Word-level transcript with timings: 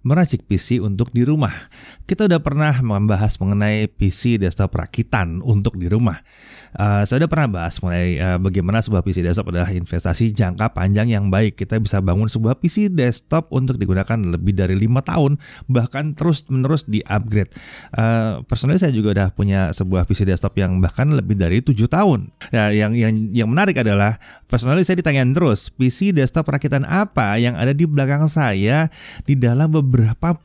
meracik 0.00 0.48
PC 0.48 0.80
untuk 0.80 1.12
di 1.12 1.28
rumah. 1.28 1.52
Kita 2.08 2.24
udah 2.24 2.40
pernah 2.40 2.72
membahas 2.80 3.36
mengenai 3.36 3.84
PC 3.86 4.40
desktop 4.40 4.72
rakitan 4.72 5.44
untuk 5.44 5.76
di 5.76 5.86
rumah. 5.92 6.24
Uh, 6.70 7.02
saya 7.02 7.26
udah 7.26 7.30
pernah 7.30 7.48
bahas 7.60 7.76
mengenai 7.82 8.10
uh, 8.16 8.38
bagaimana 8.38 8.78
sebuah 8.80 9.02
PC 9.02 9.26
desktop 9.26 9.50
adalah 9.50 9.68
investasi 9.74 10.32
jangka 10.32 10.72
panjang 10.72 11.12
yang 11.12 11.28
baik. 11.28 11.60
Kita 11.60 11.76
bisa 11.76 12.00
bangun 12.00 12.32
sebuah 12.32 12.56
PC 12.62 12.88
desktop 12.88 13.52
untuk 13.52 13.76
digunakan 13.76 14.16
lebih 14.16 14.56
dari 14.56 14.78
lima 14.78 15.04
tahun, 15.04 15.36
bahkan 15.68 16.16
terus 16.16 16.46
menerus 16.48 16.88
di 16.88 17.04
upgrade. 17.04 17.52
Uh, 17.92 18.40
personally 18.48 18.80
saya 18.80 18.94
juga 18.94 19.12
udah 19.12 19.28
punya 19.36 19.74
sebuah 19.76 20.08
PC 20.08 20.24
desktop 20.24 20.56
yang 20.56 20.80
bahkan 20.80 21.12
lebih 21.12 21.36
dari 21.36 21.60
tujuh 21.60 21.90
tahun. 21.90 22.32
Ya, 22.54 22.72
yang 22.72 22.96
yang 22.96 23.12
yang 23.34 23.48
menarik 23.52 23.76
adalah 23.82 24.16
personally 24.48 24.86
saya 24.86 25.02
ditanyain 25.02 25.34
terus 25.36 25.68
PC 25.74 26.16
desktop 26.16 26.48
rakitan 26.48 26.86
apa 26.88 27.36
yang 27.36 27.58
ada 27.58 27.74
di 27.76 27.84
belakang 27.84 28.30
saya 28.30 28.88
di 29.26 29.34
dalam 29.34 29.68
beberapa 29.68 29.89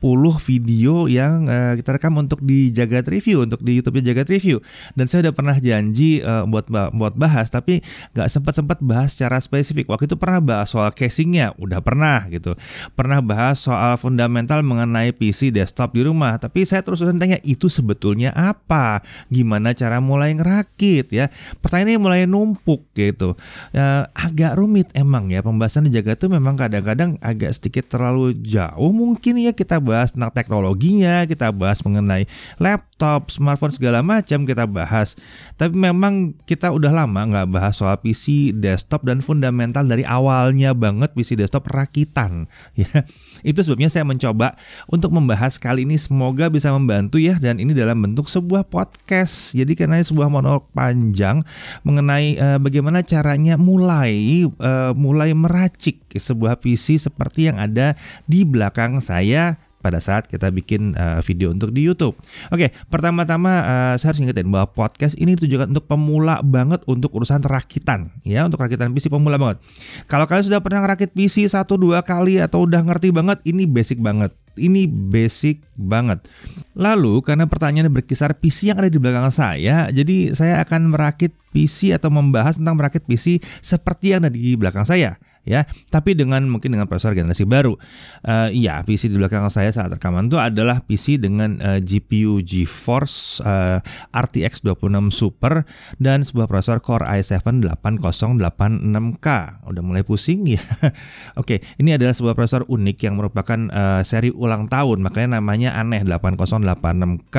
puluh 0.02 0.36
video 0.42 1.06
yang 1.06 1.46
uh, 1.46 1.78
kita 1.78 1.96
rekam 1.96 2.18
untuk 2.18 2.42
di 2.42 2.74
Jagat 2.74 3.06
Review, 3.06 3.46
untuk 3.46 3.62
di 3.62 3.78
YouTube 3.78 4.02
Jagat 4.02 4.26
Review. 4.26 4.58
Dan 4.98 5.06
saya 5.06 5.30
udah 5.30 5.34
pernah 5.38 5.56
janji 5.62 6.20
uh, 6.20 6.42
buat 6.44 6.66
buat 6.68 7.14
bahas, 7.14 7.48
tapi 7.48 7.86
nggak 8.18 8.26
sempat 8.26 8.58
sempat 8.58 8.78
bahas 8.82 9.14
secara 9.14 9.38
spesifik. 9.38 9.86
Waktu 9.86 10.10
itu 10.10 10.18
pernah 10.18 10.42
bahas 10.42 10.74
soal 10.74 10.90
casingnya, 10.90 11.54
udah 11.62 11.78
pernah 11.78 12.26
gitu. 12.26 12.58
Pernah 12.98 13.22
bahas 13.22 13.62
soal 13.62 13.94
fundamental 13.96 14.66
mengenai 14.66 15.14
PC 15.14 15.54
desktop 15.54 15.94
di 15.94 16.02
rumah, 16.02 16.34
tapi 16.42 16.66
saya 16.66 16.82
terus 16.82 16.96
terusan 16.96 17.20
tanya 17.20 17.36
itu 17.44 17.68
sebetulnya 17.68 18.32
apa? 18.32 19.04
Gimana 19.28 19.76
cara 19.76 20.00
mulai 20.00 20.32
ngerakit 20.32 21.12
ya? 21.12 21.28
Pertanyaannya 21.60 22.00
mulai 22.00 22.20
numpuk 22.24 22.88
gitu. 22.96 23.36
Ya, 23.76 24.08
agak 24.16 24.56
rumit 24.56 24.88
emang 24.96 25.28
ya 25.28 25.44
pembahasan 25.44 25.86
di 25.86 25.92
Jaga 25.92 26.16
tuh 26.16 26.32
memang 26.32 26.56
kadang-kadang 26.56 27.20
agak 27.20 27.52
sedikit 27.52 27.92
terlalu 27.92 28.32
jauh 28.40 28.90
mungkin 28.96 29.35
ini 29.36 29.44
ya 29.44 29.52
kita 29.52 29.76
bahas 29.84 30.16
tentang 30.16 30.32
teknologinya, 30.32 31.28
kita 31.28 31.52
bahas 31.52 31.84
mengenai 31.84 32.24
laptop, 32.56 33.28
smartphone 33.28 33.76
segala 33.76 34.00
macam 34.00 34.48
kita 34.48 34.64
bahas. 34.64 35.12
Tapi 35.60 35.76
memang 35.76 36.32
kita 36.48 36.72
udah 36.72 36.88
lama 36.88 37.20
nggak 37.28 37.52
bahas 37.52 37.76
soal 37.76 38.00
PC 38.00 38.56
desktop 38.56 39.04
dan 39.04 39.20
fundamental 39.20 39.84
dari 39.84 40.08
awalnya 40.08 40.72
banget 40.72 41.12
PC 41.12 41.36
desktop 41.36 41.68
rakitan. 41.68 42.48
Ya, 42.76 43.08
itu 43.42 43.60
sebabnya 43.60 43.90
saya 43.90 44.06
mencoba 44.06 44.54
untuk 44.86 45.12
membahas 45.12 45.58
kali 45.60 45.84
ini. 45.84 45.98
Semoga 45.98 46.48
bisa 46.48 46.70
membantu 46.70 47.18
ya. 47.18 47.36
Dan 47.36 47.58
ini 47.58 47.74
dalam 47.74 47.98
bentuk 47.98 48.30
sebuah 48.30 48.68
podcast. 48.70 49.52
Jadi 49.52 49.74
karena 49.74 50.00
sebuah 50.00 50.30
monolog 50.30 50.68
panjang 50.72 51.42
mengenai 51.82 52.38
uh, 52.38 52.58
bagaimana 52.62 53.02
caranya 53.02 53.58
mulai 53.58 54.46
uh, 54.46 54.92
mulai 54.94 55.34
meracik 55.36 56.06
sebuah 56.16 56.62
PC 56.62 56.96
seperti 56.96 57.52
yang 57.52 57.60
ada 57.60 57.98
di 58.24 58.46
belakang 58.46 59.02
saya 59.04 59.65
pada 59.86 60.02
saat 60.02 60.26
kita 60.26 60.50
bikin 60.50 60.98
uh, 60.98 61.22
video 61.22 61.54
untuk 61.54 61.70
di 61.70 61.86
YouTube. 61.86 62.18
Oke, 62.50 62.74
pertama-tama 62.90 63.62
uh, 63.62 63.94
saya 63.94 64.10
harus 64.10 64.26
ingetin 64.26 64.50
bahwa 64.50 64.66
podcast 64.66 65.14
ini 65.14 65.38
ditujukan 65.38 65.70
untuk 65.70 65.86
pemula 65.86 66.42
banget 66.42 66.82
untuk 66.90 67.14
urusan 67.14 67.46
rakitan, 67.46 68.10
ya, 68.26 68.42
untuk 68.42 68.58
rakitan 68.58 68.90
PC 68.90 69.06
pemula 69.06 69.38
banget. 69.38 69.62
Kalau 70.10 70.26
kalian 70.26 70.50
sudah 70.50 70.58
pernah 70.58 70.82
rakit 70.82 71.14
PC 71.14 71.46
satu 71.46 71.78
dua 71.78 72.02
kali 72.02 72.42
atau 72.42 72.66
udah 72.66 72.82
ngerti 72.82 73.14
banget, 73.14 73.38
ini 73.46 73.62
basic 73.62 74.02
banget. 74.02 74.34
Ini 74.56 74.88
basic 74.88 75.62
banget. 75.78 76.26
Lalu 76.74 77.20
karena 77.22 77.46
pertanyaannya 77.46 77.92
berkisar 77.92 78.34
PC 78.34 78.74
yang 78.74 78.80
ada 78.82 78.90
di 78.90 78.98
belakang 78.98 79.28
saya, 79.30 79.86
jadi 79.92 80.34
saya 80.34 80.64
akan 80.66 80.96
merakit 80.96 81.30
PC 81.54 81.94
atau 81.94 82.10
membahas 82.10 82.58
tentang 82.58 82.74
merakit 82.74 83.06
PC 83.06 83.38
seperti 83.62 84.16
yang 84.16 84.26
ada 84.26 84.32
di 84.32 84.56
belakang 84.58 84.88
saya 84.88 85.20
ya. 85.46 85.64
Tapi 85.88 86.18
dengan 86.18 86.44
mungkin 86.50 86.74
dengan 86.74 86.90
prosesor 86.90 87.14
generasi 87.14 87.46
baru. 87.46 87.78
Uh, 88.26 88.50
iya 88.50 88.82
PC 88.82 89.08
di 89.08 89.16
belakang 89.16 89.46
saya 89.48 89.70
saat 89.70 89.94
rekaman 89.94 90.26
itu 90.26 90.36
adalah 90.36 90.82
PC 90.82 91.22
dengan 91.22 91.62
uh, 91.62 91.78
eh, 91.78 91.80
GPU 91.80 92.42
GeForce 92.42 93.40
uh, 93.46 93.78
RTX 94.10 94.66
26 94.66 95.14
Super 95.14 95.62
dan 96.02 96.26
sebuah 96.26 96.50
prosesor 96.50 96.82
Core 96.82 97.06
i7 97.06 97.62
8086K 97.78 99.28
udah 99.70 99.82
mulai 99.86 100.02
pusing 100.02 100.50
ya. 100.50 100.60
Oke 101.40 101.62
ini 101.78 101.94
adalah 101.94 102.12
sebuah 102.12 102.34
prosesor 102.34 102.66
unik 102.66 102.98
yang 103.06 103.14
merupakan 103.14 103.70
uh, 103.70 104.02
seri 104.02 104.34
ulang 104.34 104.66
tahun. 104.66 105.06
Makanya 105.06 105.38
namanya 105.38 105.78
aneh 105.78 106.02
8086K 106.02 107.36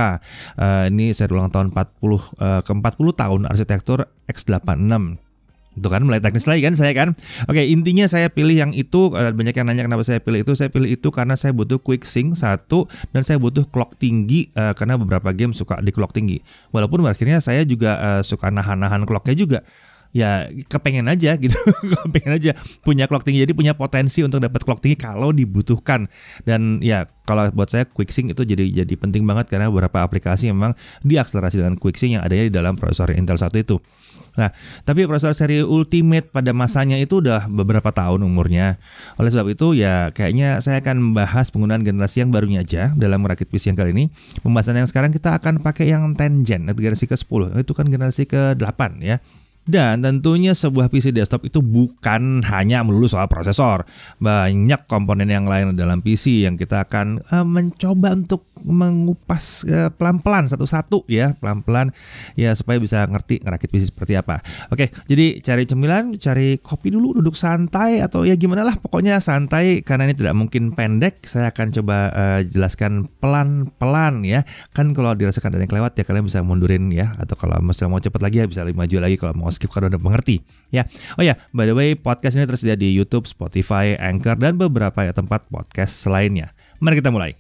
uh, 0.55 0.87
ini 0.87 1.11
seri 1.11 1.31
ulang 1.35 1.51
tahun 1.51 1.75
40 1.75 1.83
uh, 1.83 2.61
ke 2.63 2.71
40 2.71 3.21
tahun 3.21 3.41
arsitektur 3.51 4.07
X86 4.31 5.26
itu 5.77 5.88
kan 5.88 6.01
mulai 6.01 6.17
teknis 6.17 6.49
lagi 6.49 6.65
kan 6.65 6.73
saya 6.73 6.91
kan. 6.97 7.13
Oke, 7.45 7.61
intinya 7.61 8.09
saya 8.09 8.33
pilih 8.33 8.57
yang 8.57 8.71
itu 8.73 9.13
eh, 9.13 9.29
banyak 9.29 9.53
yang 9.53 9.69
nanya 9.69 9.85
kenapa 9.85 10.01
saya 10.01 10.17
pilih 10.17 10.41
itu. 10.41 10.57
Saya 10.57 10.73
pilih 10.73 10.89
itu 10.89 11.13
karena 11.13 11.38
saya 11.38 11.53
butuh 11.53 11.77
quick 11.77 12.03
sync 12.03 12.33
satu 12.33 12.89
dan 13.13 13.21
saya 13.21 13.38
butuh 13.38 13.69
clock 13.69 13.95
tinggi 14.01 14.49
uh, 14.57 14.73
karena 14.73 14.97
beberapa 14.97 15.29
game 15.31 15.53
suka 15.53 15.77
di 15.85 15.93
clock 15.93 16.17
tinggi. 16.17 16.41
Walaupun 16.73 17.05
akhirnya 17.05 17.38
saya 17.39 17.61
juga 17.63 17.95
uh, 18.01 18.21
suka 18.25 18.49
nahan-nahan 18.49 19.05
clocknya 19.05 19.38
juga 19.38 19.59
ya 20.16 20.47
kepengen 20.68 21.07
aja 21.07 21.35
gitu 21.35 21.57
kepengen 22.07 22.34
aja 22.38 22.51
punya 22.84 23.06
clock 23.06 23.28
tinggi 23.28 23.44
jadi 23.44 23.53
punya 23.56 23.73
potensi 23.73 24.23
untuk 24.23 24.44
dapat 24.44 24.63
clock 24.63 24.79
tinggi 24.84 24.97
kalau 25.00 25.31
dibutuhkan 25.31 26.07
dan 26.47 26.79
ya 26.84 27.07
kalau 27.28 27.51
buat 27.51 27.68
saya 27.68 27.84
quick 27.88 28.12
sync 28.12 28.31
itu 28.31 28.44
jadi 28.47 28.84
jadi 28.84 28.94
penting 28.95 29.28
banget 29.28 29.51
karena 29.51 29.68
beberapa 29.68 30.03
aplikasi 30.03 30.51
memang 30.51 30.73
diakselerasi 31.03 31.59
dengan 31.59 31.75
quick 31.75 32.00
sync 32.00 32.19
yang 32.19 32.23
adanya 32.23 32.47
di 32.47 32.53
dalam 32.53 32.79
prosesor 32.79 33.12
Intel 33.16 33.40
1 33.40 33.51
itu 33.59 33.78
Nah, 34.38 34.53
tapi 34.85 35.09
prosesor 35.09 35.34
seri 35.34 35.66
Ultimate 35.66 36.29
pada 36.29 36.53
masanya 36.53 36.94
itu 37.01 37.19
udah 37.19 37.50
beberapa 37.50 37.89
tahun 37.89 38.22
umurnya. 38.22 38.78
Oleh 39.18 39.34
sebab 39.34 39.50
itu 39.50 39.74
ya 39.74 40.13
kayaknya 40.13 40.62
saya 40.62 40.78
akan 40.79 41.12
membahas 41.12 41.50
penggunaan 41.50 41.81
generasi 41.81 42.22
yang 42.22 42.29
barunya 42.29 42.62
aja 42.62 42.94
dalam 42.94 43.25
merakit 43.25 43.50
PC 43.50 43.74
yang 43.74 43.78
kali 43.81 43.97
ini. 43.97 44.06
Pembahasan 44.45 44.78
yang 44.78 44.85
sekarang 44.85 45.09
kita 45.09 45.34
akan 45.34 45.66
pakai 45.66 45.89
yang 45.89 46.13
10 46.13 46.45
gen, 46.45 46.69
generasi 46.69 47.09
ke-10. 47.09 47.66
Itu 47.66 47.74
kan 47.74 47.89
generasi 47.89 48.29
ke-8 48.29 49.01
ya. 49.01 49.18
Dan 49.67 50.00
tentunya 50.00 50.55
sebuah 50.55 50.88
PC 50.88 51.11
desktop 51.11 51.44
itu 51.44 51.59
bukan 51.59 52.41
hanya 52.47 52.88
melulu 52.88 53.11
soal 53.11 53.28
prosesor. 53.28 53.83
Banyak 54.23 54.88
komponen 54.88 55.28
yang 55.28 55.44
lain 55.44 55.75
dalam 55.75 56.00
PC 56.00 56.47
yang 56.47 56.55
kita 56.55 56.88
akan 56.88 57.19
uh, 57.28 57.44
mencoba 57.44 58.16
untuk 58.16 58.47
mengupas 58.63 59.67
uh, 59.69 59.91
pelan-pelan 59.94 60.50
satu-satu 60.50 61.06
ya, 61.11 61.35
pelan-pelan 61.38 61.91
ya 62.39 62.56
supaya 62.56 62.79
bisa 62.79 63.06
ngerti 63.06 63.44
ngerakit 63.44 63.69
PC 63.69 63.83
seperti 63.91 64.16
apa. 64.16 64.39
Oke, 64.72 64.89
jadi 65.06 65.44
cari 65.44 65.67
cemilan, 65.67 66.16
cari 66.17 66.57
kopi 66.63 66.89
dulu, 66.95 67.19
duduk 67.19 67.35
santai 67.35 68.00
atau 68.00 68.23
ya 68.23 68.39
gimana 68.39 68.63
lah 68.63 68.79
pokoknya 68.79 69.19
santai 69.19 69.83
karena 69.83 70.07
ini 70.07 70.16
tidak 70.16 70.33
mungkin 70.33 70.72
pendek. 70.73 71.27
Saya 71.27 71.51
akan 71.51 71.75
coba 71.75 71.97
uh, 72.16 72.39
jelaskan 72.47 73.11
pelan-pelan 73.19 74.23
ya. 74.23 74.47
Kan 74.72 74.95
kalau 74.95 75.11
dirasakan 75.11 75.59
ada 75.59 75.67
yang 75.67 75.72
kelewat 75.72 75.94
ya 76.00 76.07
kalian 76.07 76.23
bisa 76.23 76.39
mundurin 76.39 76.88
ya 76.89 77.13
atau 77.19 77.35
kalau 77.35 77.59
mau 77.61 78.00
cepat 78.00 78.22
lagi 78.23 78.39
ya 78.39 78.47
bisa 78.47 78.63
lebih 78.63 78.79
maju 78.79 78.97
lagi 79.03 79.16
kalau 79.19 79.35
mau 79.35 79.51
skip 79.57 79.73
kalau 79.73 79.90
udah 79.90 79.97
mengerti 79.97 80.45
ya. 80.69 80.85
Oh 81.18 81.25
ya, 81.25 81.34
by 81.50 81.66
the 81.66 81.73
way 81.73 81.97
podcast 81.97 82.38
ini 82.38 82.45
tersedia 82.45 82.78
di 82.78 82.94
YouTube, 82.94 83.25
Spotify, 83.25 83.97
Anchor 83.97 84.38
dan 84.38 84.62
beberapa 84.62 85.01
ya 85.01 85.12
tempat 85.18 85.50
podcast 85.50 86.06
lainnya. 86.06 86.53
Mari 86.78 87.01
kita 87.01 87.09
mulai. 87.09 87.34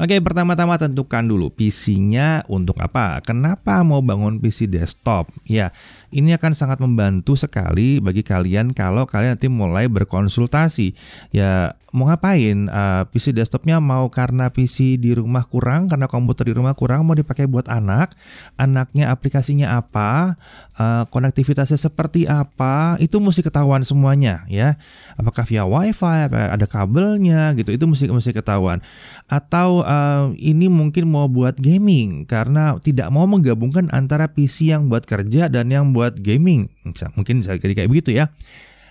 Oke, 0.00 0.16
pertama-tama 0.24 0.80
tentukan 0.80 1.20
dulu 1.20 1.52
PC-nya 1.52 2.48
untuk 2.48 2.80
apa? 2.80 3.20
Kenapa 3.20 3.84
mau 3.84 4.00
bangun 4.00 4.40
PC 4.40 4.64
desktop? 4.64 5.28
Ya, 5.44 5.76
ini 6.10 6.34
akan 6.34 6.52
sangat 6.54 6.78
membantu 6.82 7.38
sekali 7.38 8.02
bagi 8.02 8.26
kalian 8.26 8.74
kalau 8.74 9.06
kalian 9.06 9.38
nanti 9.38 9.46
mulai 9.46 9.86
berkonsultasi. 9.86 10.94
Ya, 11.30 11.78
mau 11.90 12.06
ngapain? 12.06 12.70
Uh, 12.70 13.02
PC 13.10 13.34
desktopnya 13.34 13.82
mau 13.82 14.06
karena 14.10 14.50
PC 14.50 14.98
di 14.98 15.14
rumah 15.14 15.46
kurang, 15.46 15.90
karena 15.90 16.06
komputer 16.06 16.50
di 16.50 16.54
rumah 16.54 16.74
kurang, 16.74 17.06
mau 17.06 17.14
dipakai 17.18 17.46
buat 17.50 17.66
anak. 17.66 18.14
Anaknya 18.58 19.10
aplikasinya 19.10 19.78
apa? 19.78 20.38
Uh, 20.80 21.04
konektivitasnya 21.12 21.76
seperti 21.76 22.24
apa? 22.24 22.96
Itu 23.02 23.20
mesti 23.20 23.44
ketahuan 23.44 23.84
semuanya 23.84 24.48
ya. 24.48 24.80
Apakah 25.20 25.44
via 25.44 25.66
WiFi? 25.66 26.30
Apa 26.30 26.56
ada 26.56 26.66
kabelnya 26.66 27.52
gitu? 27.58 27.74
Itu 27.74 27.84
mesti 27.84 28.08
mesti 28.08 28.32
ketahuan. 28.32 28.80
Atau 29.28 29.84
uh, 29.84 30.32
ini 30.40 30.72
mungkin 30.72 31.10
mau 31.10 31.28
buat 31.28 31.58
gaming 31.60 32.24
karena 32.24 32.80
tidak 32.80 33.12
mau 33.12 33.28
menggabungkan 33.28 33.92
antara 33.92 34.30
PC 34.30 34.72
yang 34.72 34.88
buat 34.88 35.04
kerja 35.04 35.52
dan 35.52 35.68
yang 35.68 35.92
buat 35.92 35.99
gaming. 36.08 36.72
Mungkin 37.20 37.44
bisa 37.44 37.60
jadi 37.60 37.84
kayak 37.84 37.90
begitu 37.92 38.16
ya 38.16 38.32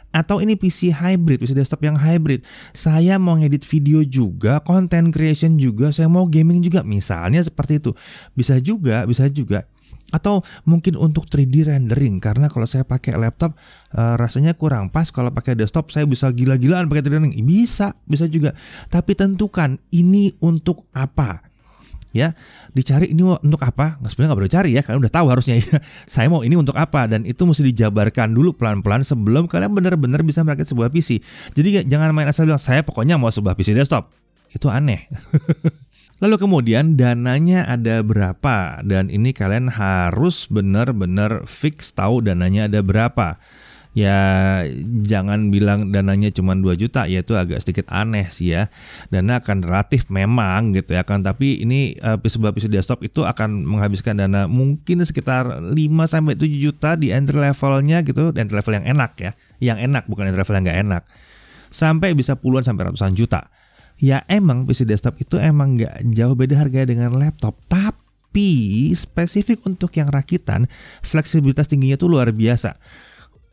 atau 0.09 0.41
ini 0.41 0.57
PC 0.57 0.89
hybrid, 0.89 1.37
PC 1.41 1.53
desktop 1.53 1.85
yang 1.85 1.97
hybrid. 1.97 2.41
Saya 2.73 3.21
mau 3.21 3.37
ngedit 3.37 3.61
video 3.65 4.01
juga, 4.01 4.61
content 4.65 5.13
creation 5.13 5.61
juga, 5.61 5.93
saya 5.93 6.09
mau 6.09 6.25
gaming 6.25 6.65
juga. 6.65 6.81
Misalnya 6.81 7.45
seperti 7.45 7.77
itu. 7.77 7.91
Bisa 8.33 8.57
juga, 8.57 9.05
bisa 9.05 9.29
juga. 9.29 9.69
Atau 10.09 10.41
mungkin 10.65 10.97
untuk 10.97 11.29
3D 11.29 11.69
rendering 11.69 12.17
karena 12.17 12.49
kalau 12.49 12.65
saya 12.65 12.81
pakai 12.81 13.13
laptop 13.13 13.53
uh, 13.93 14.17
rasanya 14.17 14.57
kurang 14.57 14.89
pas 14.89 15.05
kalau 15.13 15.29
pakai 15.29 15.53
desktop 15.53 15.93
saya 15.93 16.09
bisa 16.09 16.33
gila-gilaan 16.33 16.89
pakai 16.89 17.05
3D 17.05 17.13
rendering. 17.13 17.37
Bisa, 17.45 17.93
bisa 18.09 18.25
juga. 18.25 18.57
Tapi 18.89 19.13
tentukan 19.13 19.77
ini 19.93 20.33
untuk 20.41 20.89
apa 20.97 21.48
ya 22.09 22.33
dicari 22.73 23.13
ini 23.13 23.21
untuk 23.21 23.61
apa? 23.61 24.01
Nggak 24.01 24.09
sebenarnya 24.11 24.29
nggak 24.33 24.39
perlu 24.41 24.53
cari 24.53 24.69
ya 24.73 24.81
kalian 24.81 24.99
udah 25.05 25.13
tahu 25.13 25.27
harusnya 25.29 25.55
ya. 25.61 25.77
Saya 26.13 26.27
mau 26.29 26.41
ini 26.41 26.55
untuk 26.57 26.75
apa? 26.75 27.05
Dan 27.05 27.25
itu 27.25 27.41
mesti 27.45 27.61
dijabarkan 27.69 28.33
dulu 28.33 28.57
pelan-pelan 28.57 29.05
sebelum 29.05 29.45
kalian 29.45 29.71
benar-benar 29.73 30.25
bisa 30.25 30.41
merakit 30.41 30.69
sebuah 30.69 30.89
PC 30.89 31.21
jadi 31.53 31.85
jangan 31.85 32.13
main 32.13 32.29
asal 32.29 32.45
bilang 32.45 32.61
saya 32.61 32.85
pokoknya 32.85 33.17
mau 33.17 33.31
sebuah 33.33 33.57
PC 33.57 33.73
desktop. 33.73 34.11
Itu 34.49 34.71
aneh. 34.71 35.09
Lalu 36.23 36.35
kemudian 36.35 36.99
dananya 36.99 37.63
ada 37.63 38.03
berapa? 38.03 38.83
Dan 38.83 39.07
ini 39.07 39.31
kalian 39.31 39.71
harus 39.71 40.51
benar-benar 40.51 41.47
fix 41.47 41.95
tahu 41.95 42.19
dananya 42.19 42.67
ada 42.67 42.83
berapa 42.83 43.39
ya 43.97 44.61
jangan 45.01 45.49
bilang 45.49 45.89
dananya 45.89 46.29
cuma 46.29 46.53
2 46.53 46.77
juta 46.77 47.09
ya 47.09 47.25
itu 47.25 47.33
agak 47.33 47.65
sedikit 47.65 47.89
aneh 47.89 48.29
sih 48.29 48.53
ya. 48.53 48.69
Dana 49.09 49.41
akan 49.41 49.65
relatif 49.65 50.07
memang 50.13 50.77
gitu 50.77 50.93
ya 50.93 51.01
kan 51.01 51.25
tapi 51.25 51.65
ini 51.65 51.97
sebuah 52.01 52.53
PC 52.53 52.69
desktop 52.69 53.01
itu 53.01 53.25
akan 53.25 53.65
menghabiskan 53.65 54.21
dana 54.21 54.45
mungkin 54.45 55.01
sekitar 55.01 55.73
5 55.73 55.73
sampai 56.05 56.37
7 56.37 56.45
juta 56.53 56.93
di 56.93 57.09
entry 57.09 57.41
levelnya 57.41 58.05
gitu 58.05 58.29
entry 58.29 58.55
level 58.61 58.73
yang 58.77 58.85
enak 58.85 59.11
ya. 59.17 59.31
Yang 59.59 59.77
enak 59.89 60.03
bukan 60.05 60.29
entry 60.29 60.39
level 60.45 60.55
yang 60.55 60.65
nggak 60.69 60.79
enak. 60.85 61.03
Sampai 61.73 62.13
bisa 62.13 62.37
puluhan 62.37 62.65
sampai 62.65 62.93
ratusan 62.93 63.17
juta. 63.17 63.49
Ya 63.99 64.23
emang 64.31 64.63
PC 64.63 64.87
desktop 64.87 65.19
itu 65.19 65.35
emang 65.41 65.75
nggak 65.75 66.07
jauh 66.15 66.37
beda 66.37 66.55
harganya 66.61 66.93
dengan 66.93 67.11
laptop. 67.17 67.57
Tapi 67.67 68.93
spesifik 68.93 69.65
untuk 69.65 69.89
yang 69.97 70.07
rakitan 70.13 70.69
fleksibilitas 71.01 71.65
tingginya 71.65 71.97
tuh 71.97 72.13
luar 72.13 72.29
biasa 72.29 72.77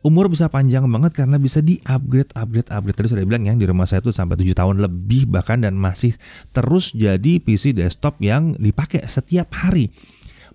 umur 0.05 0.29
bisa 0.29 0.47
panjang 0.47 0.85
banget 0.85 1.17
karena 1.17 1.41
bisa 1.41 1.63
di 1.63 1.81
upgrade 1.87 2.29
upgrade. 2.37 2.69
Upgrade 2.69 2.97
tadi 2.97 3.09
sudah 3.13 3.25
bilang 3.25 3.47
ya 3.49 3.53
di 3.57 3.65
rumah 3.65 3.89
saya 3.89 4.03
tuh 4.03 4.13
sampai 4.13 4.37
7 4.37 4.53
tahun 4.53 4.75
lebih 4.83 5.29
bahkan 5.29 5.61
dan 5.63 5.73
masih 5.73 6.13
terus 6.53 6.93
jadi 6.93 7.41
PC 7.41 7.73
desktop 7.73 8.21
yang 8.21 8.53
dipakai 8.57 9.05
setiap 9.09 9.49
hari. 9.57 9.89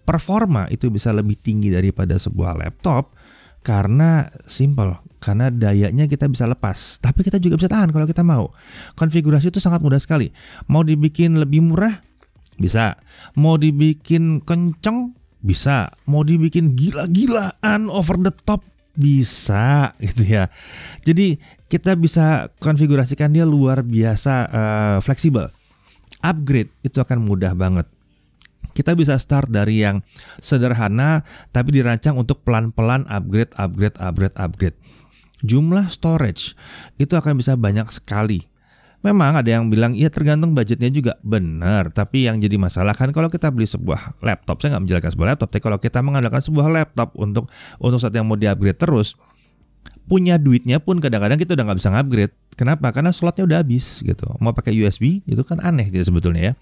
Performa 0.03 0.67
itu 0.71 0.91
bisa 0.91 1.15
lebih 1.15 1.39
tinggi 1.39 1.71
daripada 1.71 2.19
sebuah 2.19 2.59
laptop 2.59 3.15
karena 3.63 4.27
simple 4.51 4.99
karena 5.23 5.55
dayanya 5.55 6.11
kita 6.11 6.27
bisa 6.27 6.51
lepas. 6.51 6.99
Tapi 6.99 7.23
kita 7.23 7.39
juga 7.39 7.55
bisa 7.63 7.71
tahan 7.71 7.95
kalau 7.95 8.07
kita 8.11 8.27
mau. 8.27 8.51
Konfigurasi 8.99 9.55
itu 9.55 9.63
sangat 9.63 9.79
mudah 9.79 10.03
sekali. 10.03 10.35
Mau 10.67 10.83
dibikin 10.83 11.39
lebih 11.39 11.63
murah? 11.63 12.03
Bisa. 12.59 12.99
Mau 13.39 13.55
dibikin 13.55 14.43
kenceng? 14.43 15.15
Bisa. 15.39 15.95
Mau 16.11 16.27
dibikin 16.27 16.75
gila-gilaan 16.75 17.87
over 17.87 18.19
the 18.19 18.35
top 18.43 18.67
bisa 18.93 19.97
gitu 20.05 20.23
ya. 20.29 20.53
Jadi 21.05 21.41
kita 21.69 21.97
bisa 21.97 22.53
konfigurasikan 22.61 23.33
dia 23.33 23.49
luar 23.49 23.81
biasa 23.81 24.35
uh, 24.49 24.99
fleksibel. 25.01 25.49
Upgrade 26.23 26.71
itu 26.85 27.01
akan 27.01 27.25
mudah 27.25 27.57
banget. 27.57 27.89
Kita 28.73 28.97
bisa 28.97 29.21
start 29.21 29.53
dari 29.53 29.85
yang 29.85 30.01
sederhana 30.41 31.25
tapi 31.53 31.77
dirancang 31.77 32.17
untuk 32.17 32.41
pelan-pelan 32.45 33.05
upgrade, 33.09 33.53
upgrade, 33.57 33.97
upgrade, 34.01 34.37
upgrade. 34.37 34.77
Jumlah 35.43 35.91
storage 35.91 36.55
itu 36.97 37.19
akan 37.19 37.37
bisa 37.37 37.59
banyak 37.59 37.91
sekali 37.91 38.52
Memang 39.03 39.35
ada 39.35 39.51
yang 39.51 39.67
bilang 39.67 39.99
ya 39.99 40.07
tergantung 40.07 40.55
budgetnya 40.55 40.87
juga 40.87 41.19
benar, 41.27 41.91
tapi 41.91 42.31
yang 42.31 42.39
jadi 42.39 42.55
masalah 42.55 42.95
kan 42.95 43.11
kalau 43.11 43.27
kita 43.27 43.51
beli 43.51 43.67
sebuah 43.67 44.23
laptop, 44.23 44.63
saya 44.63 44.79
nggak 44.79 44.83
menjelaskan 44.87 45.11
sebuah 45.19 45.29
laptop, 45.35 45.49
tapi 45.51 45.63
kalau 45.63 45.79
kita 45.83 45.99
mengandalkan 46.07 46.39
sebuah 46.39 46.67
laptop 46.71 47.11
untuk 47.19 47.51
untuk 47.83 47.99
saat 47.99 48.15
yang 48.15 48.31
mau 48.31 48.39
diupgrade 48.39 48.79
terus, 48.79 49.19
punya 50.07 50.39
duitnya 50.39 50.79
pun 50.79 51.03
kadang-kadang 51.03 51.35
kita 51.35 51.59
udah 51.59 51.65
nggak 51.67 51.79
bisa 51.83 51.91
ngupgrade. 51.91 52.35
Kenapa? 52.55 52.87
Karena 52.95 53.11
slotnya 53.11 53.43
udah 53.43 53.59
habis 53.67 54.07
gitu. 54.07 54.23
Mau 54.39 54.55
pakai 54.55 54.71
USB 54.71 55.27
itu 55.27 55.43
kan 55.43 55.59
aneh 55.59 55.91
gitu 55.91 56.15
sebetulnya 56.15 56.53
ya. 56.53 56.55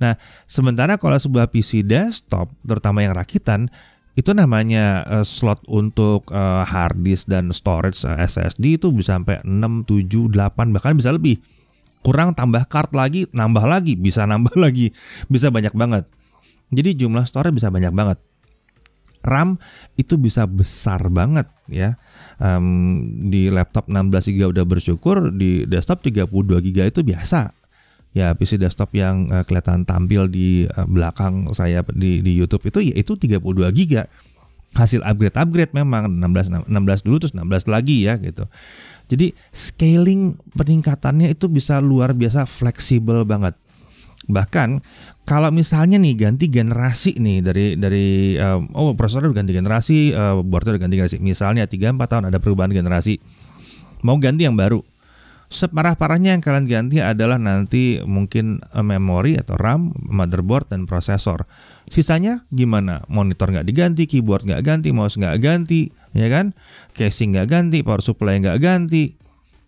Nah, 0.00 0.12
sementara 0.44 1.00
kalau 1.00 1.16
sebuah 1.16 1.48
PC 1.48 1.80
desktop, 1.84 2.52
terutama 2.64 3.04
yang 3.04 3.16
rakitan, 3.16 3.72
itu 4.18 4.36
namanya 4.36 5.06
uh, 5.06 5.24
slot 5.24 5.64
untuk 5.64 6.28
uh, 6.28 6.66
hard 6.66 7.00
disk 7.00 7.24
dan 7.30 7.54
storage 7.54 8.04
uh, 8.04 8.20
SSD 8.20 8.76
itu 8.76 8.90
bisa 8.90 9.16
sampai 9.16 9.40
6, 9.46 9.86
7, 9.86 10.28
8 10.34 10.74
bahkan 10.74 10.98
bisa 10.98 11.14
lebih 11.14 11.38
kurang 12.00 12.32
tambah 12.32 12.64
card 12.68 12.92
lagi, 12.96 13.28
nambah 13.30 13.64
lagi, 13.64 13.96
bisa 13.96 14.24
nambah 14.30 14.56
lagi, 14.56 14.92
bisa 15.28 15.52
banyak 15.52 15.72
banget. 15.76 16.04
Jadi 16.70 16.90
jumlah 17.04 17.26
storage 17.26 17.56
bisa 17.56 17.68
banyak 17.68 17.90
banget. 17.90 18.18
RAM 19.20 19.60
itu 20.00 20.16
bisa 20.16 20.48
besar 20.48 21.12
banget 21.12 21.44
ya. 21.68 22.00
Um, 22.40 23.04
di 23.28 23.52
laptop 23.52 23.84
16 23.92 24.32
GB 24.32 24.56
udah 24.56 24.64
bersyukur, 24.64 25.28
di 25.34 25.68
desktop 25.68 26.00
32 26.00 26.64
GB 26.64 26.78
itu 26.88 27.04
biasa. 27.04 27.52
Ya 28.10 28.34
PC 28.34 28.58
desktop 28.58 28.90
yang 28.96 29.30
uh, 29.30 29.46
kelihatan 29.46 29.86
tampil 29.86 30.26
di 30.26 30.66
uh, 30.66 30.88
belakang 30.88 31.46
saya 31.54 31.84
di 31.94 32.24
di 32.24 32.32
YouTube 32.34 32.66
itu 32.66 32.90
ya 32.90 32.94
itu 32.96 33.14
32 33.14 33.44
GB. 33.70 33.92
Hasil 34.70 35.02
upgrade-upgrade 35.02 35.74
memang 35.74 36.06
16 36.06 36.70
16 36.70 37.06
dulu 37.06 37.16
terus 37.18 37.34
16 37.34 37.66
lagi 37.70 38.06
ya 38.06 38.14
gitu. 38.18 38.46
Jadi 39.10 39.34
scaling 39.50 40.38
peningkatannya 40.54 41.34
itu 41.34 41.50
bisa 41.50 41.82
luar 41.82 42.14
biasa 42.14 42.46
fleksibel 42.46 43.26
banget. 43.26 43.58
Bahkan 44.30 44.78
kalau 45.26 45.50
misalnya 45.50 45.98
nih 45.98 46.14
ganti 46.14 46.46
generasi 46.46 47.18
nih 47.18 47.42
dari 47.42 47.66
dari 47.74 48.38
um, 48.38 48.70
oh 48.78 48.94
prosesor 48.94 49.26
udah 49.26 49.42
ganti 49.42 49.50
generasi, 49.50 50.14
uh, 50.14 50.38
boardnya 50.46 50.78
udah 50.78 50.82
ganti 50.86 50.94
generasi. 50.94 51.18
Misalnya 51.18 51.66
3 51.66 51.98
4 51.98 52.06
tahun 52.06 52.24
ada 52.30 52.38
perubahan 52.38 52.70
generasi. 52.70 53.18
Mau 54.06 54.14
ganti 54.22 54.46
yang 54.46 54.54
baru. 54.54 54.78
Separah-parahnya 55.50 56.38
yang 56.38 56.42
kalian 56.46 56.66
ganti 56.70 57.02
adalah 57.02 57.34
nanti 57.34 57.98
mungkin 58.06 58.62
uh, 58.70 58.86
memori 58.86 59.34
atau 59.34 59.58
RAM, 59.58 59.90
motherboard 59.98 60.70
dan 60.70 60.86
prosesor. 60.86 61.50
Sisanya 61.90 62.46
gimana? 62.54 63.02
Monitor 63.10 63.50
nggak 63.50 63.66
diganti, 63.66 64.06
keyboard 64.06 64.46
nggak 64.46 64.62
ganti, 64.62 64.94
mouse 64.94 65.18
nggak 65.18 65.42
ganti, 65.42 65.90
ya 66.16 66.26
kan? 66.30 66.52
Casing 66.94 67.36
nggak 67.36 67.48
ganti, 67.50 67.78
power 67.82 68.02
supply 68.02 68.38
nggak 68.40 68.58
ganti. 68.60 69.18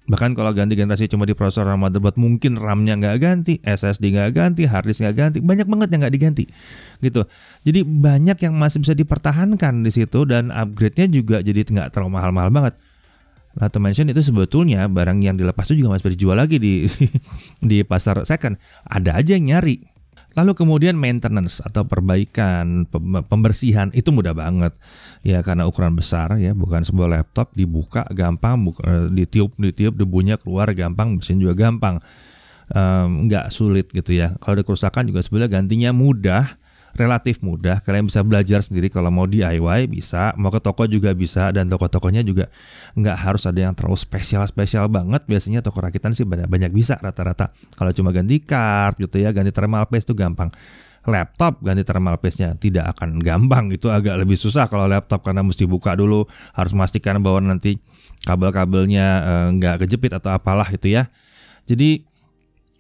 Bahkan 0.02 0.34
kalau 0.34 0.50
ganti 0.50 0.74
generasi 0.74 1.06
cuma 1.06 1.22
di 1.22 1.32
prosesor 1.32 1.62
sama 1.62 1.86
motherboard 1.86 2.18
mungkin 2.18 2.58
RAM-nya 2.58 2.98
nggak 2.98 3.16
ganti, 3.22 3.62
SSD 3.62 4.10
nggak 4.10 4.34
ganti, 4.34 4.66
hard 4.66 4.90
disk 4.90 4.98
nggak 4.98 5.14
ganti, 5.14 5.38
banyak 5.38 5.62
banget 5.70 5.88
yang 5.94 6.00
nggak 6.02 6.14
diganti, 6.18 6.44
gitu. 6.98 7.22
Jadi 7.62 7.86
banyak 7.86 8.34
yang 8.42 8.54
masih 8.58 8.82
bisa 8.82 8.98
dipertahankan 8.98 9.86
di 9.86 9.94
situ 9.94 10.26
dan 10.26 10.50
upgrade-nya 10.50 11.06
juga 11.06 11.38
jadi 11.38 11.62
nggak 11.62 11.94
terlalu 11.94 12.18
mahal-mahal 12.18 12.50
banget. 12.50 12.74
Nah, 13.52 13.68
to 13.68 13.78
mention 13.78 14.08
itu 14.08 14.24
sebetulnya 14.24 14.88
barang 14.88 15.22
yang 15.22 15.36
dilepas 15.36 15.68
itu 15.70 15.84
juga 15.84 15.94
masih 15.94 16.08
bisa 16.08 16.14
dijual 16.18 16.36
lagi 16.40 16.56
di 16.56 16.88
di 17.70 17.84
pasar 17.86 18.26
second. 18.26 18.58
Ada 18.88 19.22
aja 19.22 19.38
yang 19.38 19.54
nyari 19.54 19.91
Lalu 20.32 20.52
kemudian 20.56 20.96
maintenance 20.96 21.60
atau 21.60 21.84
perbaikan, 21.84 22.88
pembersihan 23.28 23.92
itu 23.92 24.08
mudah 24.08 24.32
banget 24.32 24.72
ya 25.20 25.44
karena 25.44 25.68
ukuran 25.68 25.92
besar 25.92 26.40
ya 26.40 26.56
bukan 26.56 26.82
sebuah 26.82 27.20
laptop 27.20 27.52
dibuka 27.52 28.08
gampang, 28.10 28.64
buka, 28.64 28.80
eh, 28.84 29.06
ditiup 29.12 29.52
ditiup 29.60 29.94
debunya 29.94 30.40
keluar 30.40 30.72
gampang, 30.72 31.20
bersihin 31.20 31.44
juga 31.44 31.54
gampang, 31.68 32.00
nggak 33.28 33.46
um, 33.48 33.52
sulit 33.52 33.92
gitu 33.92 34.16
ya. 34.16 34.32
Kalau 34.40 34.56
ada 34.56 34.64
kerusakan 34.64 35.12
juga 35.12 35.20
sebenarnya 35.20 35.60
gantinya 35.60 35.90
mudah 35.92 36.61
relatif 36.96 37.40
mudah. 37.40 37.80
Kalian 37.80 38.08
bisa 38.08 38.20
belajar 38.20 38.60
sendiri 38.60 38.92
kalau 38.92 39.08
mau 39.08 39.24
DIY 39.24 39.88
bisa, 39.88 40.36
mau 40.36 40.52
ke 40.52 40.60
toko 40.60 40.84
juga 40.84 41.12
bisa 41.16 41.48
dan 41.50 41.68
toko-tokonya 41.68 42.20
juga 42.24 42.52
nggak 42.96 43.16
harus 43.16 43.42
ada 43.48 43.60
yang 43.60 43.72
terlalu 43.72 43.96
spesial-spesial 43.98 44.88
banget. 44.92 45.24
Biasanya 45.24 45.64
toko 45.64 45.80
rakitan 45.80 46.12
sih 46.12 46.28
banyak 46.28 46.48
banyak 46.48 46.70
bisa 46.72 47.00
rata-rata. 47.00 47.52
Kalau 47.76 47.92
cuma 47.96 48.12
ganti 48.12 48.40
card 48.44 49.00
gitu 49.00 49.20
ya, 49.20 49.32
ganti 49.32 49.50
thermal 49.50 49.88
paste 49.88 50.12
itu 50.12 50.14
gampang. 50.16 50.52
Laptop 51.02 51.58
ganti 51.66 51.82
thermal 51.82 52.14
paste-nya 52.22 52.54
tidak 52.54 52.94
akan 52.94 53.18
gampang, 53.18 53.74
itu 53.74 53.90
agak 53.90 54.22
lebih 54.22 54.38
susah 54.38 54.70
kalau 54.70 54.86
laptop 54.86 55.26
karena 55.26 55.42
mesti 55.42 55.66
buka 55.66 55.98
dulu, 55.98 56.30
harus 56.54 56.70
memastikan 56.76 57.18
bahwa 57.18 57.42
nanti 57.42 57.82
kabel-kabelnya 58.22 59.06
eh, 59.22 59.46
nggak 59.58 59.82
kejepit 59.82 60.14
atau 60.14 60.30
apalah 60.30 60.68
itu 60.70 60.94
ya. 60.94 61.10
Jadi 61.66 62.06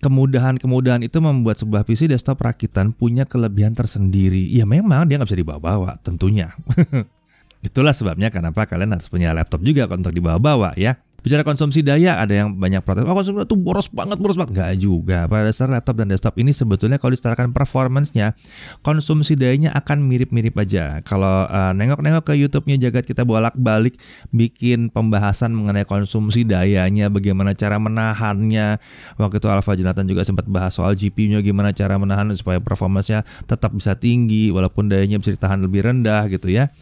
kemudahan-kemudahan 0.02 1.06
itu 1.06 1.22
membuat 1.22 1.62
sebuah 1.62 1.86
PC 1.86 2.10
desktop 2.10 2.42
rakitan 2.42 2.90
punya 2.90 3.22
kelebihan 3.22 3.72
tersendiri. 3.72 4.50
Ya 4.50 4.66
memang 4.66 5.06
dia 5.06 5.16
nggak 5.16 5.30
bisa 5.30 5.38
dibawa-bawa 5.38 6.02
tentunya. 6.02 6.50
Itulah 7.66 7.94
sebabnya 7.94 8.26
kenapa 8.34 8.66
kalian 8.66 8.98
harus 8.98 9.06
punya 9.06 9.30
laptop 9.30 9.62
juga 9.62 9.86
untuk 9.86 10.10
dibawa-bawa 10.10 10.74
ya. 10.74 10.98
Bicara 11.22 11.46
konsumsi 11.46 11.86
daya 11.86 12.18
ada 12.18 12.34
yang 12.34 12.58
banyak 12.58 12.82
protes. 12.82 13.06
Oh 13.06 13.14
konsumsi 13.14 13.46
itu 13.46 13.54
boros 13.54 13.86
banget, 13.86 14.18
boros 14.18 14.34
banget. 14.34 14.58
Enggak 14.58 14.72
juga. 14.82 15.18
Pada 15.30 15.46
dasar 15.46 15.70
laptop 15.70 15.94
dan 16.02 16.10
desktop 16.10 16.34
ini 16.42 16.50
sebetulnya 16.50 16.98
kalau 16.98 17.14
disetarakan 17.14 17.54
performance-nya, 17.54 18.34
konsumsi 18.82 19.38
dayanya 19.38 19.70
akan 19.78 20.02
mirip-mirip 20.02 20.58
aja. 20.58 20.98
Kalau 21.06 21.46
uh, 21.46 21.70
nengok-nengok 21.72 22.26
ke 22.26 22.34
YouTube-nya 22.34 22.90
Jagat 22.90 23.06
kita 23.06 23.22
bolak-balik 23.22 23.94
bikin 24.34 24.90
pembahasan 24.90 25.54
mengenai 25.54 25.86
konsumsi 25.86 26.42
dayanya, 26.42 27.06
bagaimana 27.06 27.54
cara 27.54 27.78
menahannya. 27.78 28.82
Waktu 29.14 29.38
itu 29.38 29.46
Alfa 29.46 29.78
Jonathan 29.78 30.06
juga 30.10 30.26
sempat 30.26 30.50
bahas 30.50 30.74
soal 30.74 30.98
GPU-nya 30.98 31.38
gimana 31.38 31.70
cara 31.70 31.94
menahan 32.02 32.34
supaya 32.34 32.58
performance-nya 32.58 33.22
tetap 33.46 33.70
bisa 33.78 33.94
tinggi 33.94 34.50
walaupun 34.50 34.90
dayanya 34.90 35.22
bisa 35.22 35.38
ditahan 35.38 35.62
lebih 35.62 35.86
rendah 35.86 36.26
gitu 36.26 36.50
ya. 36.50 36.74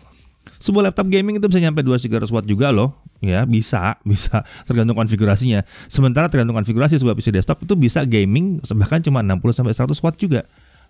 Sebuah 0.61 0.93
laptop 0.93 1.09
gaming 1.09 1.41
itu 1.41 1.47
bisa 1.49 1.61
nyampe 1.61 1.81
200 1.81 2.29
watt 2.29 2.45
juga 2.45 2.69
loh. 2.69 3.01
Ya, 3.21 3.45
bisa, 3.45 3.97
bisa 4.09 4.45
tergantung 4.65 4.97
konfigurasinya. 4.97 5.65
Sementara 5.89 6.29
tergantung 6.29 6.57
konfigurasi 6.57 7.01
sebuah 7.01 7.17
PC 7.17 7.33
desktop 7.33 7.65
itu 7.65 7.77
bisa 7.77 8.05
gaming 8.05 8.61
bahkan 8.77 9.01
cuma 9.01 9.21
60 9.25 9.57
sampai 9.57 9.73
100 9.77 10.05
watt 10.05 10.17
juga. 10.17 10.45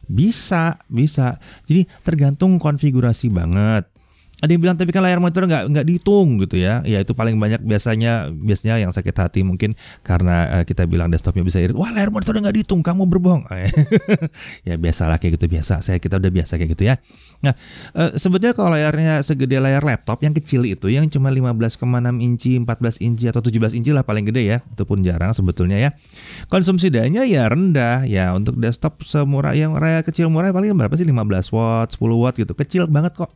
Bisa, 0.07 0.81
bisa. 0.91 1.39
Jadi 1.69 1.87
tergantung 2.03 2.59
konfigurasi 2.59 3.31
banget. 3.31 3.87
Ada 4.41 4.57
yang 4.57 4.63
bilang 4.65 4.77
tapi 4.81 4.89
kan 4.89 5.05
layar 5.05 5.21
monitor 5.21 5.45
nggak 5.45 5.69
nggak 5.69 5.85
dihitung 5.85 6.41
gitu 6.41 6.57
ya. 6.57 6.81
Ya 6.89 7.05
itu 7.05 7.13
paling 7.13 7.37
banyak 7.37 7.61
biasanya 7.61 8.33
biasanya 8.33 8.81
yang 8.81 8.89
sakit 8.89 9.13
hati 9.13 9.45
mungkin 9.45 9.77
karena 10.01 10.61
uh, 10.61 10.65
kita 10.65 10.89
bilang 10.89 11.13
desktopnya 11.13 11.45
bisa 11.45 11.61
irit. 11.61 11.77
Wah 11.77 11.93
layar 11.93 12.09
monitor 12.09 12.33
nggak 12.33 12.57
dihitung, 12.57 12.81
kamu 12.81 13.05
berbohong. 13.05 13.45
ya 14.69 14.81
biasalah 14.81 15.21
kayak 15.21 15.37
gitu 15.37 15.47
biasa. 15.53 15.85
Saya 15.85 16.01
kita 16.01 16.17
udah 16.17 16.33
biasa 16.33 16.57
kayak 16.57 16.73
gitu 16.73 16.89
ya. 16.89 16.97
Nah 17.45 17.53
uh, 17.93 18.17
sebetulnya 18.17 18.57
kalau 18.57 18.73
layarnya 18.73 19.21
segede 19.21 19.61
layar 19.61 19.85
laptop 19.85 20.25
yang 20.25 20.33
kecil 20.33 20.65
itu 20.65 20.89
yang 20.89 21.05
cuma 21.13 21.29
15,6 21.29 21.85
inci, 22.25 22.57
14 22.57 22.97
inci 23.05 23.25
atau 23.29 23.45
17 23.45 23.77
inci 23.77 23.93
lah 23.93 24.09
paling 24.09 24.25
gede 24.25 24.57
ya. 24.57 24.59
Itu 24.73 24.89
pun 24.89 25.05
jarang 25.05 25.37
sebetulnya 25.37 25.77
ya. 25.77 25.91
Konsumsi 26.49 26.89
dayanya 26.89 27.29
ya 27.29 27.45
rendah 27.45 28.09
ya 28.09 28.33
untuk 28.33 28.57
desktop 28.57 29.05
semurah 29.05 29.53
yang 29.53 29.77
raya 29.77 30.01
kecil 30.01 30.33
murah 30.33 30.49
paling 30.49 30.73
berapa 30.73 30.97
sih 30.97 31.05
15 31.05 31.53
watt, 31.53 31.93
10 32.01 32.01
watt 32.17 32.35
gitu. 32.41 32.57
Kecil 32.57 32.89
banget 32.89 33.21
kok 33.21 33.29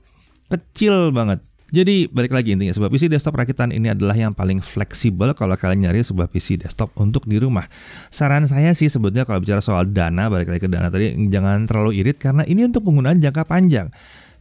kecil 0.50 1.14
banget. 1.14 1.40
Jadi 1.74 2.06
balik 2.06 2.30
lagi 2.30 2.54
intinya 2.54 2.70
sebuah 2.70 2.86
PC 2.86 3.10
desktop 3.10 3.34
rakitan 3.34 3.74
ini 3.74 3.90
adalah 3.90 4.14
yang 4.14 4.30
paling 4.30 4.62
fleksibel 4.62 5.34
kalau 5.34 5.58
kalian 5.58 5.90
nyari 5.90 6.06
sebuah 6.06 6.30
PC 6.30 6.62
desktop 6.62 6.94
untuk 6.94 7.26
di 7.26 7.34
rumah. 7.42 7.66
Saran 8.14 8.46
saya 8.46 8.70
sih 8.78 8.86
sebetulnya 8.86 9.26
kalau 9.26 9.42
bicara 9.42 9.58
soal 9.58 9.90
dana 9.90 10.30
balik 10.30 10.54
lagi 10.54 10.62
ke 10.62 10.70
dana 10.70 10.86
tadi 10.86 11.10
jangan 11.26 11.66
terlalu 11.66 11.98
irit 11.98 12.22
karena 12.22 12.46
ini 12.46 12.62
untuk 12.62 12.86
penggunaan 12.86 13.18
jangka 13.18 13.42
panjang. 13.42 13.90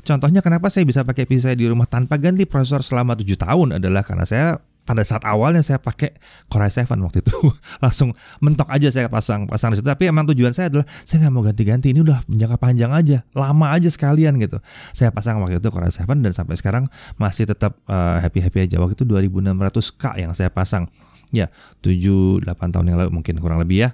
Contohnya 0.04 0.46
kenapa 0.46 0.70
saya 0.70 0.86
bisa 0.86 1.02
pakai 1.02 1.26
PC 1.26 1.48
saya 1.48 1.58
di 1.58 1.66
rumah 1.66 1.90
tanpa 1.90 2.22
ganti 2.22 2.46
prosesor 2.46 2.86
selama 2.86 3.18
7 3.18 3.34
tahun 3.40 3.68
adalah 3.82 4.06
karena 4.06 4.28
saya 4.30 4.62
pada 4.84 5.02
saat 5.08 5.24
awalnya 5.24 5.64
saya 5.64 5.80
pakai 5.80 6.16
Core 6.52 6.68
i7 6.68 6.88
waktu 7.00 7.24
itu. 7.24 7.36
Langsung 7.84 8.12
mentok 8.44 8.68
aja 8.68 8.92
saya 8.92 9.08
pasang 9.08 9.48
pasang 9.48 9.74
di 9.74 9.80
situ. 9.80 9.88
Tapi 9.88 10.12
emang 10.12 10.28
tujuan 10.32 10.52
saya 10.52 10.68
adalah 10.72 10.86
saya 11.08 11.28
nggak 11.28 11.34
mau 11.34 11.44
ganti-ganti 11.44 11.96
ini 11.96 12.04
udah 12.04 12.24
jangka 12.28 12.58
panjang 12.60 12.92
aja 12.92 13.18
lama 13.34 13.72
aja 13.72 13.88
sekalian 13.88 14.36
gitu. 14.44 14.60
Saya 14.92 15.10
pasang 15.16 15.40
waktu 15.40 15.60
itu 15.60 15.70
Core 15.72 15.88
i7 15.90 16.04
dan 16.20 16.32
sampai 16.36 16.56
sekarang 16.60 16.84
masih 17.16 17.48
tetap 17.48 17.80
uh, 17.88 18.20
eh, 18.20 18.28
happy 18.28 18.40
happy 18.44 18.60
aja. 18.68 18.78
Waktu 18.84 19.00
itu 19.00 19.06
2600K 19.08 20.04
yang 20.20 20.32
saya 20.36 20.52
pasang. 20.52 20.92
Ya 21.34 21.50
7 21.82 22.46
8 22.46 22.46
tahun 22.46 22.86
yang 22.94 22.98
lalu 23.02 23.10
mungkin 23.10 23.42
kurang 23.42 23.58
lebih 23.64 23.90
ya. 23.90 23.92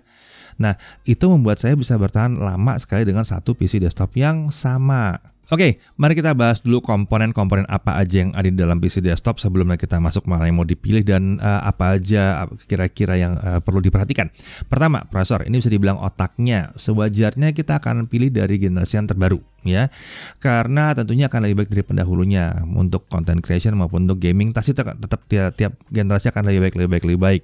Nah, 0.59 0.75
itu 1.07 1.23
membuat 1.31 1.63
saya 1.63 1.79
bisa 1.79 1.95
bertahan 1.95 2.35
lama 2.35 2.75
sekali 2.75 3.07
dengan 3.07 3.23
satu 3.23 3.55
PC 3.55 3.79
desktop 3.79 4.11
yang 4.19 4.51
sama. 4.51 5.23
Oke, 5.49 5.81
mari 5.97 6.13
kita 6.13 6.37
bahas 6.37 6.61
dulu 6.61 6.77
komponen-komponen 6.77 7.65
apa 7.65 7.97
aja 7.97 8.21
yang 8.21 8.37
ada 8.37 8.45
di 8.45 8.53
dalam 8.53 8.77
PC 8.77 9.01
desktop 9.01 9.41
sebelumnya 9.41 9.81
kita 9.81 9.97
masuk 9.97 10.29
mana 10.29 10.45
yang 10.45 10.61
mau 10.61 10.67
dipilih 10.67 11.01
dan 11.01 11.41
uh, 11.41 11.65
apa 11.65 11.97
aja 11.97 12.45
kira-kira 12.69 13.17
yang 13.17 13.33
uh, 13.41 13.57
perlu 13.57 13.81
diperhatikan. 13.81 14.29
Pertama, 14.69 15.09
prosesor. 15.09 15.49
Ini 15.49 15.57
bisa 15.57 15.73
dibilang 15.73 15.97
otaknya. 16.05 16.69
Sewajarnya 16.77 17.57
kita 17.57 17.81
akan 17.81 18.05
pilih 18.05 18.29
dari 18.29 18.61
generasi 18.61 19.01
yang 19.01 19.09
terbaru 19.09 19.41
ya. 19.65 19.89
Karena 20.37 20.93
tentunya 20.93 21.25
akan 21.25 21.49
lebih 21.49 21.65
baik 21.65 21.69
dari 21.73 21.81
pendahulunya 21.81 22.61
untuk 22.69 23.09
content 23.09 23.41
creation 23.41 23.73
maupun 23.73 24.05
untuk 24.05 24.21
gaming 24.21 24.53
pasti 24.53 24.77
tetap, 24.77 25.01
tiap, 25.25 25.57
tiap 25.57 25.73
generasi 25.89 26.29
akan 26.29 26.45
lebih 26.45 26.69
baik, 26.69 26.75
lebih 26.77 26.91
baik, 26.93 27.05
lebih 27.09 27.21
baik. 27.25 27.41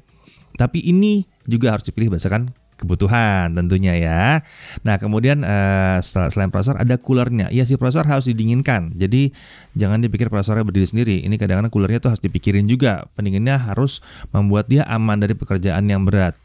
Tapi 0.61 0.77
ini 0.85 1.25
juga 1.49 1.73
harus 1.73 1.89
dipilih 1.89 2.13
berdasarkan 2.13 2.53
kebutuhan 2.75 3.55
tentunya 3.55 3.95
ya. 3.95 4.23
Nah 4.83 4.95
kemudian 4.99 5.41
uh, 5.41 6.03
selain 6.03 6.51
prosesor 6.51 6.79
ada 6.79 6.99
coolernya. 6.99 7.47
Iya 7.49 7.63
sih 7.63 7.79
prosesor 7.79 8.05
harus 8.05 8.27
didinginkan. 8.27 8.93
Jadi 8.95 9.31
jangan 9.73 10.03
dipikir 10.03 10.27
prosesornya 10.27 10.67
berdiri 10.67 10.87
sendiri. 10.87 11.15
Ini 11.23 11.35
kadang-kadang 11.39 11.71
coolernya 11.71 11.99
tuh 12.03 12.15
harus 12.15 12.23
dipikirin 12.23 12.67
juga. 12.67 13.07
Pendinginnya 13.15 13.57
harus 13.57 14.03
membuat 14.35 14.67
dia 14.67 14.83
aman 14.85 15.17
dari 15.19 15.33
pekerjaan 15.33 15.87
yang 15.87 16.03
berat. 16.03 16.35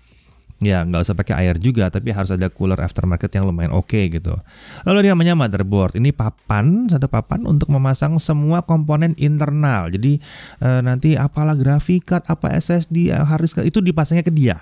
Ya 0.60 0.84
nggak 0.84 1.08
usah 1.08 1.16
pakai 1.16 1.40
air 1.40 1.56
juga, 1.56 1.88
tapi 1.88 2.12
harus 2.12 2.28
ada 2.28 2.52
cooler 2.52 2.76
aftermarket 2.76 3.32
yang 3.32 3.48
lumayan 3.48 3.72
oke 3.72 3.96
okay, 3.96 4.12
gitu. 4.12 4.36
Lalu 4.84 5.08
dia 5.08 5.16
namanya 5.16 5.32
motherboard. 5.32 5.96
Ini 5.96 6.12
papan, 6.12 6.84
satu 6.84 7.08
papan 7.08 7.48
untuk 7.48 7.72
memasang 7.72 8.20
semua 8.20 8.60
komponen 8.68 9.16
internal. 9.16 9.88
Jadi 9.88 10.20
uh, 10.60 10.84
nanti 10.84 11.16
apalah 11.16 11.56
grafik 11.56 12.04
card, 12.12 12.28
apa 12.28 12.60
SSD, 12.60 13.08
hard 13.08 13.40
disk 13.40 13.56
itu 13.64 13.80
dipasangnya 13.80 14.20
ke 14.20 14.32
dia 14.36 14.60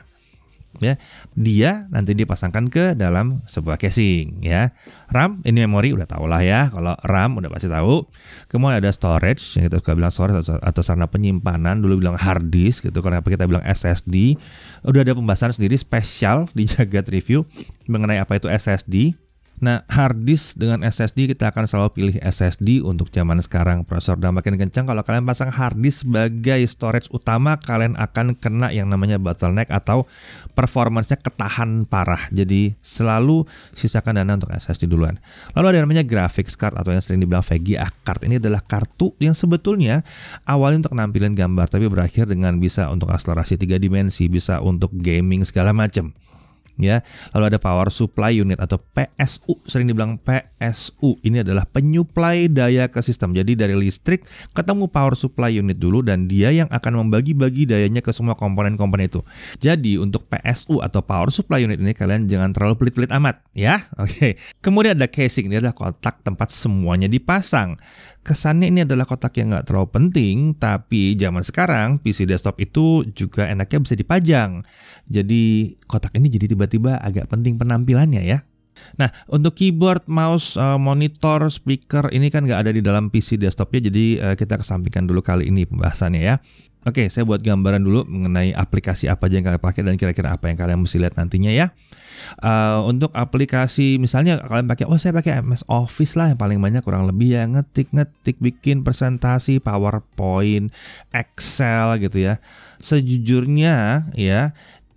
ya. 0.79 1.01
Dia 1.33 1.89
nanti 1.89 2.13
dipasangkan 2.13 2.69
ke 2.69 2.85
dalam 2.93 3.41
sebuah 3.49 3.81
casing 3.81 4.45
ya. 4.45 4.77
RAM 5.09 5.41
ini 5.49 5.65
memori 5.65 5.97
udah 5.97 6.05
tau 6.05 6.29
lah 6.29 6.45
ya. 6.45 6.69
Kalau 6.69 6.95
RAM 7.05 7.41
udah 7.41 7.49
pasti 7.49 7.73
tahu. 7.73 8.05
Kemudian 8.53 8.85
ada 8.85 8.93
storage 8.93 9.57
yang 9.57 9.73
kita 9.73 9.81
suka 9.81 9.93
bilang 9.97 10.13
storage 10.13 10.45
atau, 10.45 10.61
atau 10.61 10.83
sarana 10.85 11.09
penyimpanan 11.09 11.81
dulu 11.81 12.01
bilang 12.01 12.17
hard 12.17 12.53
disk 12.53 12.89
gitu 12.89 13.01
kenapa 13.01 13.29
kita 13.29 13.45
bilang 13.45 13.65
SSD 13.65 14.37
udah 14.85 15.01
ada 15.05 15.13
pembahasan 15.13 15.53
sendiri 15.53 15.77
spesial 15.77 16.49
di 16.53 16.69
jagat 16.71 17.09
review 17.09 17.45
mengenai 17.89 18.21
apa 18.21 18.37
itu 18.37 18.47
SSD 18.47 19.28
Nah, 19.59 19.83
hard 19.91 20.23
disk 20.23 20.55
dengan 20.55 20.87
SSD 20.87 21.35
kita 21.35 21.51
akan 21.51 21.67
selalu 21.67 21.89
pilih 21.91 22.17
SSD 22.23 22.79
untuk 22.79 23.11
zaman 23.11 23.43
sekarang. 23.43 23.83
Prosesor 23.83 24.15
udah 24.15 24.31
makin 24.31 24.55
kencang 24.55 24.87
kalau 24.87 25.03
kalian 25.03 25.27
pasang 25.27 25.51
hard 25.51 25.83
disk 25.83 26.07
sebagai 26.07 26.63
storage 26.71 27.11
utama, 27.11 27.59
kalian 27.59 27.99
akan 27.99 28.39
kena 28.39 28.71
yang 28.71 28.87
namanya 28.87 29.19
bottleneck 29.19 29.67
atau 29.75 30.07
performance-nya 30.55 31.19
ketahan 31.19 31.91
parah. 31.91 32.31
Jadi, 32.31 32.79
selalu 32.87 33.51
sisakan 33.75 34.23
dana 34.23 34.39
untuk 34.39 34.55
SSD 34.55 34.87
duluan. 34.87 35.19
Lalu 35.59 35.75
ada 35.75 35.79
namanya 35.83 36.07
graphics 36.07 36.55
card 36.55 36.79
atau 36.79 36.95
yang 36.95 37.03
sering 37.03 37.19
dibilang 37.19 37.43
VGA 37.43 37.91
card. 38.07 38.31
Ini 38.31 38.39
adalah 38.39 38.63
kartu 38.63 39.11
yang 39.19 39.35
sebetulnya 39.35 40.07
awalnya 40.47 40.87
untuk 40.87 40.95
nampilin 40.95 41.35
gambar 41.35 41.67
tapi 41.67 41.91
berakhir 41.91 42.31
dengan 42.31 42.63
bisa 42.63 42.87
untuk 42.95 43.11
akselerasi 43.11 43.59
tiga 43.59 43.75
dimensi, 43.75 44.31
bisa 44.31 44.63
untuk 44.63 44.95
gaming 44.95 45.43
segala 45.43 45.75
macam 45.75 46.15
ya. 46.79 47.05
Lalu 47.35 47.55
ada 47.55 47.59
power 47.61 47.91
supply 47.93 48.39
unit 48.39 48.57
atau 48.63 48.79
PSU, 48.81 49.59
sering 49.67 49.91
dibilang 49.91 50.17
PSU. 50.23 51.19
Ini 51.21 51.43
adalah 51.45 51.67
penyuplai 51.69 52.49
daya 52.49 52.89
ke 52.89 53.03
sistem. 53.05 53.35
Jadi 53.35 53.59
dari 53.59 53.75
listrik 53.75 54.25
ketemu 54.55 54.89
power 54.89 55.19
supply 55.19 55.53
unit 55.59 55.77
dulu 55.77 56.01
dan 56.01 56.31
dia 56.31 56.55
yang 56.55 56.71
akan 56.71 57.07
membagi-bagi 57.07 57.69
dayanya 57.69 58.01
ke 58.01 58.15
semua 58.15 58.39
komponen-komponen 58.39 59.11
itu. 59.11 59.21
Jadi 59.59 59.99
untuk 60.01 60.25
PSU 60.31 60.81
atau 60.81 61.03
power 61.05 61.29
supply 61.35 61.67
unit 61.67 61.83
ini 61.83 61.93
kalian 61.93 62.31
jangan 62.31 62.55
terlalu 62.55 62.79
pelit-pelit 62.79 63.13
amat 63.13 63.43
ya. 63.53 63.85
Oke. 64.03 64.39
Kemudian 64.63 64.97
ada 64.97 65.11
casing, 65.11 65.51
ini 65.51 65.61
adalah 65.61 65.77
kotak 65.77 66.23
tempat 66.23 66.55
semuanya 66.55 67.11
dipasang 67.11 67.77
kesannya 68.29 68.69
ini 68.69 68.85
adalah 68.85 69.09
kotak 69.09 69.41
yang 69.41 69.57
nggak 69.57 69.73
terlalu 69.73 69.89
penting, 69.89 70.53
tapi 70.61 71.17
zaman 71.17 71.41
sekarang 71.41 71.97
PC 71.97 72.29
desktop 72.29 72.61
itu 72.61 73.09
juga 73.17 73.49
enaknya 73.49 73.81
bisa 73.81 73.97
dipajang. 73.97 74.69
Jadi 75.09 75.73
kotak 75.89 76.13
ini 76.21 76.29
jadi 76.29 76.53
tiba-tiba 76.53 77.01
agak 77.01 77.33
penting 77.33 77.57
penampilannya 77.57 78.21
ya. 78.29 78.45
Nah, 79.01 79.11
untuk 79.27 79.59
keyboard, 79.59 80.07
mouse, 80.07 80.55
eh, 80.55 80.79
monitor, 80.79 81.51
speaker 81.51 82.13
ini 82.15 82.31
kan 82.31 82.47
nggak 82.47 82.69
ada 82.69 82.71
di 82.71 82.85
dalam 82.85 83.11
PC 83.11 83.41
desktopnya, 83.41 83.91
jadi 83.91 84.07
eh, 84.21 84.35
kita 84.39 84.61
kesampingkan 84.61 85.09
dulu 85.09 85.25
kali 85.25 85.49
ini 85.51 85.65
pembahasannya 85.65 86.23
ya. 86.23 86.39
Oke, 86.87 87.11
saya 87.11 87.27
buat 87.27 87.43
gambaran 87.43 87.83
dulu 87.83 88.07
mengenai 88.07 88.55
aplikasi 88.55 89.11
apa 89.11 89.27
aja 89.27 89.43
yang 89.43 89.47
kalian 89.51 89.63
pakai 89.63 89.83
dan 89.83 89.99
kira-kira 89.99 90.31
apa 90.31 90.47
yang 90.47 90.55
kalian 90.55 90.79
mesti 90.79 91.03
lihat 91.03 91.19
nantinya 91.19 91.51
ya. 91.51 91.75
Uh, 92.39 92.83
untuk 92.87 93.15
aplikasi 93.15 93.99
misalnya 93.99 94.43
kalian 94.43 94.67
pakai 94.67 94.87
oh 94.91 94.99
saya 94.99 95.15
pakai 95.15 95.43
MS 95.43 95.67
Office 95.71 96.19
lah 96.19 96.35
yang 96.35 96.39
paling 96.39 96.59
banyak 96.59 96.83
kurang 96.83 97.07
lebih 97.07 97.39
ya 97.39 97.47
ngetik 97.47 97.95
ngetik 97.95 98.43
bikin 98.43 98.83
presentasi 98.83 99.63
PowerPoint 99.63 100.75
Excel 101.15 101.95
gitu 102.03 102.19
ya 102.19 102.43
sejujurnya 102.83 104.11
ya 104.19 104.51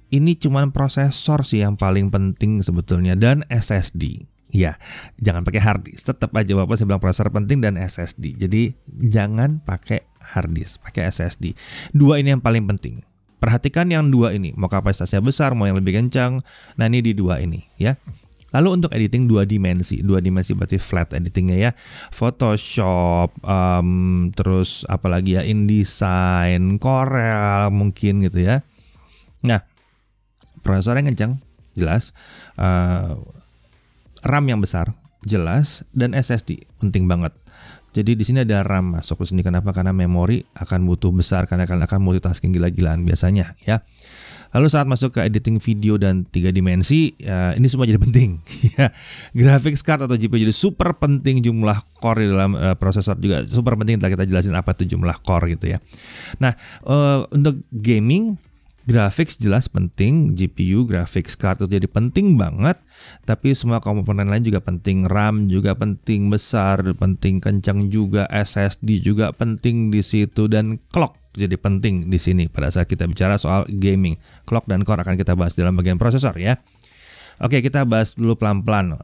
ini 0.10 0.34
cuma 0.34 0.66
prosesor 0.74 1.46
sih 1.46 1.62
yang 1.62 1.78
paling 1.78 2.10
penting 2.10 2.66
sebetulnya 2.66 3.14
dan 3.14 3.46
SSD 3.54 4.26
Ya, 4.52 4.76
jangan 5.24 5.48
pakai 5.48 5.64
hard 5.64 5.88
disk. 5.88 6.12
Tetap 6.12 6.36
aja 6.36 6.52
Bapak 6.60 6.76
saya 6.76 6.92
bilang 6.92 7.00
prosesor 7.00 7.32
penting 7.32 7.64
dan 7.64 7.80
SSD. 7.80 8.36
Jadi 8.36 8.76
jangan 8.88 9.64
pakai 9.64 10.04
hard 10.20 10.52
disk, 10.52 10.84
pakai 10.84 11.08
SSD. 11.08 11.56
Dua 11.96 12.20
ini 12.20 12.36
yang 12.36 12.44
paling 12.44 12.68
penting. 12.68 13.08
Perhatikan 13.42 13.90
yang 13.90 14.14
dua 14.14 14.38
ini, 14.38 14.54
mau 14.54 14.70
kapasitasnya 14.70 15.24
besar, 15.24 15.58
mau 15.58 15.66
yang 15.66 15.80
lebih 15.80 15.98
kencang. 15.98 16.46
Nah 16.78 16.86
ini 16.86 17.02
di 17.02 17.18
dua 17.18 17.42
ini 17.42 17.64
ya. 17.80 17.98
Lalu 18.52 18.84
untuk 18.84 18.92
editing 18.92 19.32
dua 19.32 19.48
dimensi, 19.48 20.04
dua 20.04 20.20
dimensi 20.20 20.52
berarti 20.52 20.76
flat 20.76 21.16
editingnya 21.16 21.56
ya, 21.56 21.72
Photoshop, 22.12 23.32
um, 23.48 24.28
terus 24.36 24.84
apalagi 24.92 25.40
ya 25.40 25.42
InDesign, 25.48 26.76
Corel 26.76 27.72
mungkin 27.72 28.28
gitu 28.28 28.44
ya. 28.44 28.60
Nah, 29.48 29.64
prosesornya 30.68 31.08
kencang, 31.08 31.40
jelas, 31.80 32.12
uh, 32.60 33.16
RAM 34.22 34.46
yang 34.50 34.62
besar, 34.62 34.94
jelas, 35.26 35.86
dan 35.94 36.14
SSD 36.14 36.66
penting 36.82 37.06
banget. 37.10 37.34
Jadi 37.92 38.16
di 38.16 38.24
sini 38.24 38.48
ada 38.48 38.64
RAM 38.64 38.96
masuk 38.96 39.20
ke 39.20 39.26
sini. 39.28 39.44
Kenapa? 39.44 39.76
Karena 39.76 39.92
memori 39.92 40.40
akan 40.56 40.88
butuh 40.88 41.12
besar 41.12 41.44
karena 41.44 41.68
kalian 41.68 41.84
akan 41.84 42.00
multitasking 42.00 42.56
gila-gilaan 42.56 43.04
biasanya 43.04 43.60
ya. 43.68 43.84
Lalu 44.52 44.68
saat 44.68 44.84
masuk 44.84 45.16
ke 45.16 45.24
editing 45.24 45.64
video 45.64 45.96
dan 45.96 46.28
tiga 46.28 46.52
dimensi, 46.52 47.16
ya, 47.16 47.56
ini 47.56 47.72
semua 47.72 47.88
jadi 47.88 48.00
penting. 48.00 48.44
ya, 48.76 48.92
graphics 49.32 49.80
card 49.80 50.08
atau 50.08 50.20
GPU 50.20 50.44
jadi 50.44 50.56
super 50.56 50.92
penting 51.00 51.40
jumlah 51.40 51.80
core 52.04 52.28
di 52.28 52.30
dalam 52.32 52.60
uh, 52.60 52.76
prosesor 52.76 53.16
juga 53.20 53.48
super 53.48 53.80
penting. 53.80 54.00
Kita 54.00 54.12
kita 54.12 54.24
jelasin 54.28 54.56
apa 54.56 54.76
itu 54.76 54.96
jumlah 54.96 55.24
core 55.24 55.56
gitu 55.56 55.72
ya. 55.76 55.78
Nah 56.40 56.56
uh, 56.88 57.28
untuk 57.32 57.64
gaming 57.72 58.40
Graphics 58.92 59.40
jelas 59.40 59.72
penting, 59.72 60.36
GPU, 60.36 60.84
graphics 60.84 61.40
card 61.40 61.64
itu 61.64 61.80
jadi 61.80 61.88
penting 61.88 62.36
banget, 62.36 62.76
tapi 63.24 63.56
semua 63.56 63.80
komponen 63.80 64.28
lain 64.28 64.44
juga 64.44 64.60
penting, 64.60 65.08
RAM 65.08 65.48
juga 65.48 65.80
penting 65.80 66.28
besar, 66.28 66.84
penting 67.00 67.40
kencang 67.40 67.88
juga, 67.88 68.28
SSD 68.28 69.00
juga 69.00 69.32
penting 69.32 69.96
di 69.96 70.04
situ 70.04 70.52
dan 70.52 70.76
clock 70.92 71.16
jadi 71.32 71.56
penting 71.56 72.12
di 72.12 72.20
sini 72.20 72.52
pada 72.52 72.68
saat 72.68 72.92
kita 72.92 73.08
bicara 73.08 73.40
soal 73.40 73.64
gaming. 73.72 74.20
Clock 74.44 74.68
dan 74.68 74.84
core 74.84 75.08
akan 75.08 75.16
kita 75.16 75.40
bahas 75.40 75.56
dalam 75.56 75.80
bagian 75.80 75.96
prosesor 75.96 76.36
ya. 76.36 76.60
Oke, 77.40 77.64
kita 77.64 77.88
bahas 77.88 78.20
dulu 78.20 78.36
pelan-pelan. 78.36 79.00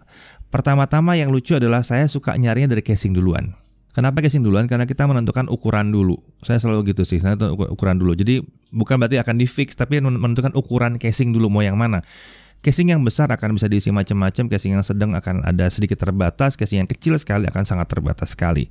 Pertama-tama 0.51 1.15
yang 1.15 1.31
lucu 1.31 1.55
adalah 1.55 1.87
saya 1.87 2.11
suka 2.11 2.35
nyarinya 2.35 2.75
dari 2.75 2.83
casing 2.83 3.15
duluan. 3.15 3.55
Kenapa 3.95 4.21
casing 4.21 4.45
duluan? 4.45 4.69
Karena 4.69 4.85
kita 4.85 5.09
menentukan 5.09 5.49
ukuran 5.49 5.89
dulu. 5.89 6.21
Saya 6.45 6.61
selalu 6.61 6.93
gitu 6.93 7.01
sih, 7.01 7.17
saya 7.17 7.33
ukuran 7.49 7.97
dulu. 7.97 8.13
Jadi 8.13 8.45
bukan 8.69 9.01
berarti 9.01 9.17
akan 9.17 9.35
di 9.41 9.49
fix, 9.49 9.73
tapi 9.73 9.97
menentukan 9.97 10.53
ukuran 10.53 11.01
casing 11.01 11.33
dulu 11.33 11.49
mau 11.49 11.65
yang 11.65 11.79
mana. 11.79 12.05
Casing 12.61 12.93
yang 12.93 13.01
besar 13.01 13.29
akan 13.29 13.57
bisa 13.57 13.65
diisi 13.69 13.89
macam-macam, 13.89 14.49
casing 14.49 14.77
yang 14.77 14.85
sedang 14.85 15.13
akan 15.17 15.45
ada 15.45 15.69
sedikit 15.69 15.97
terbatas, 15.97 16.53
casing 16.57 16.85
yang 16.85 16.89
kecil 16.89 17.17
sekali 17.17 17.49
akan 17.49 17.63
sangat 17.65 17.89
terbatas 17.89 18.33
sekali. 18.33 18.69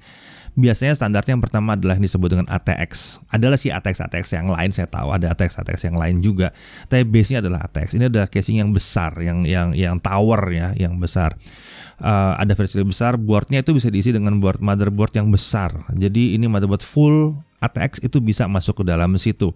Biasanya 0.57 0.97
standarnya 0.97 1.37
yang 1.37 1.45
pertama 1.45 1.77
adalah 1.77 2.01
yang 2.01 2.09
disebut 2.09 2.33
dengan 2.33 2.49
ATX. 2.49 3.21
Adalah 3.29 3.61
si 3.61 3.69
ATX 3.69 4.09
ATX 4.09 4.25
yang 4.33 4.49
lain 4.49 4.73
saya 4.73 4.89
tahu 4.89 5.13
ada 5.13 5.37
ATX 5.37 5.61
ATX 5.61 5.93
yang 5.93 6.01
lain 6.01 6.25
juga. 6.25 6.57
Tapi 6.89 7.05
base-nya 7.05 7.45
adalah 7.45 7.69
ATX. 7.69 7.93
Ini 8.01 8.09
adalah 8.09 8.29
casing 8.33 8.65
yang 8.65 8.73
besar, 8.73 9.13
yang 9.21 9.45
yang 9.45 9.77
yang 9.77 10.01
tower 10.01 10.41
ya, 10.49 10.73
yang 10.73 10.97
besar 10.97 11.37
uh, 12.01 12.35
ada 12.37 12.53
versi 12.53 12.77
lebih 12.77 12.93
besar, 12.93 13.17
boardnya 13.17 13.65
itu 13.65 13.73
bisa 13.73 13.89
diisi 13.89 14.13
dengan 14.13 14.37
board 14.41 14.61
motherboard 14.61 15.13
yang 15.17 15.29
besar. 15.33 15.73
Jadi 15.93 16.37
ini 16.37 16.49
motherboard 16.49 16.85
full 16.85 17.37
ATX 17.63 18.05
itu 18.05 18.21
bisa 18.21 18.45
masuk 18.49 18.83
ke 18.83 18.85
dalam 18.85 19.17
situ. 19.17 19.53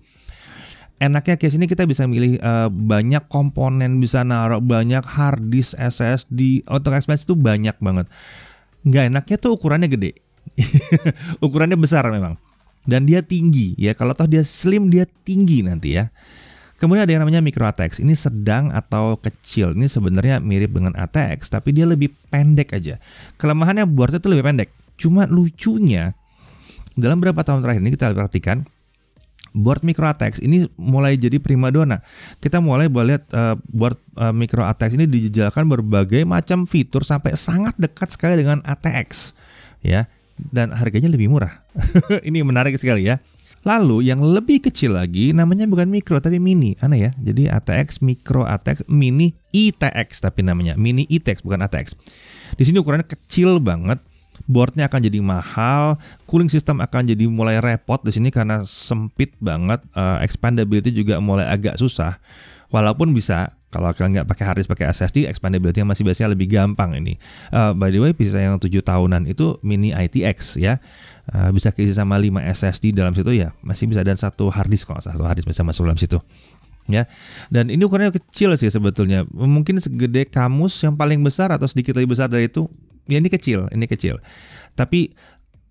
Enaknya 1.00 1.40
case 1.40 1.56
ini 1.56 1.64
kita 1.64 1.88
bisa 1.88 2.04
milih 2.04 2.36
uh, 2.44 2.68
banyak 2.68 3.24
komponen, 3.32 4.04
bisa 4.04 4.20
naruh 4.20 4.60
banyak 4.60 5.00
hard 5.00 5.48
disk, 5.48 5.72
SSD, 5.80 6.68
untuk 6.68 6.92
expansion 6.92 7.24
itu 7.24 7.36
banyak 7.40 7.76
banget. 7.80 8.06
Nggak 8.84 9.04
enaknya 9.08 9.36
tuh 9.40 9.56
ukurannya 9.56 9.88
gede, 9.88 10.20
ukurannya 11.44 11.76
besar 11.78 12.06
memang, 12.10 12.36
dan 12.84 13.04
dia 13.08 13.20
tinggi 13.24 13.76
ya. 13.76 13.96
Kalau 13.96 14.12
toh 14.12 14.28
dia 14.28 14.44
slim 14.44 14.88
dia 14.92 15.08
tinggi 15.24 15.64
nanti 15.64 15.96
ya. 15.96 16.08
Kemudian 16.80 17.04
ada 17.04 17.12
yang 17.12 17.20
namanya 17.28 17.44
micro 17.44 17.68
ATX. 17.68 18.00
Ini 18.00 18.16
sedang 18.16 18.72
atau 18.72 19.20
kecil. 19.20 19.76
Ini 19.76 19.84
sebenarnya 19.84 20.40
mirip 20.40 20.72
dengan 20.72 20.96
ATX, 20.96 21.52
tapi 21.52 21.76
dia 21.76 21.84
lebih 21.84 22.08
pendek 22.32 22.72
aja. 22.72 22.96
Kelemahannya 23.36 23.84
boardnya 23.84 24.16
itu 24.16 24.32
lebih 24.32 24.48
pendek. 24.48 24.72
Cuma 24.96 25.28
lucunya, 25.28 26.16
dalam 26.96 27.20
beberapa 27.20 27.44
tahun 27.44 27.60
terakhir 27.60 27.80
ini 27.84 27.92
kita 27.92 28.16
perhatikan, 28.16 28.64
board 29.52 29.84
micro 29.84 30.08
ATX 30.08 30.40
ini 30.40 30.72
mulai 30.80 31.20
jadi 31.20 31.36
primadona. 31.36 32.00
Kita 32.40 32.64
mulai 32.64 32.88
lihat 32.88 33.28
uh, 33.28 33.60
board 33.68 34.00
uh, 34.16 34.32
micro 34.32 34.64
ATX 34.64 34.96
ini 34.96 35.04
dijejalkan 35.04 35.68
berbagai 35.68 36.24
macam 36.24 36.64
fitur 36.64 37.04
sampai 37.04 37.36
sangat 37.36 37.76
dekat 37.76 38.14
sekali 38.16 38.40
dengan 38.40 38.64
ATX, 38.64 39.36
ya. 39.84 40.08
Dan 40.48 40.72
harganya 40.72 41.12
lebih 41.12 41.28
murah. 41.28 41.60
ini 42.28 42.40
menarik 42.40 42.80
sekali 42.80 43.04
ya. 43.04 43.20
Lalu 43.60 44.08
yang 44.08 44.24
lebih 44.24 44.64
kecil 44.64 44.96
lagi 44.96 45.36
namanya 45.36 45.68
bukan 45.68 45.92
mikro 45.92 46.16
tapi 46.16 46.40
mini. 46.40 46.80
Aneh 46.80 47.08
ya. 47.08 47.10
Jadi 47.20 47.52
ATX, 47.52 48.00
mikro 48.00 48.48
ATX, 48.48 48.88
mini 48.88 49.36
ITX 49.52 50.24
tapi 50.24 50.40
namanya. 50.40 50.80
Mini 50.80 51.04
ITX 51.04 51.44
bukan 51.44 51.60
ATX. 51.68 51.92
Di 52.56 52.64
sini 52.64 52.80
ukurannya 52.80 53.04
kecil 53.04 53.60
banget. 53.60 54.00
Boardnya 54.48 54.88
akan 54.88 55.04
jadi 55.04 55.20
mahal, 55.20 56.00
cooling 56.24 56.48
system 56.48 56.80
akan 56.80 57.12
jadi 57.12 57.28
mulai 57.28 57.60
repot 57.60 58.00
di 58.00 58.08
sini 58.08 58.32
karena 58.32 58.64
sempit 58.64 59.36
banget, 59.36 59.84
uh, 59.92 60.16
expandability 60.24 60.96
juga 60.96 61.20
mulai 61.20 61.44
agak 61.44 61.76
susah. 61.76 62.16
Walaupun 62.72 63.12
bisa 63.12 63.52
kalau 63.70 63.94
kalian 63.94 64.20
nggak 64.20 64.28
pakai 64.28 64.44
hard 64.50 64.58
disk 64.58 64.70
pakai 64.70 64.90
SSD, 64.90 65.30
expandability 65.30 65.78
masih 65.86 66.02
biasanya 66.02 66.34
lebih 66.34 66.50
gampang 66.50 66.90
ini. 66.98 67.22
Uh, 67.54 67.70
by 67.70 67.94
the 67.94 68.02
way, 68.02 68.10
saya 68.26 68.50
yang 68.50 68.58
7 68.58 68.66
tahunan 68.82 69.30
itu 69.30 69.62
mini 69.62 69.94
ITX 69.94 70.58
ya. 70.58 70.82
Uh, 71.30 71.54
bisa 71.54 71.70
keisi 71.70 71.94
sama 71.94 72.18
5 72.18 72.42
SSD 72.50 72.90
dalam 72.90 73.14
situ 73.14 73.30
ya. 73.30 73.54
Masih 73.62 73.86
bisa 73.86 74.02
dan 74.02 74.18
satu 74.18 74.50
hard 74.50 74.66
disk 74.66 74.90
kalau 74.90 74.98
satu 74.98 75.22
hard 75.22 75.38
disk 75.38 75.46
bisa 75.46 75.62
masuk 75.62 75.86
dalam 75.86 75.94
situ 75.94 76.18
ya. 76.90 77.06
Dan 77.46 77.70
ini 77.70 77.86
ukurannya 77.86 78.10
kecil 78.10 78.58
sih 78.58 78.66
sebetulnya. 78.66 79.22
Mungkin 79.30 79.78
segede 79.78 80.26
kamus 80.26 80.74
yang 80.82 80.98
paling 80.98 81.22
besar 81.22 81.54
atau 81.54 81.70
sedikit 81.70 81.94
lebih 81.94 82.18
besar 82.18 82.26
dari 82.26 82.50
itu 82.50 82.66
ya 83.06 83.22
ini 83.22 83.30
kecil 83.30 83.70
ini 83.70 83.86
kecil. 83.86 84.18
Tapi 84.74 85.14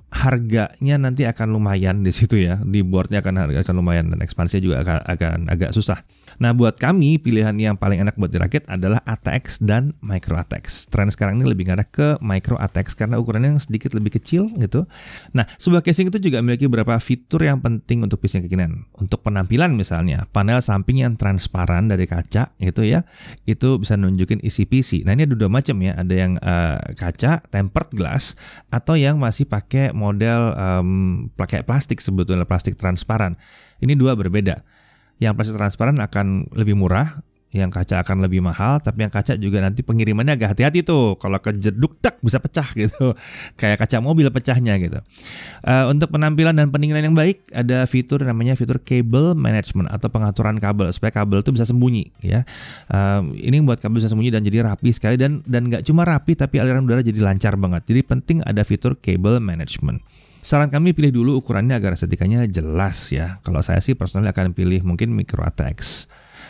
harganya 0.10 0.98
nanti 0.98 1.28
akan 1.28 1.52
lumayan 1.52 2.00
di 2.02 2.16
situ 2.16 2.40
ya. 2.40 2.64
Di 2.64 2.80
boardnya 2.80 3.20
akan 3.20 3.36
harga 3.36 3.68
akan 3.68 3.76
lumayan 3.76 4.08
dan 4.08 4.24
ekspansinya 4.24 4.64
juga 4.64 4.76
akan, 4.88 4.98
akan 5.04 5.38
agak 5.52 5.76
susah 5.76 6.00
Nah, 6.40 6.56
buat 6.56 6.80
kami 6.80 7.20
pilihan 7.20 7.52
yang 7.60 7.76
paling 7.76 8.00
enak 8.00 8.16
buat 8.16 8.32
dirakit 8.32 8.64
adalah 8.72 9.04
ATX 9.04 9.60
dan 9.60 9.92
Micro 10.00 10.40
ATX. 10.40 10.88
Tren 10.88 11.12
sekarang 11.12 11.44
ini 11.44 11.52
lebih 11.52 11.68
ngarah 11.68 11.84
ke 11.84 12.08
Micro 12.24 12.56
ATX 12.56 12.96
karena 12.96 13.20
ukurannya 13.20 13.60
yang 13.60 13.62
sedikit 13.62 13.92
lebih 13.92 14.16
kecil 14.16 14.48
gitu. 14.56 14.88
Nah, 15.36 15.44
sebuah 15.60 15.84
casing 15.84 16.08
itu 16.08 16.32
juga 16.32 16.40
memiliki 16.40 16.72
beberapa 16.72 16.96
fitur 17.04 17.44
yang 17.44 17.60
penting 17.60 18.08
untuk 18.08 18.24
PC 18.24 18.48
kekinian. 18.48 18.88
Untuk 18.96 19.20
penampilan 19.20 19.76
misalnya, 19.76 20.32
panel 20.32 20.64
samping 20.64 21.04
yang 21.04 21.20
transparan 21.20 21.92
dari 21.92 22.08
kaca 22.08 22.56
gitu 22.56 22.88
ya, 22.88 23.04
itu 23.44 23.76
bisa 23.76 24.00
nunjukin 24.00 24.40
isi 24.40 24.64
PC. 24.64 25.04
Nah, 25.04 25.20
ini 25.20 25.28
ada 25.28 25.36
dua 25.36 25.52
macam 25.52 25.76
ya, 25.84 26.00
ada 26.00 26.14
yang 26.16 26.40
uh, 26.40 26.80
kaca 26.96 27.44
tempered 27.52 27.92
glass 27.92 28.40
atau 28.72 28.96
yang 28.96 29.20
masih 29.20 29.44
pakai 29.44 29.92
model 29.92 30.56
um, 30.56 30.90
pakai 31.36 31.68
plastik 31.68 32.00
sebetulnya 32.00 32.48
plastik 32.48 32.80
transparan. 32.80 33.36
Ini 33.84 34.00
dua 34.00 34.16
berbeda. 34.16 34.79
Yang 35.20 35.34
plastik 35.36 35.56
transparan 35.60 36.00
akan 36.00 36.48
lebih 36.56 36.80
murah, 36.80 37.20
yang 37.50 37.74
kaca 37.74 38.06
akan 38.06 38.22
lebih 38.22 38.46
mahal, 38.46 38.78
tapi 38.78 39.02
yang 39.02 39.14
kaca 39.14 39.34
juga 39.34 39.58
nanti 39.58 39.82
pengirimannya 39.82 40.38
agak 40.38 40.54
hati-hati 40.54 40.86
tuh. 40.86 41.18
Kalau 41.18 41.42
kejeduk 41.42 41.98
tak 41.98 42.22
bisa 42.22 42.38
pecah 42.38 42.70
gitu, 42.78 43.18
kayak 43.58 43.82
kaca 43.82 43.98
mobil 43.98 44.30
pecahnya 44.30 44.78
gitu. 44.78 45.02
Uh, 45.66 45.90
untuk 45.90 46.14
penampilan 46.14 46.54
dan 46.54 46.70
pendinginan 46.70 47.10
yang 47.10 47.18
baik, 47.18 47.42
ada 47.50 47.90
fitur 47.90 48.22
namanya 48.22 48.54
fitur 48.54 48.78
cable 48.78 49.34
management 49.34 49.90
atau 49.90 50.14
pengaturan 50.14 50.62
kabel 50.62 50.94
supaya 50.94 51.10
kabel 51.10 51.42
itu 51.42 51.50
bisa 51.50 51.66
sembunyi 51.66 52.14
ya. 52.22 52.46
Uh, 52.86 53.34
ini 53.34 53.58
buat 53.66 53.82
kabel 53.82 53.98
bisa 53.98 54.14
sembunyi 54.14 54.30
dan 54.30 54.46
jadi 54.46 54.70
rapi 54.70 54.94
sekali 54.94 55.18
dan 55.18 55.42
dan 55.50 55.74
nggak 55.74 55.82
cuma 55.90 56.06
rapi 56.06 56.38
tapi 56.38 56.62
aliran 56.62 56.86
udara 56.86 57.02
jadi 57.02 57.18
lancar 57.18 57.58
banget. 57.58 57.82
Jadi 57.90 58.02
penting 58.06 58.38
ada 58.46 58.62
fitur 58.62 58.94
cable 58.94 59.42
management. 59.42 60.06
Saran 60.40 60.72
kami 60.72 60.96
pilih 60.96 61.12
dulu 61.12 61.44
ukurannya 61.44 61.76
agar 61.76 62.00
estetikanya 62.00 62.48
jelas 62.48 63.12
ya. 63.12 63.44
Kalau 63.44 63.60
saya 63.60 63.84
sih 63.84 63.94
personalnya 63.94 64.32
akan 64.32 64.56
pilih 64.56 64.82
mungkin 64.88 65.12
micro 65.12 65.44
ATX. 65.44 66.08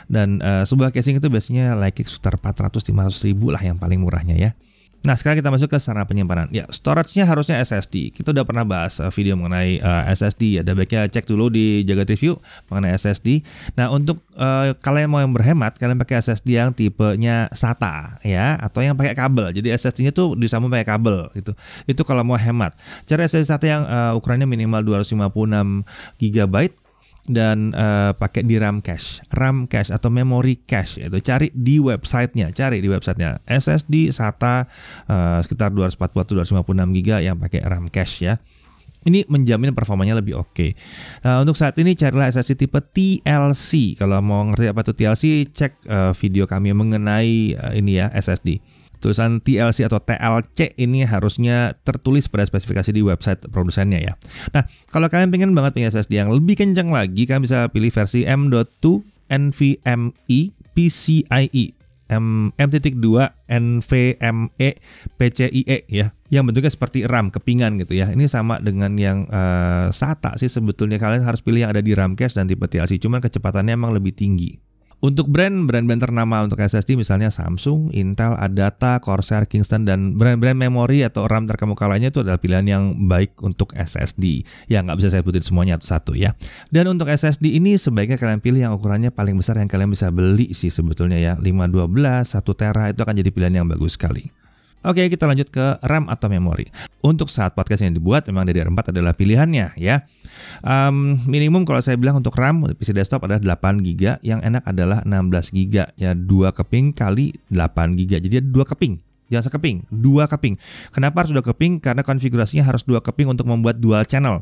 Dan 0.09 0.41
uh, 0.41 0.65
sebuah 0.65 0.89
casing 0.89 1.21
itu 1.21 1.29
biasanya 1.29 1.77
like 1.77 2.01
sekitar 2.01 2.37
400-500 2.41 3.29
ribu 3.29 3.53
lah 3.53 3.61
yang 3.61 3.77
paling 3.77 4.01
murahnya 4.01 4.37
ya. 4.37 4.51
Nah, 4.99 5.15
sekarang 5.15 5.39
kita 5.39 5.47
masuk 5.47 5.71
ke 5.71 5.79
sarana 5.79 6.03
penyimpanan. 6.03 6.51
Ya, 6.51 6.67
storage-nya 6.67 7.23
harusnya 7.23 7.55
SSD. 7.63 8.11
Kita 8.11 8.35
udah 8.35 8.43
pernah 8.43 8.67
bahas 8.67 8.99
uh, 8.99 9.07
video 9.15 9.39
mengenai 9.39 9.79
uh, 9.79 10.03
eh, 10.03 10.11
SSD. 10.11 10.59
Ada 10.59 10.75
baiknya 10.75 11.07
cek 11.07 11.23
dulu 11.23 11.47
di 11.47 11.87
Jaga 11.87 12.03
Review 12.03 12.35
mengenai 12.67 12.99
SSD. 12.99 13.39
Nah, 13.79 13.87
untuk 13.95 14.19
uh, 14.35 14.75
kalian 14.83 15.07
mau 15.07 15.23
yang 15.23 15.31
berhemat, 15.31 15.79
kalian 15.79 15.95
pakai 16.03 16.19
SSD 16.19 16.59
yang 16.59 16.75
tipenya 16.75 17.47
SATA 17.55 18.19
ya, 18.27 18.59
atau 18.59 18.83
yang 18.83 18.99
pakai 18.99 19.15
kabel. 19.15 19.55
Jadi 19.55 19.71
SSD-nya 19.71 20.11
tuh 20.11 20.35
disambung 20.35 20.67
pakai 20.67 20.87
kabel 20.91 21.31
gitu. 21.31 21.55
Itu 21.87 22.03
kalau 22.03 22.27
mau 22.27 22.35
hemat. 22.35 22.75
Cara 23.07 23.23
SSD 23.23 23.47
SATA 23.47 23.65
yang 23.71 23.83
uh, 23.87 24.19
ukurannya 24.19 24.51
minimal 24.51 24.83
256 24.83 25.87
GB 26.19 26.55
dan 27.27 27.75
uh, 27.75 28.15
pakai 28.15 28.47
di 28.47 28.55
RAM 28.55 28.79
cache, 28.79 29.21
RAM 29.33 29.67
cache 29.67 29.91
atau 29.91 30.07
memory 30.07 30.63
cache 30.63 31.05
itu 31.05 31.17
cari 31.21 31.51
di 31.51 31.77
websitenya, 31.77 32.55
cari 32.55 32.79
di 32.79 32.89
websitenya 32.89 33.43
SSD 33.45 34.09
SATA 34.13 34.65
uh, 35.09 35.39
sekitar 35.43 35.73
240 35.75 36.35
256 36.35 36.95
GB 36.95 37.09
yang 37.25 37.37
pakai 37.37 37.61
RAM 37.65 37.91
cache 37.91 38.17
ya. 38.23 38.35
Ini 38.99 39.23
menjamin 39.31 39.71
performanya 39.71 40.19
lebih 40.19 40.35
oke. 40.35 40.51
Okay. 40.51 40.71
Uh, 41.23 41.39
untuk 41.39 41.55
saat 41.55 41.71
ini 41.79 41.95
carilah 41.95 42.27
SSD 42.27 42.67
tipe 42.67 42.83
TLC. 42.83 43.95
Kalau 43.95 44.19
mau 44.19 44.43
ngerti 44.51 44.75
apa 44.75 44.83
itu 44.83 44.91
TLC, 44.91 45.23
cek 45.55 45.87
uh, 45.87 46.11
video 46.11 46.43
kami 46.43 46.75
mengenai 46.75 47.55
uh, 47.55 47.73
ini 47.79 47.95
ya 47.95 48.11
SSD. 48.11 48.59
Tulisan 48.99 49.39
TLC 49.39 49.87
atau 49.87 50.03
TLC 50.03 50.75
ini 50.75 51.07
harusnya 51.07 51.75
tertulis 51.87 52.27
pada 52.27 52.43
spesifikasi 52.43 52.91
di 52.91 52.99
website 52.99 53.47
produsennya 53.47 53.99
ya. 53.99 54.13
Nah, 54.51 54.67
kalau 54.91 55.07
kalian 55.07 55.31
pengen 55.31 55.55
banget 55.55 55.79
punya 55.79 55.87
SSD 55.91 56.19
yang 56.19 56.31
lebih 56.31 56.59
kencang 56.59 56.91
lagi, 56.91 57.23
kalian 57.23 57.43
bisa 57.47 57.71
pilih 57.71 57.91
versi 57.91 58.27
M.2 58.27 58.83
NVMe 59.29 60.39
PCIe 60.75 61.79
M 62.09 62.49
M.2 62.57 63.05
NVMe 63.45 64.69
PCIe 65.15 65.77
ya 65.85 66.09
yang 66.33 66.43
bentuknya 66.45 66.73
seperti 66.73 67.05
RAM 67.05 67.29
kepingan 67.29 67.77
gitu 67.85 67.93
ya. 67.97 68.09
Ini 68.09 68.25
sama 68.25 68.57
dengan 68.57 68.97
yang 68.97 69.29
uh, 69.29 69.93
SATA 69.93 70.37
sih 70.41 70.49
sebetulnya. 70.49 70.97
Kalian 70.97 71.21
harus 71.21 71.45
pilih 71.45 71.65
yang 71.65 71.71
ada 71.71 71.85
di 71.85 71.93
RAM 71.93 72.17
cache 72.17 72.37
dan 72.37 72.49
tipe 72.49 72.65
TLC 72.65 72.97
cuman 72.97 73.21
kecepatannya 73.21 73.77
emang 73.77 73.93
lebih 73.93 74.17
tinggi 74.17 74.68
Untuk 74.99 75.31
brand 75.31 75.63
brand-brand 75.63 76.03
ternama 76.03 76.43
untuk 76.43 76.59
SSD 76.59 76.99
misalnya 76.99 77.31
Samsung, 77.31 77.87
Intel, 77.95 78.35
Adata, 78.35 78.99
Corsair, 78.99 79.47
Kingston 79.47 79.87
dan 79.87 80.19
brand-brand 80.19 80.59
memori 80.59 81.07
atau 81.07 81.23
RAM 81.23 81.47
terkemuka 81.47 81.87
lainnya 81.87 82.11
itu 82.11 82.19
adalah 82.19 82.35
pilihan 82.35 82.67
yang 82.67 82.83
baik 83.07 83.39
untuk 83.39 83.71
SSD. 83.79 84.43
Ya 84.67 84.83
nggak 84.83 84.99
bisa 84.99 85.07
saya 85.07 85.23
sebutin 85.23 85.39
semuanya 85.39 85.79
satu 85.79 86.19
ya. 86.19 86.35
Dan 86.67 86.91
untuk 86.91 87.07
SSD 87.07 87.47
ini 87.47 87.79
sebaiknya 87.79 88.19
kalian 88.19 88.43
pilih 88.43 88.59
yang 88.59 88.75
ukurannya 88.75 89.07
paling 89.15 89.39
besar 89.39 89.55
yang 89.55 89.71
kalian 89.71 89.87
bisa 89.87 90.11
beli 90.11 90.51
sih 90.51 90.67
sebetulnya 90.67 91.15
ya. 91.15 91.33
512, 91.39 92.35
1 92.35 92.59
tera 92.59 92.91
itu 92.91 92.99
akan 92.99 93.15
jadi 93.15 93.29
pilihan 93.31 93.63
yang 93.63 93.67
bagus 93.71 93.95
sekali. 93.95 94.27
Oke, 94.79 95.11
kita 95.11 95.27
lanjut 95.27 95.51
ke 95.51 95.75
RAM 95.83 96.07
atau 96.07 96.31
memori. 96.31 96.71
Untuk 97.03 97.27
saat 97.27 97.51
podcast 97.51 97.83
yang 97.83 97.99
dibuat, 97.99 98.23
memang 98.31 98.47
DDR4 98.47 98.95
adalah 98.95 99.11
pilihannya 99.11 99.75
ya. 99.75 100.07
Um, 100.63 101.19
minimum 101.27 101.67
kalau 101.67 101.83
saya 101.83 101.99
bilang 101.99 102.23
untuk 102.23 102.31
RAM 102.39 102.63
PC 102.63 102.95
desktop 102.95 103.27
adalah 103.27 103.43
8 103.43 103.83
GB, 103.83 104.23
yang 104.23 104.39
enak 104.39 104.63
adalah 104.63 105.03
16 105.03 105.51
GB 105.51 105.99
ya 105.99 106.15
2 106.15 106.55
keping 106.55 106.95
kali 106.95 107.35
8 107.51 107.99
GB. 107.99 108.11
Jadi 108.23 108.35
2 108.39 108.71
keping. 108.71 109.03
Jangan 109.29 109.45
sekeping, 109.45 109.85
dua 109.93 110.25
keping. 110.25 110.57
Kenapa 110.89 111.21
harus 111.21 111.29
dua 111.29 111.45
keping? 111.45 111.77
Karena 111.77 112.01
konfigurasinya 112.01 112.65
harus 112.65 112.81
dua 112.81 112.97
keping 112.97 113.29
untuk 113.29 113.45
membuat 113.45 113.77
dual 113.77 114.01
channel. 114.01 114.41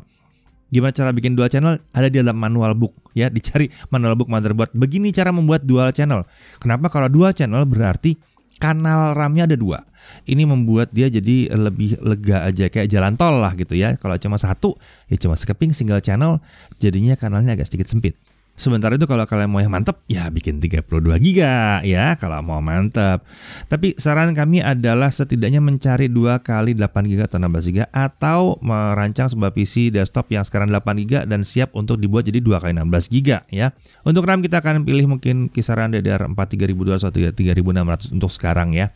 Gimana 0.72 0.96
cara 0.96 1.12
bikin 1.12 1.36
dual 1.36 1.52
channel? 1.52 1.76
Ada 1.92 2.08
di 2.08 2.24
dalam 2.24 2.40
manual 2.40 2.72
book 2.72 2.96
ya, 3.12 3.28
dicari 3.28 3.68
manual 3.92 4.16
book 4.16 4.32
motherboard. 4.32 4.72
Begini 4.72 5.12
cara 5.12 5.28
membuat 5.28 5.68
dual 5.68 5.92
channel. 5.92 6.24
Kenapa 6.60 6.88
kalau 6.88 7.12
dual 7.12 7.36
channel 7.36 7.68
berarti 7.68 8.16
kanal 8.58 9.14
RAM-nya 9.14 9.48
ada 9.48 9.56
dua. 9.56 9.86
Ini 10.28 10.44
membuat 10.44 10.92
dia 10.92 11.08
jadi 11.08 11.52
lebih 11.52 12.00
lega 12.00 12.48
aja 12.48 12.68
kayak 12.68 12.88
jalan 12.90 13.14
tol 13.14 13.40
lah 13.40 13.54
gitu 13.54 13.78
ya. 13.78 13.96
Kalau 13.96 14.18
cuma 14.18 14.36
satu 14.36 14.76
ya 15.08 15.16
cuma 15.16 15.38
sekeping 15.38 15.72
single 15.72 16.02
channel 16.02 16.42
jadinya 16.82 17.14
kanalnya 17.14 17.54
agak 17.54 17.70
sedikit 17.70 17.88
sempit. 17.88 18.18
Sementara 18.58 18.98
itu 18.98 19.06
kalau 19.06 19.22
kalian 19.22 19.46
mau 19.46 19.62
yang 19.62 19.70
mantep 19.70 20.02
ya 20.10 20.26
bikin 20.34 20.58
32 20.58 20.90
giga 21.22 21.78
ya 21.86 22.18
kalau 22.18 22.42
mau 22.42 22.58
mantep. 22.58 23.22
Tapi 23.70 23.94
saran 23.94 24.34
kami 24.34 24.58
adalah 24.58 25.14
setidaknya 25.14 25.62
mencari 25.62 26.10
2 26.10 26.42
kali 26.42 26.74
8 26.74 27.06
giga 27.06 27.30
atau 27.30 27.38
16 27.38 27.70
giga 27.70 27.84
atau 27.94 28.58
merancang 28.58 29.30
sebuah 29.30 29.54
PC 29.54 29.94
desktop 29.94 30.34
yang 30.34 30.42
sekarang 30.42 30.74
8 30.74 31.02
giga 31.06 31.22
dan 31.22 31.46
siap 31.46 31.70
untuk 31.78 32.02
dibuat 32.02 32.26
jadi 32.26 32.42
2 32.42 32.58
kali 32.58 32.72
16 32.74 33.14
giga 33.14 33.46
ya. 33.48 33.70
Untuk 34.02 34.26
RAM 34.26 34.42
kita 34.42 34.58
akan 34.58 34.82
pilih 34.82 35.06
mungkin 35.06 35.46
kisaran 35.54 35.94
DDR4 35.94 36.34
3200 36.34 37.06
atau 37.06 37.14
3600 37.14 38.10
untuk 38.10 38.30
sekarang 38.34 38.74
ya. 38.74 38.90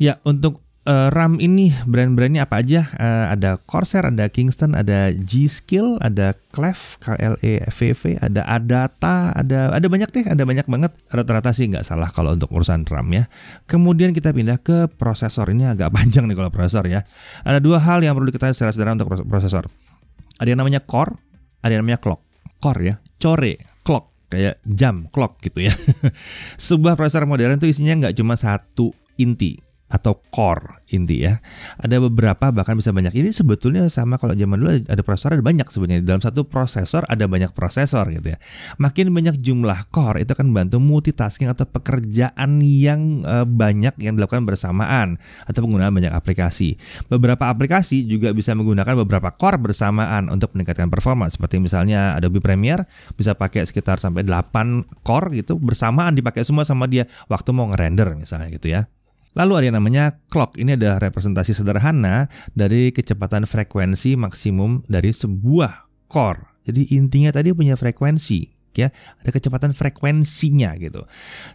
Ya, 0.00 0.18
untuk 0.24 0.64
uh, 0.86 1.08
RAM 1.10 1.38
ini 1.38 1.70
brand-brandnya 1.86 2.46
apa 2.46 2.62
aja? 2.62 2.88
Uh, 2.98 3.26
ada 3.34 3.58
Corsair, 3.62 4.06
ada 4.08 4.26
Kingston, 4.30 4.74
ada 4.74 5.14
G-Skill, 5.14 6.02
ada 6.02 6.34
Clef, 6.52 6.98
KLE, 7.02 7.62
ada 8.18 8.42
Adata, 8.44 9.32
ada 9.32 9.72
ada 9.72 9.86
banyak 9.86 10.08
deh, 10.10 10.24
ada 10.26 10.42
banyak 10.42 10.66
banget. 10.66 10.92
Rata-rata 11.10 11.50
sih 11.54 11.70
nggak 11.70 11.86
salah 11.86 12.10
kalau 12.10 12.34
untuk 12.34 12.50
urusan 12.50 12.86
RAM 12.86 13.08
ya. 13.14 13.24
Kemudian 13.66 14.10
kita 14.12 14.34
pindah 14.34 14.58
ke 14.60 14.90
prosesor. 14.90 15.50
Ini 15.50 15.74
agak 15.74 15.92
panjang 15.96 16.26
nih 16.26 16.36
kalau 16.36 16.50
prosesor 16.50 16.86
ya. 16.90 17.06
Ada 17.46 17.62
dua 17.62 17.78
hal 17.82 18.02
yang 18.02 18.18
perlu 18.18 18.30
diketahui 18.30 18.54
secara 18.54 18.74
sederhana 18.74 18.98
untuk 19.02 19.24
prosesor. 19.26 19.66
Ada 20.40 20.48
yang 20.54 20.60
namanya 20.60 20.82
core, 20.82 21.14
ada 21.62 21.70
yang 21.72 21.86
namanya 21.86 22.02
clock. 22.02 22.22
Core 22.62 22.82
ya, 22.82 22.94
core, 23.18 23.58
clock 23.82 24.30
kayak 24.30 24.62
jam, 24.64 25.10
clock 25.12 25.42
gitu 25.44 25.66
ya. 25.66 25.74
Sebuah 26.70 26.94
prosesor 26.94 27.28
modern 27.28 27.58
itu 27.58 27.68
isinya 27.68 28.06
nggak 28.06 28.14
cuma 28.16 28.38
satu 28.38 28.94
inti 29.20 29.71
atau 29.92 30.16
core 30.32 30.80
inti 30.88 31.28
ya. 31.28 31.44
Ada 31.76 32.00
beberapa 32.00 32.48
bahkan 32.48 32.80
bisa 32.80 32.96
banyak. 32.96 33.12
Ini 33.12 33.28
sebetulnya 33.28 33.92
sama 33.92 34.16
kalau 34.16 34.32
zaman 34.32 34.56
dulu 34.56 34.70
ada 34.88 35.02
prosesor 35.04 35.36
ada 35.36 35.44
banyak 35.44 35.68
sebenarnya. 35.68 36.00
Dalam 36.00 36.24
satu 36.24 36.48
prosesor 36.48 37.04
ada 37.12 37.28
banyak 37.28 37.52
prosesor 37.52 38.08
gitu 38.08 38.32
ya. 38.32 38.38
Makin 38.80 39.12
banyak 39.12 39.36
jumlah 39.44 39.92
core 39.92 40.24
itu 40.24 40.32
akan 40.32 40.48
membantu 40.48 40.80
multitasking 40.80 41.52
atau 41.52 41.68
pekerjaan 41.68 42.64
yang 42.64 43.20
uh, 43.28 43.44
banyak 43.44 43.92
yang 44.00 44.16
dilakukan 44.16 44.48
bersamaan 44.48 45.20
atau 45.44 45.60
penggunaan 45.60 45.92
banyak 45.92 46.12
aplikasi. 46.12 46.80
Beberapa 47.12 47.52
aplikasi 47.52 48.08
juga 48.08 48.32
bisa 48.32 48.56
menggunakan 48.56 48.96
beberapa 49.04 49.28
core 49.36 49.60
bersamaan 49.60 50.32
untuk 50.32 50.56
meningkatkan 50.56 50.88
performa 50.88 51.28
seperti 51.28 51.60
misalnya 51.60 52.16
Adobe 52.16 52.40
Premiere 52.40 52.88
bisa 53.12 53.36
pakai 53.36 53.68
sekitar 53.68 54.00
sampai 54.00 54.24
8 54.24 55.04
core 55.04 55.44
gitu 55.44 55.60
bersamaan 55.60 56.16
dipakai 56.16 56.48
semua 56.48 56.64
sama 56.64 56.88
dia 56.88 57.04
waktu 57.28 57.52
mau 57.52 57.68
ngerender 57.68 58.16
misalnya 58.16 58.48
gitu 58.48 58.72
ya. 58.72 58.88
Lalu 59.32 59.52
ada 59.56 59.64
yang 59.72 59.76
namanya 59.80 60.04
clock. 60.28 60.60
Ini 60.60 60.76
adalah 60.76 61.00
representasi 61.00 61.56
sederhana 61.56 62.28
dari 62.52 62.92
kecepatan 62.92 63.48
frekuensi 63.48 64.16
maksimum 64.16 64.84
dari 64.84 65.08
sebuah 65.12 65.88
core. 66.12 66.62
Jadi 66.68 66.94
intinya 66.94 67.32
tadi 67.32 67.50
punya 67.56 67.74
frekuensi 67.74 68.62
ya 68.72 68.88
ada 69.20 69.30
kecepatan 69.30 69.76
frekuensinya 69.76 70.72
gitu 70.80 71.04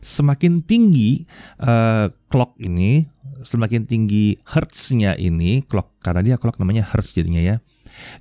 semakin 0.06 0.62
tinggi 0.62 1.26
uh, 1.62 2.13
clock 2.30 2.58
ini 2.62 3.10
semakin 3.42 3.90
tinggi 3.90 4.38
hertznya 4.46 5.18
ini 5.18 5.66
clock 5.66 5.98
karena 6.02 6.22
dia 6.22 6.36
clock 6.38 6.62
namanya 6.62 6.86
hertz 6.86 7.18
jadinya 7.18 7.42
ya 7.42 7.56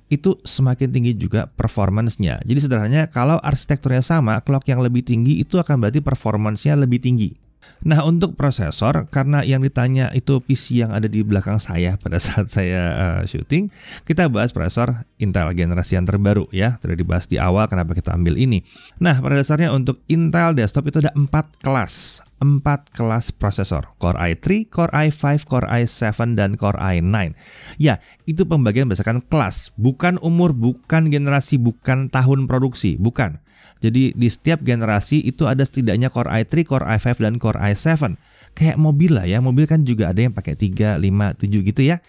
itu 0.09 0.41
semakin 0.41 0.89
tinggi 0.89 1.13
juga 1.13 1.45
performancenya 1.45 2.41
jadi 2.41 2.57
sederhananya 2.57 3.03
kalau 3.13 3.37
arsitekturnya 3.37 4.01
sama 4.01 4.41
clock 4.41 4.65
yang 4.65 4.81
lebih 4.81 5.05
tinggi 5.05 5.37
itu 5.37 5.61
akan 5.61 5.77
berarti 5.77 6.01
performancenya 6.01 6.73
lebih 6.81 6.97
tinggi 6.97 7.37
Nah 7.85 8.01
untuk 8.03 8.33
prosesor 8.33 9.05
karena 9.07 9.45
yang 9.45 9.61
ditanya 9.61 10.09
itu 10.11 10.41
PC 10.41 10.81
yang 10.81 10.91
ada 10.91 11.05
di 11.05 11.21
belakang 11.21 11.61
saya 11.61 11.95
pada 12.01 12.17
saat 12.17 12.49
saya 12.49 12.81
uh, 12.93 13.21
syuting, 13.23 13.69
kita 14.03 14.27
bahas 14.27 14.51
prosesor 14.51 15.05
Intel 15.21 15.53
generasi 15.53 15.95
yang 15.95 16.05
terbaru 16.05 16.49
ya. 16.49 16.81
Sudah 16.81 16.97
dibahas 16.97 17.29
di 17.29 17.37
awal 17.37 17.69
kenapa 17.69 17.93
kita 17.93 18.13
ambil 18.13 18.35
ini. 18.35 18.65
Nah 18.97 19.17
pada 19.21 19.37
dasarnya 19.37 19.71
untuk 19.71 20.01
Intel 20.09 20.57
desktop 20.57 20.89
itu 20.89 20.99
ada 21.03 21.13
empat 21.13 21.59
kelas. 21.61 22.25
empat 22.37 22.93
kelas 22.93 23.33
prosesor 23.33 23.97
Core 23.97 24.37
i3, 24.37 24.69
Core 24.69 24.93
i5, 25.09 25.49
Core 25.49 25.65
i7, 25.73 26.37
dan 26.37 26.53
Core 26.53 26.77
i9 26.77 27.33
Ya, 27.81 27.97
itu 28.29 28.45
pembagian 28.45 28.85
berdasarkan 28.85 29.25
kelas 29.25 29.73
Bukan 29.73 30.21
umur, 30.21 30.53
bukan 30.53 31.09
generasi, 31.09 31.57
bukan 31.57 32.13
tahun 32.13 32.45
produksi 32.45 32.93
Bukan 33.01 33.41
jadi 33.77 34.13
di 34.13 34.27
setiap 34.29 34.65
generasi 34.65 35.21
itu 35.21 35.45
ada 35.45 35.61
setidaknya 35.61 36.09
Core 36.09 36.33
i3, 36.43 36.65
Core 36.65 36.87
i5 36.97 37.07
dan 37.21 37.35
Core 37.37 37.61
i7. 37.61 38.17
Kayak 38.57 38.77
mobil 38.81 39.13
lah 39.13 39.29
ya, 39.29 39.37
mobil 39.37 39.69
kan 39.69 39.85
juga 39.85 40.09
ada 40.09 40.17
yang 40.17 40.33
pakai 40.33 40.57
3, 40.57 40.97
5, 40.97 41.37
7 41.37 41.69
gitu 41.69 41.81
ya. 41.85 42.01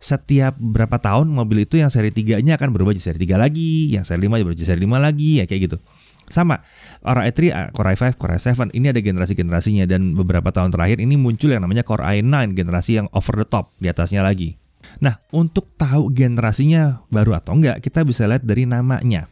Setiap 0.00 0.56
berapa 0.56 0.96
tahun 0.96 1.28
mobil 1.28 1.68
itu 1.68 1.76
yang 1.76 1.92
seri 1.92 2.08
3-nya 2.08 2.56
akan 2.56 2.72
berubah 2.72 2.96
jadi 2.96 3.12
seri 3.12 3.20
3 3.28 3.36
lagi, 3.36 3.92
yang 3.92 4.08
seri 4.08 4.24
5 4.24 4.40
berubah 4.40 4.56
jadi 4.56 4.68
seri 4.72 4.80
5 4.88 4.96
lagi, 4.96 5.30
ya 5.38 5.44
kayak 5.44 5.60
gitu. 5.68 5.76
Sama, 6.32 6.64
Core 7.04 7.28
i3, 7.28 7.40
Core 7.76 7.88
i5, 7.92 8.16
Core 8.16 8.40
i7 8.40 8.72
ini 8.72 8.86
ada 8.88 9.00
generasi-generasinya 9.04 9.84
dan 9.84 10.16
beberapa 10.16 10.48
tahun 10.48 10.72
terakhir 10.72 11.04
ini 11.04 11.20
muncul 11.20 11.52
yang 11.52 11.60
namanya 11.60 11.84
Core 11.84 12.00
i9, 12.16 12.56
generasi 12.56 12.96
yang 12.96 13.12
over 13.12 13.36
the 13.36 13.44
top 13.44 13.68
di 13.76 13.92
atasnya 13.92 14.24
lagi. 14.24 14.56
Nah, 15.04 15.20
untuk 15.36 15.68
tahu 15.76 16.08
generasinya 16.16 17.04
baru 17.12 17.36
atau 17.36 17.60
enggak, 17.60 17.84
kita 17.84 18.00
bisa 18.00 18.24
lihat 18.24 18.40
dari 18.40 18.64
namanya. 18.64 19.28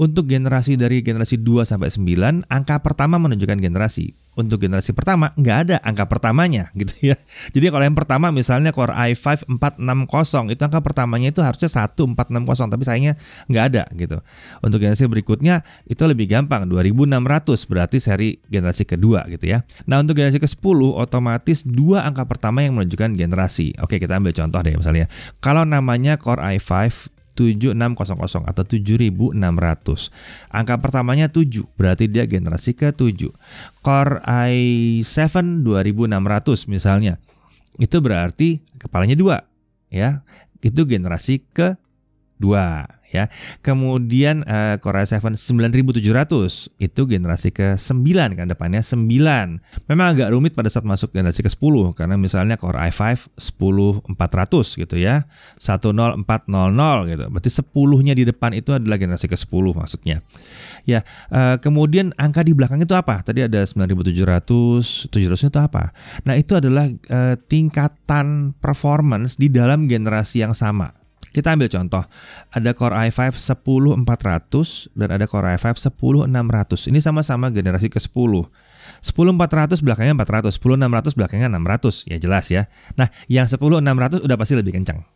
Untuk 0.00 0.32
generasi 0.32 0.80
dari 0.80 1.04
generasi 1.04 1.36
2 1.36 1.68
sampai 1.68 1.92
9, 1.92 2.48
angka 2.48 2.80
pertama 2.80 3.20
menunjukkan 3.20 3.60
generasi. 3.60 4.16
Untuk 4.32 4.64
generasi 4.64 4.96
pertama 4.96 5.36
nggak 5.36 5.58
ada 5.68 5.76
angka 5.84 6.08
pertamanya 6.08 6.72
gitu 6.80 7.12
ya. 7.12 7.20
Jadi 7.52 7.68
kalau 7.68 7.84
yang 7.84 7.92
pertama 7.92 8.32
misalnya 8.32 8.72
Core 8.72 8.96
i5 8.96 9.44
460 9.60 10.56
itu 10.56 10.62
angka 10.64 10.80
pertamanya 10.80 11.28
itu 11.28 11.44
harusnya 11.44 11.68
1460 11.68 12.72
tapi 12.72 12.82
sayangnya 12.88 13.20
nggak 13.52 13.64
ada 13.74 13.82
gitu. 13.92 14.24
Untuk 14.64 14.80
generasi 14.80 15.04
berikutnya 15.04 15.60
itu 15.84 16.00
lebih 16.08 16.32
gampang 16.32 16.64
2600 16.64 17.68
berarti 17.68 17.98
seri 18.00 18.40
generasi 18.48 18.88
kedua 18.88 19.28
gitu 19.28 19.52
ya. 19.52 19.68
Nah 19.84 20.00
untuk 20.00 20.16
generasi 20.16 20.40
ke-10 20.40 20.96
otomatis 20.96 21.60
dua 21.66 22.08
angka 22.08 22.24
pertama 22.24 22.64
yang 22.64 22.80
menunjukkan 22.80 23.20
generasi. 23.20 23.76
Oke 23.84 24.00
kita 24.00 24.16
ambil 24.16 24.32
contoh 24.32 24.64
deh 24.64 24.80
misalnya. 24.80 25.12
Kalau 25.44 25.68
namanya 25.68 26.16
Core 26.16 26.56
i5 26.56 27.19
7600 27.40 28.44
atau 28.44 28.64
7600. 28.68 30.12
Angka 30.52 30.74
pertamanya 30.76 31.32
7, 31.32 31.64
berarti 31.80 32.04
dia 32.12 32.28
generasi 32.28 32.76
ke-7. 32.76 33.32
Core 33.80 34.20
i7 34.28 35.64
2600 35.64 36.68
misalnya. 36.68 37.16
Itu 37.80 38.04
berarti 38.04 38.60
kepalanya 38.76 39.16
2 39.16 39.96
ya. 39.96 40.20
Itu 40.60 40.84
generasi 40.84 41.40
ke-2 41.56 42.44
ya. 43.10 43.26
Kemudian 43.60 44.46
uh, 44.46 44.78
Core 44.78 45.04
i7 45.04 45.34
9700 45.34 46.70
itu 46.78 47.00
generasi 47.06 47.50
ke-9 47.50 48.06
kan 48.38 48.46
depannya 48.46 48.82
9. 48.82 49.06
Memang 49.90 50.06
agak 50.14 50.28
rumit 50.30 50.54
pada 50.54 50.70
saat 50.70 50.86
masuk 50.86 51.10
generasi 51.10 51.42
ke-10 51.42 51.98
karena 51.98 52.14
misalnya 52.14 52.54
Core 52.56 52.78
i5 52.90 53.30
10400 53.36 54.80
gitu 54.80 54.96
ya. 54.96 55.26
10400 55.58 57.10
gitu. 57.10 57.24
Berarti 57.28 57.50
10-nya 57.50 58.14
di 58.14 58.24
depan 58.24 58.50
itu 58.54 58.70
adalah 58.72 58.96
generasi 58.96 59.26
ke-10 59.26 59.64
maksudnya. 59.74 60.22
Ya, 60.88 61.04
uh, 61.28 61.60
kemudian 61.60 62.16
angka 62.16 62.40
di 62.40 62.56
belakang 62.56 62.80
itu 62.80 62.96
apa? 62.96 63.20
Tadi 63.20 63.44
ada 63.44 63.60
9700, 63.68 65.12
700 65.12 65.52
itu 65.52 65.58
apa? 65.60 65.92
Nah, 66.24 66.40
itu 66.40 66.56
adalah 66.56 66.88
uh, 66.88 67.36
tingkatan 67.36 68.56
performance 68.56 69.36
di 69.36 69.52
dalam 69.52 69.84
generasi 69.84 70.40
yang 70.40 70.56
sama 70.56 70.99
Kita 71.30 71.54
ambil 71.54 71.70
contoh, 71.70 72.02
ada 72.50 72.70
Core 72.74 73.06
i5 73.06 73.38
10400 73.38 74.90
dan 74.98 75.08
ada 75.14 75.24
Core 75.30 75.54
i5 75.54 75.78
10600. 75.78 76.90
Ini 76.90 76.98
sama-sama 76.98 77.54
generasi 77.54 77.86
ke-10. 77.86 78.32
10400 79.00 79.78
belakangnya 79.86 80.14
400, 80.18 80.58
10600 80.58 81.14
belakangnya 81.14 81.48
600. 81.54 82.10
Ya 82.10 82.18
jelas 82.18 82.50
ya. 82.50 82.66
Nah, 82.98 83.14
yang 83.30 83.46
10600 83.46 84.26
udah 84.26 84.36
pasti 84.36 84.58
lebih 84.58 84.74
kencang. 84.74 85.06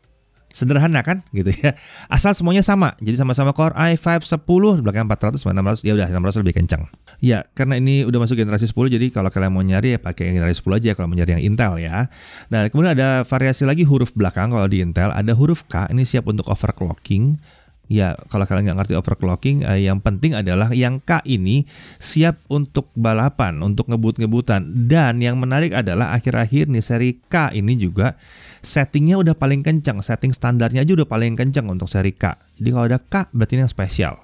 Sederhana 0.55 1.03
kan 1.03 1.27
gitu 1.35 1.51
ya. 1.51 1.75
Asal 2.07 2.39
semuanya 2.39 2.63
sama. 2.63 2.95
Jadi 3.03 3.19
sama-sama 3.19 3.51
Core 3.51 3.75
i5 3.75 4.23
10 4.23 4.87
belakang 4.87 5.11
400 5.11 5.43
600 5.43 5.83
ya 5.83 5.99
udah 5.99 6.07
600 6.07 6.47
lebih 6.47 6.55
kencang. 6.63 6.87
Ya, 7.19 7.43
karena 7.59 7.83
ini 7.83 8.07
udah 8.07 8.23
masuk 8.23 8.39
generasi 8.39 8.71
10 8.71 8.95
jadi 8.95 9.11
kalau 9.11 9.35
kalian 9.35 9.51
mau 9.51 9.67
nyari 9.67 9.97
ya 9.97 9.99
pakai 9.99 10.31
yang 10.31 10.45
generasi 10.45 10.63
10 10.63 10.79
aja 10.79 10.91
kalau 10.95 11.11
mau 11.11 11.19
nyari 11.19 11.31
yang 11.35 11.43
Intel 11.43 11.83
ya. 11.83 12.07
Nah, 12.55 12.71
kemudian 12.71 12.95
ada 12.95 13.27
variasi 13.27 13.67
lagi 13.67 13.83
huruf 13.83 14.15
belakang 14.15 14.55
kalau 14.55 14.71
di 14.71 14.79
Intel 14.79 15.11
ada 15.11 15.33
huruf 15.35 15.67
K 15.67 15.91
ini 15.91 16.07
siap 16.07 16.31
untuk 16.31 16.47
overclocking. 16.47 17.43
Ya, 17.85 18.17
kalau 18.33 18.49
kalian 18.49 18.73
nggak 18.73 18.79
ngerti 18.81 18.95
overclocking, 18.97 19.69
eh, 19.69 19.85
yang 19.85 20.01
penting 20.01 20.33
adalah 20.33 20.73
yang 20.73 21.05
K 21.05 21.21
ini 21.29 21.69
siap 22.01 22.41
untuk 22.49 22.89
balapan, 22.97 23.61
untuk 23.61 23.93
ngebut-ngebutan. 23.93 24.89
Dan 24.89 25.21
yang 25.21 25.37
menarik 25.37 25.77
adalah 25.77 26.17
akhir-akhir 26.17 26.73
nih 26.73 26.81
seri 26.81 27.11
K 27.29 27.53
ini 27.53 27.77
juga 27.77 28.17
settingnya 28.65 29.21
udah 29.21 29.37
paling 29.37 29.61
kencang, 29.61 30.01
setting 30.01 30.33
standarnya 30.33 30.81
aja 30.81 30.97
udah 30.97 31.05
paling 31.05 31.37
kencang 31.37 31.69
untuk 31.69 31.93
seri 31.93 32.17
K. 32.17 32.33
Jadi 32.57 32.69
kalau 32.73 32.89
ada 32.89 32.97
K 32.97 33.29
berarti 33.37 33.61
ini 33.61 33.69
yang 33.69 33.73
spesial. 33.73 34.24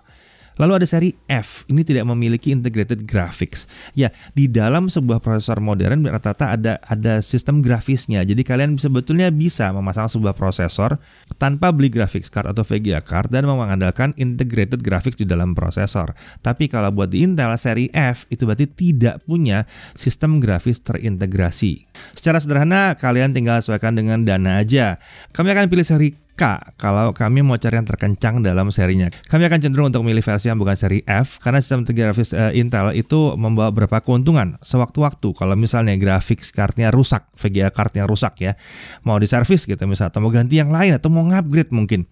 Lalu 0.61 0.85
ada 0.85 0.87
seri 0.87 1.11
F, 1.25 1.65
ini 1.73 1.81
tidak 1.81 2.05
memiliki 2.05 2.53
integrated 2.53 3.09
graphics. 3.09 3.65
Ya, 3.97 4.13
di 4.37 4.45
dalam 4.45 4.93
sebuah 4.93 5.25
prosesor 5.25 5.57
modern 5.65 6.05
rata-rata 6.05 6.53
ada 6.53 6.77
ada 6.85 7.25
sistem 7.25 7.65
grafisnya. 7.65 8.21
Jadi 8.29 8.45
kalian 8.45 8.77
sebetulnya 8.77 9.33
bisa 9.33 9.73
memasang 9.73 10.13
sebuah 10.13 10.37
prosesor 10.37 11.01
tanpa 11.41 11.73
beli 11.73 11.89
graphics 11.89 12.29
card 12.29 12.53
atau 12.53 12.61
VGA 12.61 13.01
card 13.01 13.33
dan 13.33 13.49
mengandalkan 13.49 14.13
integrated 14.21 14.85
graphics 14.85 15.17
di 15.17 15.25
dalam 15.25 15.57
prosesor. 15.57 16.13
Tapi 16.45 16.69
kalau 16.69 16.93
buat 16.93 17.09
di 17.09 17.25
Intel 17.25 17.57
seri 17.57 17.89
F 17.97 18.29
itu 18.29 18.45
berarti 18.45 18.69
tidak 18.69 19.25
punya 19.25 19.65
sistem 19.97 20.45
grafis 20.45 20.85
terintegrasi. 20.85 21.89
Secara 22.13 22.37
sederhana 22.37 23.01
kalian 23.01 23.33
tinggal 23.33 23.65
sesuaikan 23.65 23.97
dengan 23.97 24.29
dana 24.29 24.61
aja. 24.61 25.01
Kami 25.33 25.57
akan 25.57 25.73
pilih 25.73 25.89
seri 25.89 26.13
K 26.41 26.73
kalau 26.81 27.13
kami 27.13 27.45
mau 27.45 27.61
cari 27.61 27.77
yang 27.77 27.85
terkencang 27.85 28.41
dalam 28.41 28.73
serinya. 28.73 29.13
Kami 29.29 29.45
akan 29.45 29.61
cenderung 29.61 29.93
untuk 29.93 30.01
memilih 30.01 30.25
versi 30.25 30.49
yang 30.49 30.57
bukan 30.57 30.73
seri 30.73 31.05
F 31.05 31.37
karena 31.45 31.61
sistem 31.61 31.85
grafis 31.85 32.33
uh, 32.33 32.49
Intel 32.57 32.97
itu 32.97 33.37
membawa 33.37 33.69
beberapa 33.69 34.01
keuntungan 34.01 34.57
sewaktu-waktu. 34.65 35.37
Kalau 35.37 35.53
misalnya 35.61 35.93
grafik 36.01 36.41
cardnya 36.41 36.89
rusak, 36.89 37.29
VGA 37.37 37.69
cardnya 37.69 38.09
rusak 38.09 38.41
ya, 38.41 38.57
mau 39.05 39.21
diservis 39.21 39.69
gitu 39.69 39.85
misalnya 39.85 40.17
atau 40.17 40.25
mau 40.25 40.33
ganti 40.33 40.57
yang 40.57 40.73
lain 40.73 40.97
atau 40.97 41.13
mau 41.13 41.29
upgrade 41.29 41.77
mungkin 41.77 42.09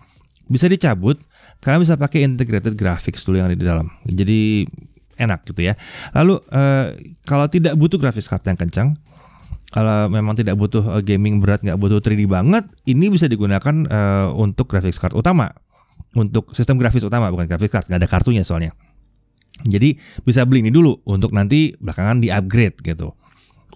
bisa 0.53 0.69
dicabut. 0.69 1.17
Kalian 1.65 1.81
bisa 1.83 1.97
pakai 1.97 2.29
integrated 2.29 2.77
graphics 2.77 3.25
dulu 3.25 3.41
yang 3.41 3.49
ada 3.49 3.57
di 3.57 3.65
dalam. 3.65 3.89
Jadi 4.05 4.69
enak 5.19 5.43
gitu 5.49 5.67
ya. 5.67 5.75
Lalu 6.15 6.39
uh, 6.53 6.95
kalau 7.27 7.49
tidak 7.51 7.75
butuh 7.75 7.99
grafis 7.99 8.31
card 8.31 8.47
yang 8.47 8.61
kencang, 8.61 8.95
kalau 9.69 10.09
memang 10.09 10.33
tidak 10.33 10.57
butuh 10.57 10.81
uh, 10.81 11.03
gaming 11.05 11.45
berat, 11.45 11.61
nggak 11.61 11.77
butuh 11.77 12.01
3D 12.01 12.25
banget, 12.25 12.65
ini 12.89 13.13
bisa 13.13 13.29
digunakan 13.29 13.85
uh, 13.93 14.33
untuk 14.33 14.65
graphics 14.73 14.97
card 14.97 15.13
utama, 15.13 15.53
untuk 16.17 16.57
sistem 16.57 16.81
grafis 16.81 17.05
utama 17.05 17.29
bukan 17.29 17.45
graphics 17.45 17.73
card, 17.77 17.85
nggak 17.93 18.01
ada 18.01 18.09
kartunya 18.09 18.41
soalnya. 18.41 18.73
Jadi 19.69 19.99
bisa 20.25 20.47
beli 20.49 20.65
ini 20.65 20.73
dulu 20.73 21.03
untuk 21.05 21.35
nanti 21.35 21.75
belakangan 21.77 22.23
di 22.23 22.33
upgrade 22.33 22.81
gitu. 22.81 23.13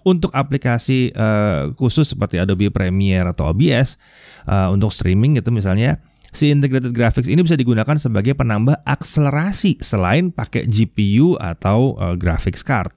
Untuk 0.03 0.33
aplikasi 0.35 1.15
uh, 1.15 1.71
khusus 1.79 2.11
seperti 2.11 2.41
Adobe 2.41 2.67
Premiere 2.73 3.31
atau 3.31 3.53
OBS 3.53 3.95
uh, 4.49 4.67
untuk 4.73 4.91
streaming 4.91 5.39
gitu 5.39 5.53
misalnya, 5.53 6.01
si 6.33 6.49
integrated 6.49 6.91
graphics 6.91 7.29
ini 7.29 7.45
bisa 7.45 7.53
digunakan 7.53 7.95
sebagai 7.95 8.33
penambah 8.33 8.81
akselerasi 8.83 9.79
selain 9.79 10.33
pakai 10.33 10.65
GPU 10.65 11.37
atau 11.37 11.95
uh, 12.01 12.17
graphics 12.17 12.65
card. 12.65 12.91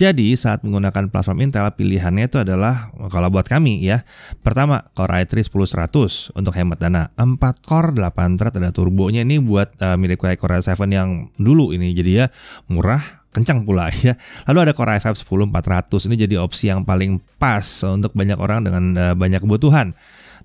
Jadi 0.00 0.32
saat 0.32 0.64
menggunakan 0.64 1.12
platform 1.12 1.44
Intel 1.44 1.68
pilihannya 1.76 2.32
itu 2.32 2.40
adalah 2.40 2.88
kalau 3.12 3.28
buat 3.28 3.44
kami 3.44 3.84
ya. 3.84 4.08
Pertama 4.40 4.88
Core 4.96 5.28
i3 5.28 5.44
10100 5.44 6.32
untuk 6.32 6.56
hemat 6.56 6.80
dana. 6.80 7.12
4 7.20 7.36
core 7.60 7.92
8 7.92 8.40
thread 8.40 8.56
ada 8.56 8.72
turbonya 8.72 9.28
ini 9.28 9.36
buat 9.36 9.76
uh, 9.76 10.00
mirip 10.00 10.24
kayak 10.24 10.40
Core 10.40 10.64
i7 10.64 10.88
yang 10.88 11.28
dulu 11.36 11.76
ini 11.76 11.92
jadi 11.92 12.24
ya 12.24 12.26
murah 12.72 13.20
kencang 13.36 13.68
pula 13.68 13.92
ya. 14.00 14.16
Lalu 14.48 14.58
ada 14.64 14.72
Core 14.72 14.96
i5 14.96 15.20
10400 15.20 16.08
ini 16.08 16.16
jadi 16.16 16.40
opsi 16.40 16.72
yang 16.72 16.88
paling 16.88 17.20
pas 17.36 17.84
untuk 17.84 18.16
banyak 18.16 18.40
orang 18.40 18.64
dengan 18.64 18.84
uh, 18.96 19.12
banyak 19.12 19.44
kebutuhan. 19.44 19.92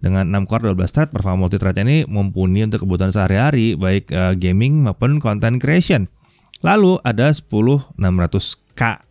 Dengan 0.04 0.28
6 0.36 0.52
core 0.52 0.76
12 0.76 0.92
thread 0.92 1.10
performa 1.16 1.48
multi 1.48 1.56
thread 1.56 1.80
ini 1.80 2.04
mumpuni 2.04 2.68
untuk 2.68 2.84
kebutuhan 2.84 3.16
sehari-hari 3.16 3.80
baik 3.80 4.12
uh, 4.12 4.36
gaming 4.36 4.84
maupun 4.84 5.24
content 5.24 5.64
creation. 5.64 6.12
Lalu 6.60 7.00
ada 7.08 7.32
10600K 7.32 9.05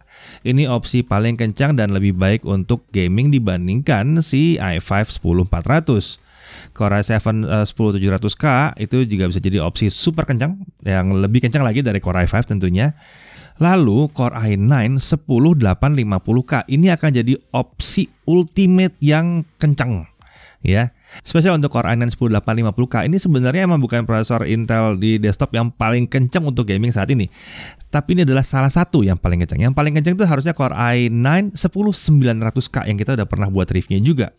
ini 0.47 0.69
opsi 0.69 1.03
paling 1.03 1.35
kencang 1.35 1.75
dan 1.75 1.91
lebih 1.91 2.15
baik 2.15 2.47
untuk 2.47 2.87
gaming 2.93 3.33
dibandingkan 3.33 4.21
si 4.23 4.61
i5 4.61 5.19
10400. 5.51 6.21
Core 6.75 7.03
i7 7.03 7.47
uh, 7.47 7.67
10700K 7.67 8.79
itu 8.79 9.07
juga 9.07 9.31
bisa 9.31 9.41
jadi 9.43 9.59
opsi 9.63 9.91
super 9.91 10.27
kencang 10.27 10.59
yang 10.87 11.11
lebih 11.15 11.43
kencang 11.43 11.67
lagi 11.67 11.83
dari 11.83 11.99
Core 11.99 12.27
i5 12.27 12.55
tentunya. 12.55 12.95
Lalu 13.59 14.11
Core 14.11 14.35
i9 14.35 14.99
10850K 14.99 16.53
ini 16.71 16.91
akan 16.91 17.11
jadi 17.11 17.35
opsi 17.55 18.11
ultimate 18.27 18.95
yang 19.03 19.43
kencang 19.59 20.07
ya. 20.63 20.94
Spesial 21.23 21.55
untuk 21.55 21.71
Core 21.71 21.95
i9 21.95 22.19
10850K 22.19 23.07
ini 23.07 23.23
sebenarnya 23.23 23.71
emang 23.71 23.79
bukan 23.79 24.03
prosesor 24.03 24.49
Intel 24.51 24.99
di 24.99 25.23
desktop 25.23 25.55
yang 25.55 25.71
paling 25.71 26.11
kencang 26.11 26.43
untuk 26.43 26.67
gaming 26.67 26.91
saat 26.91 27.07
ini. 27.15 27.31
Tapi 27.95 28.19
ini 28.19 28.27
adalah 28.27 28.43
salah 28.43 28.73
satu 28.73 29.07
yang 29.07 29.15
paling 29.15 29.39
kencang. 29.47 29.63
Yang 29.71 29.75
paling 29.79 29.95
kencang 29.95 30.19
itu 30.19 30.27
harusnya 30.27 30.51
Core 30.57 30.75
i9 30.75 31.55
10900K 31.55 32.77
yang 32.91 32.99
kita 32.99 33.15
udah 33.15 33.27
pernah 33.31 33.47
buat 33.47 33.71
reviewnya 33.71 34.03
juga. 34.03 34.35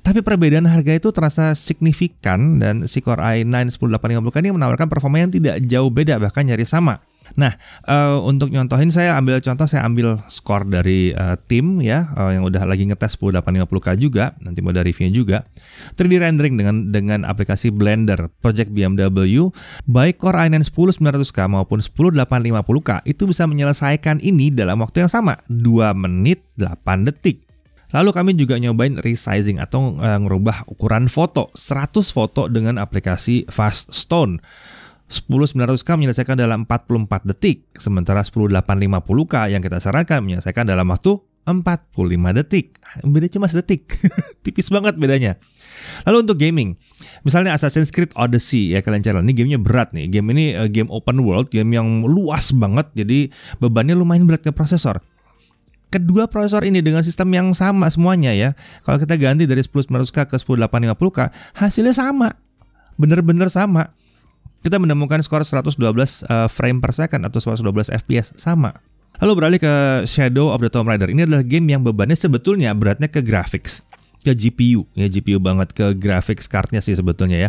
Tapi 0.00 0.24
perbedaan 0.24 0.64
harga 0.64 0.96
itu 0.96 1.12
terasa 1.12 1.52
signifikan 1.52 2.56
dan 2.56 2.88
si 2.88 3.04
Core 3.04 3.44
i9 3.44 3.76
10850K 3.76 4.36
ini 4.40 4.50
menawarkan 4.56 4.88
performa 4.88 5.20
yang 5.20 5.28
tidak 5.28 5.60
jauh 5.68 5.92
beda 5.92 6.16
bahkan 6.16 6.48
nyaris 6.48 6.72
sama. 6.72 7.04
Nah, 7.34 7.58
uh, 7.90 8.22
untuk 8.22 8.54
nyontohin 8.54 8.94
saya 8.94 9.18
ambil 9.18 9.42
contoh 9.42 9.66
saya 9.66 9.82
ambil 9.82 10.22
skor 10.30 10.62
dari 10.70 11.10
uh, 11.10 11.34
tim 11.50 11.82
ya 11.82 12.14
uh, 12.14 12.30
yang 12.30 12.46
udah 12.46 12.62
lagi 12.62 12.86
ngetes 12.86 13.18
10850K 13.18 13.98
juga, 13.98 14.38
nanti 14.38 14.62
mau 14.62 14.70
dari 14.70 14.94
reviewnya 14.94 15.14
juga. 15.14 15.38
3D 15.98 16.22
rendering 16.22 16.54
dengan 16.54 16.76
dengan 16.94 17.20
aplikasi 17.26 17.74
Blender 17.74 18.30
Project 18.38 18.70
BMW 18.70 19.50
baik 19.82 20.22
Core 20.22 20.46
i9 20.46 20.70
10900K 20.70 21.38
maupun 21.50 21.82
10850K 21.82 23.02
itu 23.02 23.26
bisa 23.26 23.50
menyelesaikan 23.50 24.22
ini 24.22 24.54
dalam 24.54 24.78
waktu 24.78 25.02
yang 25.02 25.10
sama, 25.10 25.42
2 25.50 25.90
menit 25.98 26.46
8 26.54 27.10
detik. 27.10 27.42
Lalu 27.94 28.10
kami 28.10 28.30
juga 28.34 28.58
nyobain 28.58 28.98
resizing 28.98 29.62
atau 29.62 29.94
uh, 29.98 30.18
ngerubah 30.18 30.66
ukuran 30.66 31.06
foto 31.06 31.54
100 31.54 32.02
foto 32.10 32.50
dengan 32.50 32.78
aplikasi 32.82 33.46
Fast 33.46 33.94
Stone. 33.94 34.42
10900K 35.12 35.88
menyelesaikan 36.00 36.36
dalam 36.40 36.64
44 36.64 37.28
detik, 37.28 37.68
sementara 37.76 38.24
10850K 38.24 39.52
yang 39.52 39.60
kita 39.60 39.76
sarankan 39.76 40.24
menyelesaikan 40.24 40.64
dalam 40.64 40.88
waktu 40.88 41.20
45 41.44 42.40
detik. 42.40 42.80
Beda 43.04 43.28
cuma 43.28 43.44
sedetik. 43.44 44.00
Tipis 44.44 44.72
banget 44.72 44.96
bedanya. 44.96 45.36
Lalu 46.08 46.16
untuk 46.24 46.40
gaming, 46.40 46.80
misalnya 47.20 47.52
Assassin's 47.52 47.92
Creed 47.92 48.16
Odyssey 48.16 48.72
ya 48.72 48.80
kalian 48.80 49.04
cari. 49.04 49.20
Ini 49.20 49.32
gamenya 49.36 49.60
berat 49.60 49.92
nih. 49.92 50.08
Game 50.08 50.32
ini 50.32 50.56
uh, 50.56 50.72
game 50.72 50.88
open 50.88 51.20
world, 51.20 51.52
game 51.52 51.76
yang 51.76 52.08
luas 52.08 52.56
banget. 52.56 52.88
Jadi 52.96 53.28
bebannya 53.60 53.92
lumayan 53.92 54.24
berat 54.24 54.40
ke 54.40 54.56
prosesor. 54.56 55.04
Kedua 55.92 56.26
prosesor 56.32 56.64
ini 56.64 56.80
dengan 56.80 57.04
sistem 57.04 57.28
yang 57.36 57.52
sama 57.52 57.92
semuanya 57.92 58.32
ya. 58.32 58.56
Kalau 58.88 58.96
kita 58.96 59.20
ganti 59.20 59.44
dari 59.44 59.60
10900K 59.60 60.32
ke 60.32 60.36
10850K, 60.40 61.18
hasilnya 61.60 61.92
sama. 61.92 62.32
Bener-bener 62.96 63.52
sama 63.52 63.92
kita 64.64 64.80
menemukan 64.80 65.20
skor 65.20 65.44
112 65.44 65.76
uh, 65.76 66.48
frame 66.48 66.80
per 66.80 66.96
second 66.96 67.28
atau 67.28 67.36
112 67.36 67.92
fps 67.92 68.32
sama. 68.40 68.80
Lalu 69.20 69.32
beralih 69.36 69.60
ke 69.60 69.74
Shadow 70.08 70.50
of 70.50 70.64
the 70.64 70.72
Tomb 70.72 70.88
Raider. 70.88 71.12
Ini 71.12 71.28
adalah 71.28 71.44
game 71.44 71.68
yang 71.70 71.84
bebannya 71.84 72.16
sebetulnya 72.16 72.72
beratnya 72.74 73.06
ke 73.06 73.22
graphics, 73.22 73.84
ke 74.26 74.34
GPU, 74.34 74.88
ya 74.96 75.06
GPU 75.06 75.38
banget 75.38 75.70
ke 75.70 75.94
graphics 75.94 76.50
cardnya 76.50 76.82
sih 76.82 76.96
sebetulnya 76.96 77.38
ya. 77.38 77.48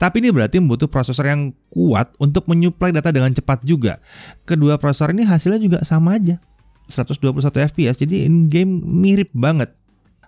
Tapi 0.00 0.24
ini 0.24 0.32
berarti 0.32 0.62
membutuh 0.62 0.88
prosesor 0.88 1.26
yang 1.28 1.52
kuat 1.68 2.14
untuk 2.22 2.48
menyuplai 2.48 2.94
data 2.94 3.10
dengan 3.10 3.34
cepat 3.34 3.66
juga. 3.66 4.00
Kedua 4.48 4.78
prosesor 4.80 5.12
ini 5.12 5.26
hasilnya 5.26 5.60
juga 5.60 5.78
sama 5.82 6.16
aja. 6.16 6.40
121 6.88 7.50
fps. 7.50 8.00
Jadi 8.00 8.24
in 8.24 8.46
game 8.48 8.80
mirip 8.80 9.28
banget. 9.34 9.74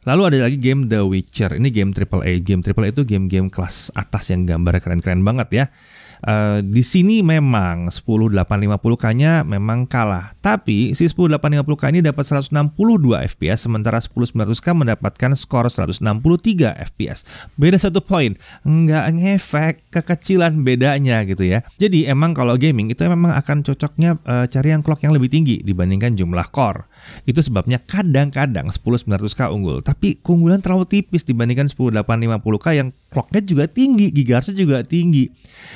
Lalu 0.07 0.23
ada 0.31 0.47
lagi 0.47 0.59
game 0.59 0.87
The 0.87 1.03
Witcher. 1.03 1.59
Ini 1.59 1.69
game 1.75 1.91
AAA. 1.91 2.47
Game 2.47 2.63
AAA 2.63 2.95
itu 2.95 3.03
game-game 3.03 3.51
kelas 3.51 3.91
atas 3.91 4.31
yang 4.31 4.47
gambarnya 4.47 4.79
keren-keren 4.79 5.27
banget 5.27 5.49
ya. 5.51 5.65
Uh, 6.25 6.65
di 6.65 6.81
sini 6.81 7.21
memang 7.21 7.93
10850K-nya 7.93 9.45
memang 9.45 9.85
kalah. 9.85 10.33
Tapi 10.41 10.97
si 10.97 11.09
10850K 11.09 11.85
ini 11.93 12.01
dapat 12.01 12.25
162 12.25 12.53
fps 13.37 13.59
sementara 13.69 13.99
10900K 14.01 14.67
mendapatkan 14.73 15.33
skor 15.37 15.69
163 15.69 16.01
fps. 16.95 17.27
Beda 17.59 17.77
satu 17.77 18.01
poin. 18.01 18.39
Nggak 18.65 19.05
ngefek 19.17 19.75
kekecilan 19.93 20.63
bedanya 20.63 21.25
gitu 21.29 21.45
ya. 21.45 21.67
Jadi 21.77 22.09
emang 22.09 22.33
kalau 22.33 22.55
gaming 22.57 22.93
itu 22.93 23.05
memang 23.05 23.35
akan 23.37 23.67
cocoknya 23.67 24.21
uh, 24.25 24.47
cari 24.49 24.73
yang 24.73 24.81
clock 24.81 25.03
yang 25.05 25.13
lebih 25.13 25.29
tinggi 25.29 25.61
dibandingkan 25.61 26.15
jumlah 26.15 26.49
core. 26.53 26.89
Itu 27.27 27.43
sebabnya 27.43 27.83
kadang-kadang 27.83 28.71
10900K 28.71 29.51
unggul, 29.51 29.83
tapi 29.83 30.19
keunggulan 30.23 30.63
terlalu 30.63 30.87
tipis 30.87 31.27
dibandingkan 31.27 31.67
10850K 31.71 32.67
yang 32.77 32.89
clocknya 33.11 33.41
juga 33.43 33.65
tinggi, 33.67 34.11
gigahertz 34.15 34.55
juga 34.55 34.83
tinggi. 34.87 35.29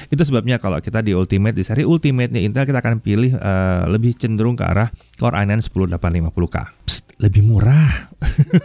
Itu 0.09 0.23
sebabnya 0.23 0.63
kalau 0.63 0.79
kita 0.79 1.03
di 1.03 1.13
Ultimate 1.13 1.57
di 1.57 1.65
seri 1.67 1.83
Ultimate-nya 1.85 2.41
Intel 2.41 2.65
kita 2.65 2.79
akan 2.81 3.03
pilih 3.03 3.37
uh, 3.37 3.85
lebih 3.91 4.17
cenderung 4.17 4.55
ke 4.55 4.65
arah 4.65 4.89
Core 5.21 5.37
i9 5.45 5.61
10850K. 5.61 6.57
Psst, 6.89 7.05
lebih 7.21 7.45
murah. 7.45 8.09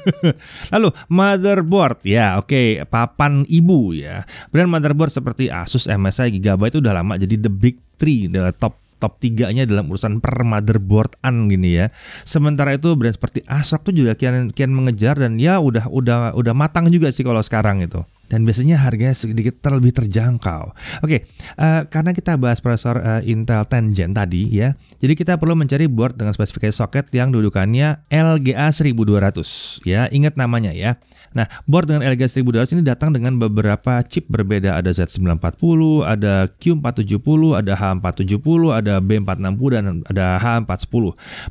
Lalu 0.74 0.90
motherboard 1.12 2.06
ya, 2.08 2.40
oke, 2.40 2.48
okay, 2.48 2.68
papan 2.88 3.44
ibu 3.50 3.92
ya. 3.92 4.24
Brand 4.54 4.72
motherboard 4.72 5.12
seperti 5.12 5.52
Asus, 5.52 5.90
MSI, 5.90 6.32
Gigabyte 6.40 6.78
itu 6.78 6.80
udah 6.80 6.94
lama 6.96 7.20
jadi 7.20 7.36
the 7.36 7.52
big 7.52 7.76
three, 8.00 8.32
the 8.32 8.56
top 8.56 8.85
top 9.06 9.22
3-nya 9.22 9.70
dalam 9.70 9.86
urusan 9.94 10.18
per 10.18 10.42
motherboardan 10.42 11.46
gini 11.46 11.78
ya. 11.78 11.94
Sementara 12.26 12.74
itu 12.74 12.98
brand 12.98 13.14
seperti 13.14 13.46
ASRock 13.46 13.86
tuh 13.86 13.94
juga 13.94 14.18
kian 14.18 14.50
kian 14.50 14.74
mengejar 14.74 15.22
dan 15.22 15.38
ya 15.38 15.62
udah 15.62 15.86
udah 15.94 16.34
udah 16.34 16.54
matang 16.58 16.90
juga 16.90 17.14
sih 17.14 17.22
kalau 17.22 17.46
sekarang 17.46 17.86
itu 17.86 18.02
dan 18.28 18.44
biasanya 18.44 18.82
harganya 18.82 19.14
sedikit 19.14 19.62
terlebih 19.62 19.94
terjangkau. 19.94 20.74
Oke, 21.06 21.30
uh, 21.58 21.86
karena 21.90 22.12
kita 22.12 22.38
bahas 22.40 22.60
prosesor 22.62 23.02
uh, 23.02 23.22
Intel 23.26 23.62
10 23.66 23.94
Gen 23.94 24.12
tadi 24.14 24.50
ya, 24.50 24.74
jadi 25.02 25.14
kita 25.14 25.38
perlu 25.38 25.54
mencari 25.54 25.86
board 25.86 26.18
dengan 26.18 26.34
spesifikasi 26.34 26.74
soket 26.74 27.10
yang 27.14 27.30
dudukannya 27.30 28.08
LGA 28.10 28.68
1200 28.74 29.86
ya, 29.86 30.10
ingat 30.10 30.38
namanya 30.40 30.74
ya. 30.74 30.98
Nah, 31.36 31.52
board 31.68 31.92
dengan 31.92 32.08
LGA 32.08 32.32
1200 32.32 32.80
ini 32.80 32.82
datang 32.88 33.12
dengan 33.12 33.36
beberapa 33.36 34.00
chip 34.08 34.32
berbeda, 34.32 34.80
ada 34.80 34.96
Z940, 34.96 36.08
ada 36.08 36.48
Q470, 36.48 37.42
ada 37.60 37.74
H470, 37.76 38.62
ada 38.72 38.94
B460 39.04 39.68
dan 39.76 39.84
ada 40.08 40.26
H410. 40.40 41.04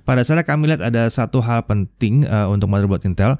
Pada 0.08 0.20
saat 0.24 0.40
kami 0.48 0.72
lihat 0.72 0.80
ada 0.80 1.04
satu 1.12 1.44
hal 1.44 1.68
penting 1.68 2.24
uh, 2.24 2.48
untuk 2.48 2.72
motherboard 2.72 3.04
Intel. 3.04 3.36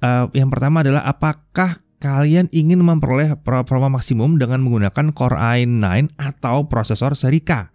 Uh, 0.00 0.26
yang 0.32 0.48
pertama 0.48 0.80
adalah 0.80 1.04
apakah 1.04 1.78
kalian 2.02 2.50
ingin 2.50 2.82
memperoleh 2.82 3.38
performa 3.38 3.86
maksimum 3.86 4.34
dengan 4.34 4.58
menggunakan 4.66 5.14
Core 5.14 5.38
i9 5.38 6.18
atau 6.18 6.66
prosesor 6.66 7.14
seri 7.14 7.38
K? 7.38 7.70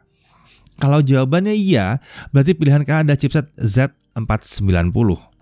Kalau 0.77 0.99
jawabannya 0.99 1.55
iya, 1.55 2.03
berarti 2.35 2.51
pilihan 2.53 2.83
kalian 2.83 3.07
ada 3.07 3.15
chipset 3.15 3.47
Z490. 3.55 4.91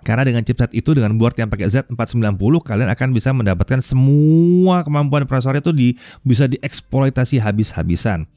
Karena 0.06 0.22
dengan 0.22 0.46
chipset 0.46 0.70
itu 0.70 0.94
dengan 0.94 1.18
board 1.18 1.34
yang 1.42 1.50
pakai 1.50 1.66
Z490 1.66 2.38
kalian 2.62 2.90
akan 2.94 3.10
bisa 3.10 3.34
mendapatkan 3.34 3.82
semua 3.82 4.86
kemampuan 4.86 5.26
prosesor 5.26 5.58
itu 5.58 5.74
di, 5.74 5.98
bisa 6.22 6.46
dieksploitasi 6.46 7.42
habis-habisan. 7.42 8.30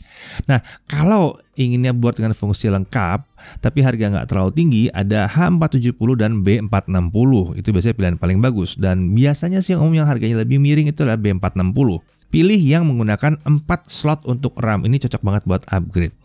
Nah, 0.49 0.65
kalau 0.89 1.37
inginnya 1.61 1.93
board 1.93 2.17
dengan 2.17 2.33
fungsi 2.33 2.73
lengkap 2.73 3.29
tapi 3.61 3.85
harga 3.85 4.09
nggak 4.09 4.27
terlalu 4.33 4.51
tinggi, 4.57 4.83
ada 4.97 5.29
H470 5.29 6.09
dan 6.17 6.41
B460. 6.41 7.61
Itu 7.61 7.69
biasanya 7.77 7.95
pilihan 8.01 8.17
paling 8.17 8.41
bagus 8.41 8.73
dan 8.81 9.13
biasanya 9.13 9.61
sih 9.61 9.77
yang 9.77 9.85
umum 9.85 10.01
yang 10.01 10.09
harganya 10.09 10.41
lebih 10.41 10.57
miring 10.57 10.89
itu 10.89 11.05
adalah 11.05 11.21
B460. 11.21 12.01
Pilih 12.33 12.61
yang 12.61 12.89
menggunakan 12.89 13.45
4 13.45 13.69
slot 13.89 14.25
untuk 14.25 14.57
RAM. 14.57 14.89
Ini 14.89 15.01
cocok 15.05 15.21
banget 15.21 15.43
buat 15.45 15.63
upgrade. 15.69 16.17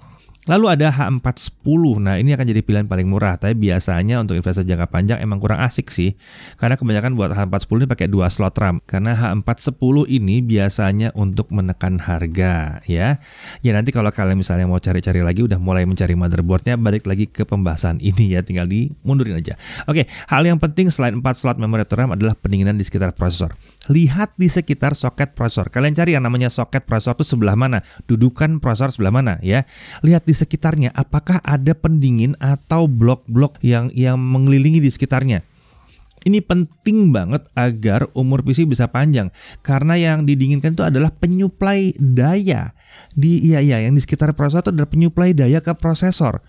Lalu 0.44 0.76
ada 0.76 0.92
H410. 0.92 2.04
Nah, 2.04 2.20
ini 2.20 2.36
akan 2.36 2.44
jadi 2.44 2.60
pilihan 2.60 2.84
paling 2.84 3.08
murah, 3.08 3.40
tapi 3.40 3.56
biasanya 3.56 4.20
untuk 4.20 4.36
investasi 4.36 4.68
jangka 4.68 4.92
panjang 4.92 5.24
emang 5.24 5.40
kurang 5.40 5.64
asik 5.64 5.88
sih. 5.88 6.20
Karena 6.60 6.76
kebanyakan 6.76 7.16
buat 7.16 7.32
H410 7.32 7.76
ini 7.80 7.88
pakai 7.88 8.08
dua 8.12 8.28
slot 8.28 8.60
RAM. 8.60 8.84
Karena 8.84 9.16
H410 9.16 10.12
ini 10.12 10.44
biasanya 10.44 11.16
untuk 11.16 11.48
menekan 11.48 11.96
harga, 12.04 12.84
ya. 12.84 13.24
Ya 13.64 13.72
nanti 13.72 13.96
kalau 13.96 14.12
kalian 14.12 14.36
misalnya 14.36 14.68
mau 14.68 14.84
cari-cari 14.84 15.24
lagi 15.24 15.48
udah 15.48 15.56
mulai 15.64 15.88
mencari 15.88 16.12
motherboardnya, 16.12 16.76
balik 16.76 17.08
lagi 17.08 17.32
ke 17.32 17.48
pembahasan 17.48 18.04
ini 18.12 18.36
ya, 18.36 18.44
tinggal 18.44 18.68
di 18.68 18.92
mundurin 19.08 19.40
aja. 19.40 19.56
Oke, 19.88 20.12
hal 20.28 20.44
yang 20.44 20.60
penting 20.60 20.92
selain 20.92 21.24
4 21.24 21.40
slot 21.40 21.56
memori 21.56 21.88
RAM 21.88 22.20
adalah 22.20 22.36
pendinginan 22.36 22.76
di 22.76 22.84
sekitar 22.84 23.16
prosesor. 23.16 23.56
Lihat 23.92 24.40
di 24.40 24.48
sekitar 24.48 24.96
soket 24.96 25.36
prosesor. 25.36 25.68
Kalian 25.68 25.92
cari 25.92 26.16
yang 26.16 26.24
namanya 26.24 26.48
soket 26.48 26.88
prosesor 26.88 27.20
itu 27.20 27.36
sebelah 27.36 27.60
mana, 27.60 27.84
dudukan 28.08 28.64
prosesor 28.64 28.96
sebelah 28.96 29.12
mana, 29.12 29.34
ya. 29.44 29.68
Lihat 30.00 30.24
di 30.24 30.32
sekitarnya 30.32 30.96
apakah 30.96 31.44
ada 31.44 31.76
pendingin 31.76 32.40
atau 32.40 32.88
blok-blok 32.88 33.60
yang 33.60 33.92
yang 33.92 34.16
mengelilingi 34.16 34.80
di 34.80 34.88
sekitarnya. 34.88 35.44
Ini 36.24 36.40
penting 36.40 37.12
banget 37.12 37.44
agar 37.52 38.08
umur 38.16 38.48
PC 38.48 38.64
bisa 38.64 38.88
panjang 38.88 39.28
karena 39.60 40.00
yang 40.00 40.24
didinginkan 40.24 40.72
itu 40.72 40.80
adalah 40.88 41.12
penyuplai 41.12 41.92
daya 42.00 42.72
di 43.12 43.44
iya 43.44 43.60
iya 43.60 43.84
yang 43.84 43.92
di 43.92 44.00
sekitar 44.00 44.32
prosesor 44.32 44.64
itu 44.64 44.72
adalah 44.72 44.88
penyuplai 44.88 45.36
daya 45.36 45.60
ke 45.60 45.76
prosesor. 45.76 46.40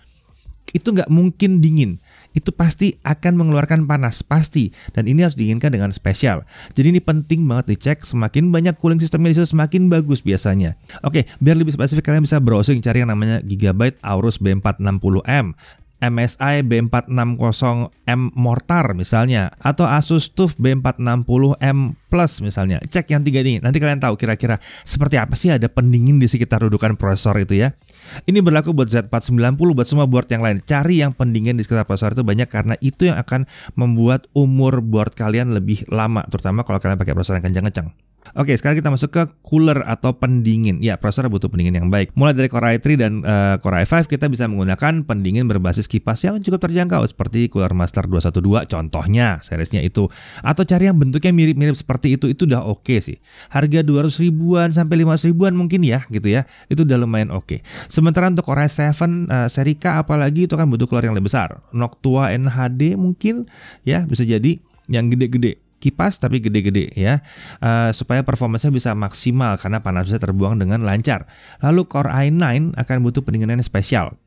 Itu 0.71 0.95
nggak 0.95 1.11
mungkin 1.11 1.59
dingin 1.59 1.99
itu 2.35 2.51
pasti 2.51 2.99
akan 3.01 3.39
mengeluarkan 3.39 3.87
panas, 3.87 4.21
pasti. 4.21 4.75
Dan 4.91 5.07
ini 5.07 5.23
harus 5.23 5.39
diinginkan 5.39 5.71
dengan 5.71 5.89
spesial. 5.95 6.43
Jadi 6.75 6.93
ini 6.93 7.01
penting 7.01 7.47
banget 7.47 7.73
dicek, 7.73 8.03
semakin 8.03 8.51
banyak 8.51 8.75
cooling 8.77 8.99
sistemnya 8.99 9.31
di 9.31 9.35
situ 9.39 9.55
semakin 9.55 9.87
bagus 9.87 10.19
biasanya. 10.21 10.75
Oke, 11.01 11.23
biar 11.39 11.55
lebih 11.55 11.71
spesifik 11.71 12.11
kalian 12.11 12.27
bisa 12.27 12.43
browsing 12.43 12.83
cari 12.83 13.01
yang 13.01 13.09
namanya 13.09 13.39
Gigabyte 13.41 13.97
Aorus 14.03 14.37
B460M. 14.43 15.55
MSI 16.03 16.65
B460M 16.67 18.21
Mortar 18.35 18.95
misalnya 18.95 19.55
atau 19.63 19.87
Asus 19.87 20.31
TUF 20.31 20.59
B460M 20.59 21.95
Plus 22.11 22.39
misalnya. 22.39 22.79
Cek 22.83 23.11
yang 23.11 23.23
tiga 23.23 23.43
ini. 23.43 23.59
Nanti 23.59 23.83
kalian 23.83 23.99
tahu 23.99 24.15
kira-kira 24.15 24.59
seperti 24.87 25.19
apa 25.19 25.35
sih 25.35 25.51
ada 25.51 25.67
pendingin 25.67 26.19
di 26.19 26.27
sekitar 26.31 26.63
dudukan 26.63 26.95
prosesor 26.95 27.35
itu 27.43 27.59
ya. 27.59 27.75
Ini 28.23 28.39
berlaku 28.39 28.71
buat 28.71 28.87
Z490 28.87 29.55
buat 29.57 29.87
semua 29.87 30.05
board 30.07 30.29
yang 30.31 30.45
lain. 30.45 30.63
Cari 30.63 31.03
yang 31.03 31.11
pendingin 31.11 31.59
di 31.59 31.63
sekitar 31.67 31.83
prosesor 31.83 32.15
itu 32.15 32.23
banyak 32.23 32.47
karena 32.47 32.75
itu 32.79 33.09
yang 33.09 33.19
akan 33.19 33.49
membuat 33.75 34.31
umur 34.31 34.79
board 34.79 35.17
kalian 35.17 35.51
lebih 35.51 35.83
lama 35.91 36.23
terutama 36.31 36.63
kalau 36.63 36.79
kalian 36.79 36.99
pakai 37.01 37.13
prosesor 37.17 37.41
yang 37.41 37.45
kencang-kencang. 37.51 38.14
Oke, 38.33 38.57
sekarang 38.57 38.81
kita 38.81 38.89
masuk 38.89 39.13
ke 39.13 39.23
cooler 39.45 39.85
atau 39.85 40.17
pendingin. 40.17 40.81
Ya, 40.81 40.97
prosesor 40.97 41.29
butuh 41.29 41.45
pendingin 41.45 41.77
yang 41.77 41.87
baik. 41.93 42.17
Mulai 42.17 42.33
dari 42.33 42.49
Core 42.49 42.81
i3 42.81 42.85
dan 42.97 43.21
uh, 43.21 43.55
Core 43.61 43.85
i5 43.85 44.09
kita 44.09 44.25
bisa 44.25 44.49
menggunakan 44.49 45.05
pendingin 45.05 45.45
berbasis 45.45 45.85
kipas 45.85 46.25
yang 46.25 46.41
cukup 46.41 46.65
terjangkau 46.65 47.05
seperti 47.05 47.53
Cooler 47.53 47.77
Master 47.77 48.09
212 48.09 48.65
contohnya, 48.65 49.37
seriesnya 49.45 49.85
itu. 49.85 50.09
Atau 50.41 50.65
cari 50.65 50.89
yang 50.89 50.97
bentuknya 50.97 51.29
mirip-mirip 51.29 51.77
seperti 51.77 52.17
itu, 52.17 52.25
itu 52.25 52.49
udah 52.49 52.65
oke 52.65 52.81
okay 52.81 52.99
sih. 53.03 53.17
Harga 53.53 53.85
200 53.85 54.09
ribuan 54.25 54.73
sampai 54.73 55.05
500 55.05 55.29
ribuan 55.29 55.53
mungkin 55.53 55.85
ya, 55.85 56.09
gitu 56.09 56.25
ya. 56.25 56.49
Itu 56.65 56.81
udah 56.81 56.97
lumayan 56.97 57.29
oke. 57.29 57.45
Okay. 57.45 57.59
Sementara 57.93 58.25
untuk 58.31 58.49
Core 58.49 58.65
i7 58.65 58.89
uh, 59.29 59.47
seri 59.51 59.77
K 59.77 60.01
apalagi 60.01 60.49
itu 60.49 60.57
kan 60.57 60.65
butuh 60.65 60.89
cooler 60.89 61.05
yang 61.05 61.13
lebih 61.13 61.29
besar. 61.29 61.61
Noctua 61.75 62.33
NHD 62.33 62.97
mungkin 62.97 63.45
ya 63.85 64.01
bisa 64.07 64.25
jadi 64.25 64.57
yang 64.89 65.09
gede-gede 65.09 65.64
kipas 65.85 66.17
tapi 66.17 66.41
gede-gede 66.41 66.89
ya 66.97 67.21
uh, 67.61 67.93
supaya 67.93 68.25
performanya 68.25 68.73
bisa 68.73 68.97
maksimal 68.97 69.61
karena 69.61 69.85
panasnya 69.85 70.17
terbuang 70.17 70.57
dengan 70.57 70.81
lancar. 70.81 71.29
Lalu 71.61 71.85
Core 71.85 72.09
i9 72.09 72.73
akan 72.73 72.97
butuh 73.05 73.21
pendinginan 73.21 73.61
spesial 73.61 74.17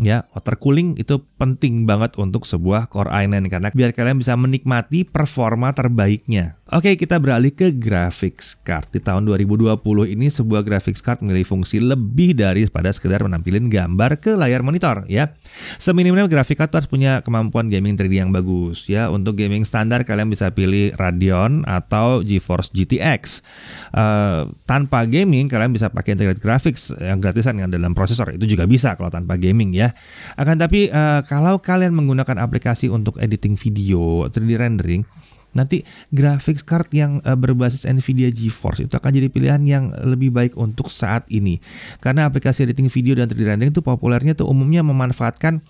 ya 0.00 0.24
water 0.32 0.56
cooling 0.56 0.96
itu 0.96 1.20
penting 1.36 1.84
banget 1.84 2.16
untuk 2.16 2.48
sebuah 2.48 2.88
Core 2.88 3.12
i9 3.12 3.50
karena 3.52 3.68
biar 3.74 3.92
kalian 3.92 4.22
bisa 4.22 4.38
menikmati 4.38 5.04
performa 5.04 5.74
terbaiknya. 5.76 6.61
Oke, 6.72 6.96
kita 6.96 7.20
beralih 7.20 7.52
ke 7.52 7.68
graphics 7.68 8.56
card. 8.64 8.88
Di 8.88 9.04
tahun 9.04 9.28
2020 9.28 9.76
ini 10.08 10.32
sebuah 10.32 10.64
graphics 10.64 11.04
card 11.04 11.20
memiliki 11.20 11.44
fungsi 11.44 11.76
lebih 11.76 12.32
dari 12.32 12.64
pada 12.64 12.88
sekedar 12.88 13.20
menampilkan 13.20 13.68
gambar 13.68 14.16
ke 14.16 14.32
layar 14.32 14.64
monitor 14.64 15.04
ya. 15.04 15.36
Seminimal 15.76 16.32
graphics 16.32 16.56
card 16.56 16.72
harus 16.72 16.88
punya 16.88 17.20
kemampuan 17.20 17.68
gaming 17.68 18.00
3D 18.00 18.24
yang 18.24 18.32
bagus 18.32 18.88
ya. 18.88 19.12
Untuk 19.12 19.36
gaming 19.36 19.68
standar 19.68 20.00
kalian 20.08 20.32
bisa 20.32 20.48
pilih 20.56 20.96
Radeon 20.96 21.68
atau 21.68 22.24
GeForce 22.24 22.72
GTX. 22.72 23.44
Uh, 23.92 24.48
tanpa 24.64 25.04
gaming 25.04 25.52
kalian 25.52 25.76
bisa 25.76 25.92
pakai 25.92 26.16
integrated 26.16 26.40
graphics 26.40 26.88
yang 26.96 27.20
gratisan 27.20 27.60
yang 27.60 27.68
dalam 27.68 27.92
prosesor 27.92 28.32
itu 28.32 28.48
juga 28.48 28.64
bisa 28.64 28.96
kalau 28.96 29.12
tanpa 29.12 29.36
gaming 29.36 29.76
ya. 29.76 29.92
Akan 30.40 30.56
tapi 30.56 30.88
uh, 30.88 31.20
kalau 31.28 31.60
kalian 31.60 31.92
menggunakan 31.92 32.40
aplikasi 32.40 32.88
untuk 32.88 33.20
editing 33.20 33.60
video 33.60 34.24
3D 34.32 34.56
rendering 34.56 35.04
Nanti 35.52 35.84
graphics 36.12 36.64
card 36.64 36.88
yang 36.96 37.20
uh, 37.24 37.36
berbasis 37.36 37.84
Nvidia 37.84 38.32
GeForce 38.32 38.88
itu 38.88 38.94
akan 38.96 39.12
jadi 39.12 39.28
pilihan 39.28 39.62
yang 39.68 39.92
lebih 40.04 40.32
baik 40.32 40.56
untuk 40.56 40.88
saat 40.88 41.28
ini. 41.28 41.60
Karena 42.00 42.28
aplikasi 42.28 42.64
editing 42.64 42.88
video 42.88 43.16
dan 43.16 43.28
3D 43.28 43.44
rendering 43.44 43.72
itu 43.72 43.84
populernya 43.84 44.32
tuh 44.32 44.48
umumnya 44.48 44.80
memanfaatkan 44.80 45.60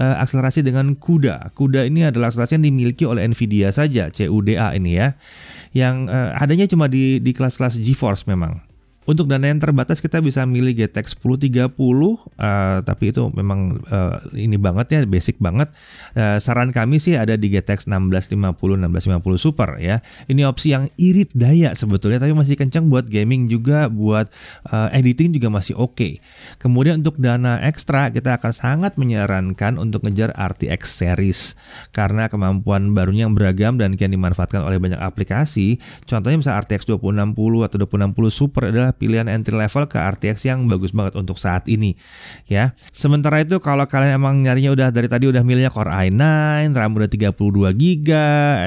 uh, 0.00 0.16
akselerasi 0.24 0.64
dengan 0.64 0.96
CUDA. 0.96 1.52
CUDA 1.52 1.84
ini 1.84 2.08
adalah 2.08 2.32
akselerasi 2.32 2.56
yang 2.60 2.64
dimiliki 2.64 3.04
oleh 3.04 3.24
Nvidia 3.28 3.72
saja, 3.72 4.08
CUDA 4.08 4.72
ini 4.76 4.96
ya. 4.96 5.16
Yang 5.76 5.96
uh, 6.08 6.30
adanya 6.40 6.64
cuma 6.68 6.88
di 6.88 7.20
di 7.20 7.36
kelas-kelas 7.36 7.76
GeForce 7.76 8.24
memang. 8.28 8.75
Untuk 9.06 9.30
dana 9.30 9.46
yang 9.46 9.62
terbatas 9.62 10.02
kita 10.02 10.18
bisa 10.18 10.42
milih 10.42 10.74
GTX 10.74 11.14
1030 11.22 11.70
uh, 11.78 12.82
tapi 12.82 13.14
itu 13.14 13.22
memang 13.38 13.78
uh, 13.86 14.18
ini 14.34 14.58
banget 14.58 14.86
ya 14.90 15.00
basic 15.06 15.38
banget. 15.38 15.70
Uh, 16.18 16.42
saran 16.42 16.74
kami 16.74 16.98
sih 16.98 17.14
ada 17.14 17.38
di 17.38 17.54
GTX 17.54 17.86
1650 17.86 18.82
1650 18.82 19.38
Super 19.38 19.78
ya. 19.78 20.02
Ini 20.26 20.42
opsi 20.50 20.74
yang 20.74 20.90
irit 20.98 21.30
daya 21.38 21.78
sebetulnya 21.78 22.18
tapi 22.18 22.34
masih 22.34 22.58
kencang 22.58 22.90
buat 22.90 23.06
gaming 23.06 23.46
juga 23.46 23.86
buat 23.86 24.26
uh, 24.74 24.90
editing 24.90 25.38
juga 25.38 25.54
masih 25.54 25.78
oke. 25.78 25.94
Okay. 25.94 26.12
Kemudian 26.58 27.06
untuk 27.06 27.22
dana 27.22 27.62
ekstra 27.62 28.10
kita 28.10 28.42
akan 28.42 28.50
sangat 28.50 28.98
menyarankan 28.98 29.78
untuk 29.78 30.02
ngejar 30.02 30.34
RTX 30.34 30.82
series 30.82 31.54
karena 31.94 32.26
kemampuan 32.26 32.90
barunya 32.90 33.30
yang 33.30 33.38
beragam 33.38 33.78
dan 33.78 33.94
kian 33.94 34.10
dimanfaatkan 34.10 34.66
oleh 34.66 34.82
banyak 34.82 34.98
aplikasi. 34.98 35.78
Contohnya 36.10 36.42
misalnya 36.42 36.66
RTX 36.66 36.90
2060 36.90 37.62
atau 37.62 37.76
2060 37.78 38.34
Super 38.34 38.74
adalah 38.74 38.95
pilihan 38.96 39.28
entry 39.30 39.54
level 39.54 39.84
ke 39.86 39.96
RTX 39.96 40.48
yang 40.48 40.66
bagus 40.66 40.90
banget 40.90 41.14
untuk 41.16 41.36
saat 41.36 41.68
ini 41.70 41.94
ya. 42.50 42.72
Sementara 42.90 43.40
itu 43.44 43.60
kalau 43.60 43.84
kalian 43.86 44.18
emang 44.18 44.42
nyarinya 44.42 44.72
udah 44.72 44.88
dari 44.90 45.06
tadi 45.06 45.28
udah 45.30 45.44
milihnya 45.44 45.72
Core 45.72 45.92
i9, 46.08 46.22
RAM 46.72 46.92
udah 46.96 47.08
32 47.08 47.76
GB, 47.76 48.08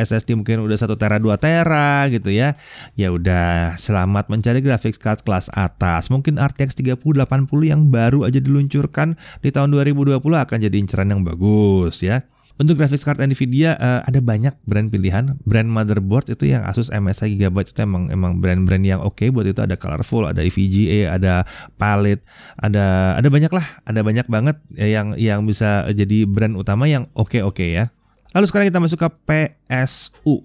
SSD 0.05 0.37
mungkin 0.37 0.63
udah 0.63 0.77
1 0.77 0.95
tera 0.95 1.17
2 1.17 1.35
tera 1.41 2.07
gitu 2.07 2.29
ya. 2.31 2.55
Ya 2.95 3.09
udah 3.11 3.75
selamat 3.75 4.29
mencari 4.31 4.61
graphics 4.63 5.01
card 5.01 5.25
kelas 5.25 5.51
atas. 5.53 6.07
Mungkin 6.13 6.37
RTX 6.37 6.77
3080 6.79 7.19
yang 7.65 7.89
baru 7.89 8.25
aja 8.29 8.39
diluncurkan 8.39 9.17
di 9.43 9.49
tahun 9.49 9.73
2020 9.75 10.15
akan 10.21 10.57
jadi 10.57 10.75
inceran 10.77 11.11
yang 11.11 11.21
bagus 11.25 11.99
ya. 12.05 12.23
Untuk 12.59 12.75
graphics 12.75 13.07
card 13.07 13.23
Nvidia 13.23 13.79
uh, 13.79 14.03
ada 14.03 14.19
banyak 14.19 14.51
brand 14.67 14.91
pilihan. 14.91 15.39
Brand 15.47 15.71
motherboard 15.71 16.27
itu 16.27 16.51
yang 16.51 16.67
Asus 16.67 16.91
MSI 16.91 17.39
Gigabyte 17.39 17.71
itu 17.71 17.79
emang 17.87 18.11
emang 18.11 18.43
brand-brand 18.43 18.83
yang 18.83 18.99
oke 18.99 19.15
okay 19.15 19.31
buat 19.31 19.47
itu 19.47 19.63
ada 19.63 19.79
Colorful, 19.79 20.27
ada 20.27 20.43
EVGA, 20.43 21.07
ada 21.07 21.47
Palette, 21.79 22.19
ada 22.59 23.15
ada 23.15 23.27
banyak 23.31 23.47
lah, 23.55 23.63
ada 23.87 24.03
banyak 24.03 24.27
banget 24.27 24.59
yang 24.75 25.15
yang 25.15 25.47
bisa 25.47 25.87
jadi 25.95 26.27
brand 26.27 26.59
utama 26.59 26.83
yang 26.91 27.07
oke-oke 27.15 27.55
okay 27.55 27.79
ya. 27.79 27.95
Lalu 28.35 28.45
sekarang 28.51 28.67
kita 28.67 28.83
masuk 28.83 28.99
ke 28.99 29.09
PSU. 29.23 30.43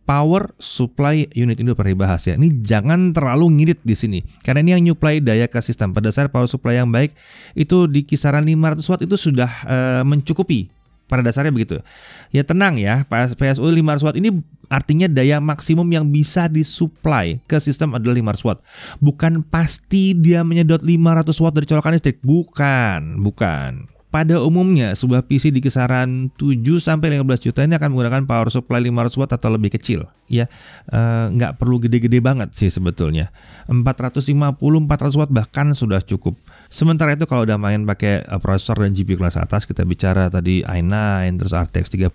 Power 0.00 0.50
Supply 0.58 1.30
Unit 1.38 1.54
ini 1.62 1.70
udah 1.70 1.78
pernah 1.78 1.94
dibahas 1.94 2.26
ya. 2.26 2.34
Ini 2.34 2.66
jangan 2.66 3.14
terlalu 3.14 3.46
ngirit 3.62 3.78
di 3.86 3.94
sini 3.94 4.18
karena 4.42 4.64
ini 4.64 4.70
yang 4.74 4.82
nyuplai 4.90 5.22
daya 5.22 5.46
ke 5.46 5.60
sistem. 5.62 5.94
Pada 5.94 6.10
dasar 6.10 6.26
power 6.32 6.50
supply 6.50 6.82
yang 6.82 6.90
baik 6.90 7.14
itu 7.54 7.86
di 7.86 8.02
kisaran 8.02 8.42
500 8.42 8.90
watt 8.90 9.06
itu 9.06 9.14
sudah 9.14 9.50
uh, 9.68 10.02
mencukupi 10.02 10.79
pada 11.10 11.26
dasarnya 11.26 11.50
begitu. 11.50 11.82
Ya 12.30 12.46
tenang 12.46 12.78
ya, 12.78 13.02
PSU 13.10 13.66
500 13.66 14.06
watt 14.06 14.14
ini 14.14 14.30
artinya 14.70 15.10
daya 15.10 15.42
maksimum 15.42 15.84
yang 15.90 16.06
bisa 16.06 16.46
disuplai 16.46 17.42
ke 17.50 17.58
sistem 17.58 17.98
adalah 17.98 18.14
500 18.14 18.46
watt. 18.46 18.58
Bukan 19.02 19.42
pasti 19.42 20.14
dia 20.14 20.46
menyedot 20.46 20.78
500 20.78 21.42
watt 21.42 21.54
dari 21.58 21.66
colokan 21.66 21.92
listrik, 21.98 22.22
bukan, 22.22 23.18
bukan. 23.18 23.90
Pada 24.10 24.42
umumnya, 24.42 24.90
sebuah 24.98 25.22
PC 25.22 25.54
di 25.54 25.62
kisaran 25.62 26.34
7 26.34 26.82
sampai 26.82 27.14
15 27.14 27.46
juta 27.46 27.62
ini 27.62 27.78
akan 27.78 27.94
menggunakan 27.94 28.26
power 28.26 28.50
supply 28.50 28.82
500 28.82 29.14
watt 29.22 29.38
atau 29.38 29.54
lebih 29.54 29.70
kecil, 29.70 30.02
ya. 30.26 30.50
E, 30.90 30.98
nggak 31.30 31.62
perlu 31.62 31.78
gede-gede 31.78 32.18
banget 32.18 32.50
sih 32.58 32.74
sebetulnya. 32.74 33.30
450 33.70 34.58
400 34.58 35.14
watt 35.14 35.30
bahkan 35.30 35.70
sudah 35.78 36.02
cukup. 36.02 36.34
Sementara 36.70 37.18
itu 37.18 37.26
kalau 37.26 37.42
udah 37.42 37.58
main 37.58 37.82
pakai 37.82 38.22
uh, 38.30 38.38
prosesor 38.38 38.78
dan 38.78 38.94
GPU 38.94 39.18
kelas 39.18 39.34
atas, 39.34 39.66
kita 39.66 39.82
bicara 39.82 40.30
tadi 40.30 40.62
i9 40.62 40.94
terus 41.34 41.50
RTX 41.50 41.90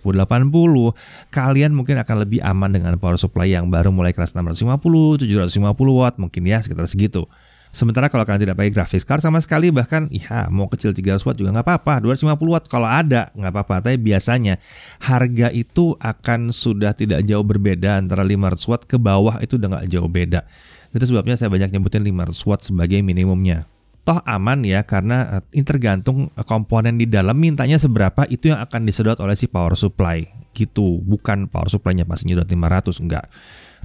kalian 1.28 1.76
mungkin 1.76 2.00
akan 2.00 2.24
lebih 2.24 2.40
aman 2.40 2.72
dengan 2.72 2.96
power 2.96 3.20
supply 3.20 3.52
yang 3.52 3.68
baru 3.68 3.92
mulai 3.92 4.16
kelas 4.16 4.32
650, 4.32 5.28
750 5.28 5.60
watt 5.92 6.16
mungkin 6.16 6.48
ya 6.48 6.64
sekitar 6.64 6.88
segitu. 6.88 7.28
Sementara 7.68 8.08
kalau 8.08 8.24
kalian 8.24 8.48
tidak 8.48 8.56
pakai 8.56 8.72
graphics 8.72 9.04
card 9.04 9.20
sama 9.20 9.44
sekali 9.44 9.68
bahkan 9.68 10.08
ya 10.08 10.48
mau 10.48 10.64
kecil 10.72 10.96
300 10.96 11.20
watt 11.20 11.36
juga 11.36 11.52
nggak 11.52 11.66
apa-apa 11.76 12.08
250 12.08 12.40
watt 12.56 12.64
kalau 12.72 12.88
ada 12.88 13.28
nggak 13.36 13.52
apa-apa. 13.52 13.84
Tapi 13.84 14.00
biasanya 14.00 14.56
harga 15.04 15.52
itu 15.52 15.92
akan 16.00 16.56
sudah 16.56 16.96
tidak 16.96 17.28
jauh 17.28 17.44
berbeda 17.44 18.00
antara 18.00 18.24
500 18.24 18.72
watt 18.72 18.88
ke 18.88 18.96
bawah 18.96 19.36
itu 19.44 19.60
udah 19.60 19.68
nggak 19.76 19.92
jauh 19.92 20.08
beda. 20.08 20.48
Itu 20.96 21.04
sebabnya 21.04 21.36
saya 21.36 21.52
banyak 21.52 21.76
nyebutin 21.76 22.00
500 22.00 22.48
watt 22.48 22.64
sebagai 22.64 23.04
minimumnya 23.04 23.68
toh 24.06 24.22
aman 24.22 24.62
ya 24.62 24.86
karena 24.86 25.42
eh, 25.42 25.58
ini 25.58 25.66
tergantung 25.66 26.30
eh, 26.30 26.46
komponen 26.46 26.94
di 26.94 27.10
dalam 27.10 27.34
mintanya 27.34 27.74
seberapa 27.76 28.22
itu 28.30 28.54
yang 28.54 28.62
akan 28.62 28.86
disedot 28.86 29.18
oleh 29.18 29.34
si 29.34 29.50
power 29.50 29.74
supply 29.74 30.22
gitu. 30.54 31.02
Bukan 31.02 31.50
power 31.50 31.66
supply-nya 31.66 32.06
pasti 32.06 32.30
nyedot 32.30 32.46
500 32.46 33.02
enggak. 33.02 33.26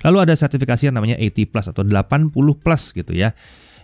Lalu 0.05 0.17
ada 0.29 0.33
sertifikasi 0.37 0.87
yang 0.87 0.95
namanya 0.95 1.17
80 1.17 1.49
plus 1.51 1.67
atau 1.73 1.81
80 1.81 2.31
plus 2.61 2.83
gitu 2.93 3.11
ya. 3.17 3.33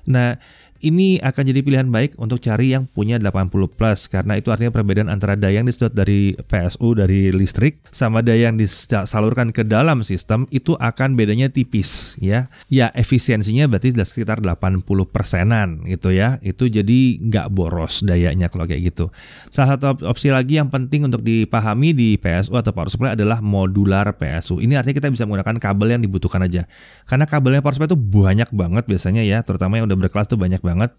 Nah 0.07 0.37
ini 0.81 1.21
akan 1.21 1.43
jadi 1.47 1.59
pilihan 1.63 1.87
baik 1.89 2.17
untuk 2.21 2.41
cari 2.41 2.73
yang 2.73 2.85
punya 2.89 3.17
80 3.19 3.49
plus 3.73 4.09
karena 4.09 4.37
itu 4.37 4.53
artinya 4.53 4.73
perbedaan 4.73 5.09
antara 5.09 5.33
daya 5.33 5.61
yang 5.61 5.67
disedot 5.67 5.93
dari 5.93 6.37
PSU 6.37 6.93
dari 6.93 7.33
listrik 7.33 7.81
sama 7.89 8.21
daya 8.21 8.49
yang 8.49 8.57
disalurkan 8.59 9.49
ke 9.49 9.65
dalam 9.65 10.05
sistem 10.05 10.45
itu 10.53 10.77
akan 10.77 11.17
bedanya 11.17 11.49
tipis 11.49 12.15
ya. 12.21 12.51
Ya 12.69 12.91
efisiensinya 12.93 13.65
berarti 13.65 13.93
sekitar 13.97 14.39
80 14.43 14.83
persenan 15.09 15.83
gitu 15.89 16.13
ya. 16.13 16.37
Itu 16.45 16.69
jadi 16.69 17.21
nggak 17.21 17.47
boros 17.51 18.05
dayanya 18.05 18.47
kalau 18.47 18.69
kayak 18.69 18.93
gitu. 18.93 19.09
Salah 19.49 19.75
satu 19.75 20.05
opsi 20.05 20.29
lagi 20.29 20.59
yang 20.59 20.69
penting 20.69 21.07
untuk 21.07 21.23
dipahami 21.25 21.91
di 21.95 22.15
PSU 22.19 22.55
atau 22.55 22.71
power 22.71 22.91
supply 22.91 23.17
adalah 23.17 23.41
modular 23.41 24.13
PSU. 24.15 24.59
Ini 24.61 24.79
artinya 24.79 24.95
kita 25.01 25.09
bisa 25.09 25.23
menggunakan 25.25 25.57
kabel 25.57 25.97
yang 25.97 26.01
dibutuhkan 26.03 26.43
aja. 26.43 26.69
Karena 27.07 27.25
kabelnya 27.25 27.63
power 27.63 27.75
supply 27.75 27.89
itu 27.89 27.99
banyak 27.99 28.49
banget 28.51 28.83
biasanya 28.85 29.23
ya, 29.23 29.41
terutama 29.41 29.79
yang 29.79 29.87
udah 29.87 29.97
berkelas 30.07 30.27
tuh 30.27 30.39
banyak 30.39 30.59
banget. 30.67 30.91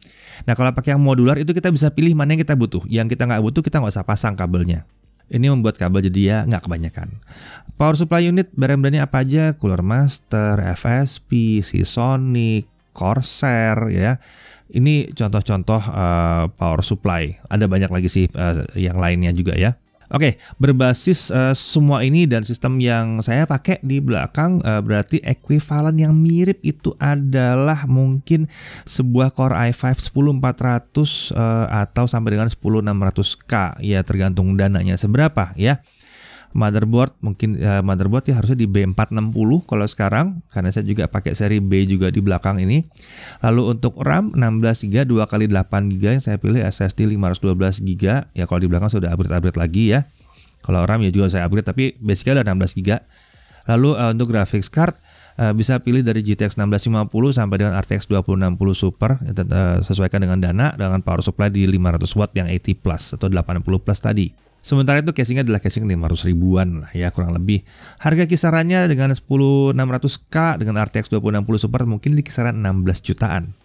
Nah 0.49 0.57
kalau 0.57 0.73
pakai 0.73 0.97
yang 0.97 1.03
modular 1.05 1.37
itu 1.37 1.53
kita 1.53 1.69
bisa 1.69 1.93
pilih 1.93 2.17
mana 2.17 2.33
yang 2.33 2.41
kita 2.41 2.57
butuh. 2.57 2.81
Yang 2.89 3.13
kita 3.13 3.29
nggak 3.29 3.43
butuh 3.45 3.61
kita 3.61 3.85
nggak 3.85 3.93
usah 3.93 4.09
pasang 4.09 4.33
kabelnya. 4.33 4.89
Ini 5.29 5.53
membuat 5.53 5.77
kabel 5.77 6.09
jadi 6.09 6.21
ya 6.25 6.39
nggak 6.49 6.65
kebanyakan. 6.65 7.21
Power 7.77 7.95
supply 8.01 8.25
unit 8.25 8.49
brand-brandnya 8.57 9.05
apa 9.05 9.21
aja? 9.21 9.53
Cooler 9.53 9.85
Master, 9.85 10.57
FSP, 10.73 11.61
Seasonic, 11.61 12.65
Corsair 12.97 13.93
ya. 13.93 14.17
Ini 14.69 15.13
contoh-contoh 15.13 15.81
uh, 15.81 16.49
power 16.57 16.81
supply. 16.81 17.37
Ada 17.49 17.69
banyak 17.69 17.93
lagi 17.93 18.09
sih 18.09 18.25
uh, 18.33 18.65
yang 18.73 18.97
lainnya 18.97 19.37
juga 19.37 19.53
ya. 19.57 19.77
Oke, 20.09 20.41
berbasis 20.57 21.29
uh, 21.29 21.53
semua 21.53 22.01
ini 22.01 22.25
dan 22.25 22.41
sistem 22.41 22.81
yang 22.81 23.21
saya 23.21 23.45
pakai 23.45 23.77
di 23.85 24.01
belakang 24.01 24.57
uh, 24.65 24.81
berarti 24.81 25.21
ekuivalen 25.21 26.01
yang 26.01 26.17
mirip 26.17 26.65
itu 26.65 26.97
adalah 26.97 27.85
mungkin 27.85 28.49
sebuah 28.89 29.37
Core 29.37 29.69
i5 29.69 30.09
10400 30.09 31.37
uh, 31.37 31.67
atau 31.85 32.09
sampai 32.09 32.41
dengan 32.41 32.49
10600K 32.49 33.85
ya 33.85 34.01
tergantung 34.01 34.57
dananya 34.57 34.97
seberapa 34.97 35.53
ya 35.61 35.85
motherboard 36.57 37.13
mungkin 37.21 37.61
uh, 37.61 37.85
motherboard 37.85 38.25
ya 38.25 38.41
harusnya 38.41 38.57
di 38.57 38.65
B460 38.65 39.69
kalau 39.69 39.87
sekarang 39.89 40.27
karena 40.49 40.73
saya 40.73 40.85
juga 40.89 41.05
pakai 41.05 41.37
seri 41.37 41.61
B 41.61 41.85
juga 41.85 42.09
di 42.09 42.25
belakang 42.25 42.61
ini. 42.63 42.89
Lalu 43.45 43.77
untuk 43.77 44.01
RAM 44.01 44.33
16 44.33 44.89
GB 44.89 45.05
2 45.09 45.29
kali 45.29 45.45
8 45.51 45.93
GB 45.93 46.05
yang 46.19 46.25
saya 46.25 46.41
pilih 46.41 46.65
SSD 46.65 47.09
512 47.13 47.85
GB 47.85 48.05
ya 48.33 48.45
kalau 48.49 48.61
di 48.65 48.69
belakang 48.69 48.89
sudah 48.89 49.13
upgrade-upgrade 49.13 49.59
lagi 49.61 49.85
ya. 49.93 50.09
Kalau 50.65 50.85
RAM 50.89 51.05
ya 51.05 51.11
juga 51.13 51.29
saya 51.29 51.45
upgrade 51.45 51.69
tapi 51.69 51.85
basicnya 52.01 52.41
ada 52.41 52.53
16 52.57 52.81
GB. 52.81 52.91
Lalu 53.69 53.91
uh, 54.01 54.11
untuk 54.17 54.33
graphics 54.33 54.73
card 54.73 54.97
uh, 55.37 55.53
bisa 55.53 55.77
pilih 55.85 56.01
dari 56.01 56.25
GTX 56.25 56.57
1650 56.57 57.13
sampai 57.37 57.57
dengan 57.61 57.77
RTX 57.77 58.09
2060 58.09 58.57
Super 58.73 59.21
uh, 59.21 59.79
sesuaikan 59.85 60.25
dengan 60.25 60.41
dana 60.41 60.73
dengan 60.73 61.05
power 61.05 61.21
supply 61.21 61.53
di 61.53 61.69
500 61.69 62.19
watt 62.19 62.33
yang 62.33 62.49
80 62.49 62.81
plus 62.81 63.03
atau 63.15 63.29
80 63.29 63.85
plus 63.85 64.01
tadi. 64.01 64.48
Sementara 64.69 65.01
itu 65.01 65.17
casingnya 65.17 65.49
adalah 65.49 65.65
casing 65.65 65.89
500 65.89 66.29
ribuan 66.29 66.85
lah 66.85 66.93
ya 66.93 67.09
kurang 67.09 67.33
lebih. 67.33 67.65
Harga 68.05 68.29
kisarannya 68.29 68.85
dengan 68.85 69.17
10600K 69.17 70.61
dengan 70.61 70.77
RTX 70.85 71.09
2060 71.09 71.57
Super 71.57 71.89
mungkin 71.89 72.13
di 72.13 72.21
kisaran 72.21 72.61
16 72.61 73.01
jutaan. 73.01 73.57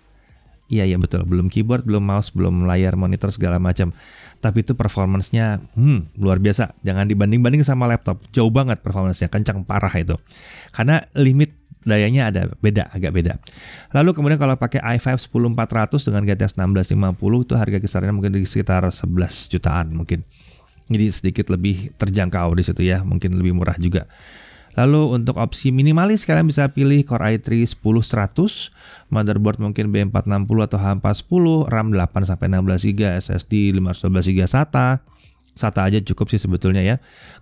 Iya 0.72 0.88
ya 0.88 0.96
betul, 0.96 1.28
belum 1.28 1.52
keyboard, 1.52 1.84
belum 1.84 2.08
mouse, 2.08 2.32
belum 2.32 2.64
layar 2.64 2.96
monitor 2.96 3.36
segala 3.36 3.60
macam. 3.60 3.92
Tapi 4.40 4.64
itu 4.64 4.80
performancenya 4.80 5.60
hmm, 5.76 6.24
luar 6.24 6.40
biasa. 6.40 6.72
Jangan 6.88 7.12
dibanding-banding 7.12 7.68
sama 7.68 7.84
laptop. 7.84 8.24
Jauh 8.32 8.48
banget 8.48 8.80
performancenya, 8.80 9.28
kencang 9.28 9.68
parah 9.68 9.92
itu. 10.00 10.16
Karena 10.72 11.04
limit 11.20 11.52
dayanya 11.84 12.32
ada 12.32 12.48
beda 12.64 12.88
agak 12.96 13.12
beda. 13.12 13.44
Lalu 13.92 14.16
kemudian 14.16 14.40
kalau 14.40 14.56
pakai 14.56 14.80
i5 14.80 15.20
10400 15.20 16.08
dengan 16.08 16.24
GTX 16.24 16.56
1650 16.56 17.44
itu 17.44 17.54
harga 17.60 17.78
kisarannya 17.84 18.16
mungkin 18.16 18.32
di 18.40 18.48
sekitar 18.48 18.88
11 18.88 19.52
jutaan 19.52 19.92
mungkin. 19.92 20.24
Jadi 20.92 21.06
sedikit 21.14 21.48
lebih 21.48 21.96
terjangkau 21.96 22.56
di 22.60 22.64
situ 22.66 22.84
ya, 22.84 23.02
mungkin 23.04 23.40
lebih 23.40 23.56
murah 23.56 23.80
juga. 23.80 24.10
Lalu 24.74 25.22
untuk 25.22 25.38
opsi 25.38 25.70
minimalis 25.70 26.26
kalian 26.26 26.50
bisa 26.50 26.66
pilih 26.74 27.06
Core 27.06 27.38
i3 27.38 27.62
10100, 27.70 28.74
motherboard 29.14 29.62
mungkin 29.62 29.94
B460 29.94 30.58
atau 30.66 30.78
H410, 30.82 31.46
RAM 31.70 31.88
8 31.94 32.26
sampai 32.26 32.48
16 32.50 32.90
GB, 32.90 33.02
SSD 33.22 33.54
512 33.78 34.34
GB 34.34 34.40
SATA. 34.50 35.06
SATA 35.54 35.86
aja 35.86 36.02
cukup 36.02 36.34
sih 36.34 36.42
sebetulnya 36.42 36.82
ya. 36.82 36.96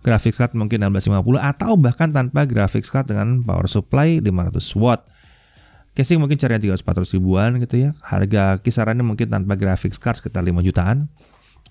Graphics 0.04 0.36
card 0.36 0.52
mungkin 0.60 0.84
1650 0.84 1.40
atau 1.40 1.80
bahkan 1.80 2.12
tanpa 2.12 2.44
graphics 2.44 2.92
card 2.92 3.08
dengan 3.08 3.40
power 3.48 3.72
supply 3.72 4.20
500 4.20 4.76
watt. 4.76 5.08
Casing 5.96 6.20
mungkin 6.20 6.36
cari 6.36 6.60
yang 6.60 6.76
300-400 6.76 7.16
ribuan 7.16 7.50
gitu 7.64 7.76
ya. 7.80 7.96
Harga 8.04 8.60
kisarannya 8.60 9.08
mungkin 9.08 9.32
tanpa 9.32 9.56
graphics 9.56 9.96
card 9.96 10.20
sekitar 10.20 10.44
5 10.44 10.60
jutaan. 10.68 11.08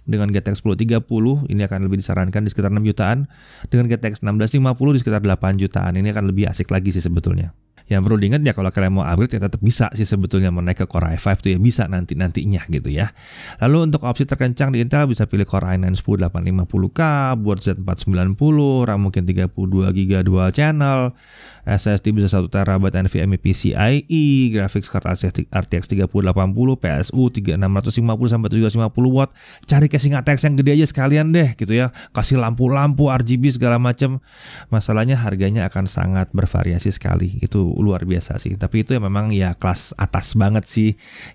Dengan 0.05 0.32
GTX 0.32 0.64
1030 0.64 1.51
ini 1.51 1.61
akan 1.64 1.78
lebih 1.86 2.01
disarankan 2.01 2.46
di 2.46 2.51
sekitar 2.51 2.72
6 2.72 2.82
jutaan. 2.84 3.28
Dengan 3.68 3.86
GTX 3.90 4.24
1650 4.24 4.96
di 4.96 4.98
sekitar 5.01 5.20
8 5.22 5.61
jutaan. 5.61 5.98
Ini 5.98 6.09
akan 6.14 6.24
lebih 6.30 6.48
asik 6.51 6.68
lagi 6.72 6.90
sih 6.94 7.05
sebetulnya. 7.05 7.53
Yang 7.90 8.07
perlu 8.07 8.16
diingat 8.22 8.46
ya 8.46 8.55
kalau 8.55 8.70
kalian 8.70 9.03
mau 9.03 9.03
upgrade 9.03 9.34
ya 9.34 9.40
tetap 9.51 9.59
bisa 9.59 9.90
sih 9.98 10.07
sebetulnya 10.07 10.55
mau 10.55 10.62
naik 10.62 10.78
ke 10.78 10.86
Core 10.86 11.18
i5 11.18 11.26
tuh 11.42 11.51
ya 11.51 11.59
bisa 11.59 11.90
nanti 11.90 12.14
nantinya 12.14 12.62
gitu 12.70 12.86
ya. 12.86 13.11
Lalu 13.59 13.90
untuk 13.90 14.07
opsi 14.07 14.30
terkencang 14.30 14.70
di 14.70 14.78
Intel 14.78 15.11
bisa 15.11 15.26
pilih 15.26 15.42
Core 15.42 15.74
i9 15.74 15.98
10850K, 15.98 17.01
board 17.42 17.61
Z490, 17.66 18.86
RAM 18.86 19.01
mungkin 19.03 19.26
32 19.26 19.90
GB 19.90 20.22
dual 20.22 20.55
channel, 20.55 21.18
SSD 21.68 22.16
bisa 22.16 22.28
1 22.32 22.48
TB 22.48 22.82
NVMe 22.88 23.36
PCIe, 23.36 24.54
graphics 24.54 24.88
card 24.88 25.04
RTX 25.50 25.84
3080, 25.90 26.08
PSU 26.78 27.22
3650 27.28 28.32
sampai 28.32 28.48
750 28.48 29.16
watt. 29.16 29.30
Cari 29.68 29.86
casing 29.90 30.16
ATX 30.16 30.48
yang 30.48 30.54
gede 30.56 30.70
aja 30.80 30.86
sekalian 30.88 31.34
deh 31.34 31.52
gitu 31.58 31.76
ya. 31.76 31.92
Kasih 32.16 32.40
lampu-lampu 32.40 33.12
RGB 33.12 33.61
segala 33.61 33.76
macam. 33.76 34.22
Masalahnya 34.72 35.18
harganya 35.20 35.68
akan 35.68 35.84
sangat 35.90 36.32
bervariasi 36.32 36.94
sekali. 36.94 37.36
Itu 37.42 37.76
luar 37.76 38.06
biasa 38.08 38.40
sih. 38.40 38.56
Tapi 38.56 38.86
itu 38.86 38.96
ya 38.96 39.00
memang 39.02 39.34
ya 39.34 39.52
kelas 39.58 39.92
atas 39.98 40.38
banget 40.38 40.64
sih. 40.64 40.90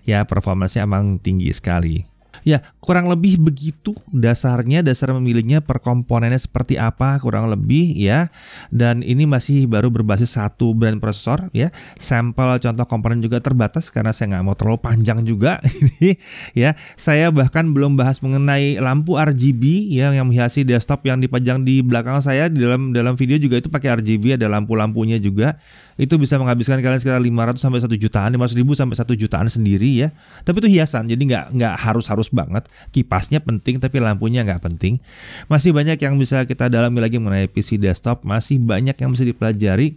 Ya 0.08 0.24
performanya 0.26 0.82
emang 0.82 1.22
tinggi 1.22 1.52
sekali. 1.54 2.15
Ya, 2.46 2.62
kurang 2.78 3.10
lebih 3.10 3.42
begitu 3.42 3.90
dasarnya, 4.14 4.78
dasar 4.78 5.10
memilihnya 5.10 5.58
per 5.58 5.82
komponennya 5.82 6.38
seperti 6.38 6.78
apa 6.78 7.18
kurang 7.18 7.50
lebih 7.50 7.90
ya. 7.98 8.30
Dan 8.70 9.02
ini 9.02 9.26
masih 9.26 9.66
baru 9.66 9.90
berbasis 9.90 10.38
satu 10.38 10.70
brand 10.70 11.02
prosesor 11.02 11.50
ya. 11.50 11.74
Sampel 11.98 12.62
contoh 12.62 12.86
komponen 12.86 13.18
juga 13.18 13.42
terbatas 13.42 13.90
karena 13.90 14.14
saya 14.14 14.38
nggak 14.38 14.44
mau 14.46 14.54
terlalu 14.54 14.78
panjang 14.78 15.26
juga 15.26 15.58
ini 15.82 16.22
ya. 16.54 16.78
Saya 16.94 17.34
bahkan 17.34 17.66
belum 17.74 17.98
bahas 17.98 18.22
mengenai 18.22 18.78
lampu 18.78 19.18
RGB 19.18 19.90
ya 19.90 20.14
yang 20.14 20.30
menghiasi 20.30 20.62
desktop 20.62 21.02
yang 21.02 21.18
dipajang 21.18 21.66
di 21.66 21.82
belakang 21.82 22.22
saya 22.22 22.46
di 22.46 22.62
dalam 22.62 22.94
dalam 22.94 23.18
video 23.18 23.42
juga 23.42 23.58
itu 23.58 23.66
pakai 23.66 23.98
RGB 23.98 24.38
ada 24.38 24.46
lampu-lampunya 24.46 25.18
juga 25.18 25.58
itu 25.96 26.20
bisa 26.20 26.36
menghabiskan 26.36 26.84
kalian 26.84 27.00
sekitar 27.00 27.20
500 27.24 27.56
sampai 27.56 27.80
1 27.80 27.96
jutaan, 27.96 28.28
500 28.36 28.60
ribu 28.60 28.76
sampai 28.76 28.96
1 29.00 29.16
jutaan 29.16 29.48
sendiri 29.48 30.04
ya. 30.04 30.08
Tapi 30.44 30.60
itu 30.60 30.68
hiasan, 30.76 31.08
jadi 31.08 31.20
nggak 31.20 31.44
nggak 31.56 31.74
harus 31.80 32.04
harus 32.12 32.28
banget. 32.28 32.68
Kipasnya 32.92 33.40
penting, 33.40 33.80
tapi 33.80 34.04
lampunya 34.04 34.44
nggak 34.44 34.60
penting. 34.60 35.00
Masih 35.48 35.72
banyak 35.72 35.96
yang 35.96 36.20
bisa 36.20 36.44
kita 36.44 36.68
dalami 36.68 37.00
lagi 37.00 37.16
mengenai 37.16 37.48
PC 37.48 37.80
desktop, 37.80 38.28
masih 38.28 38.60
banyak 38.60 38.92
yang 38.92 39.10
bisa 39.16 39.24
dipelajari. 39.24 39.96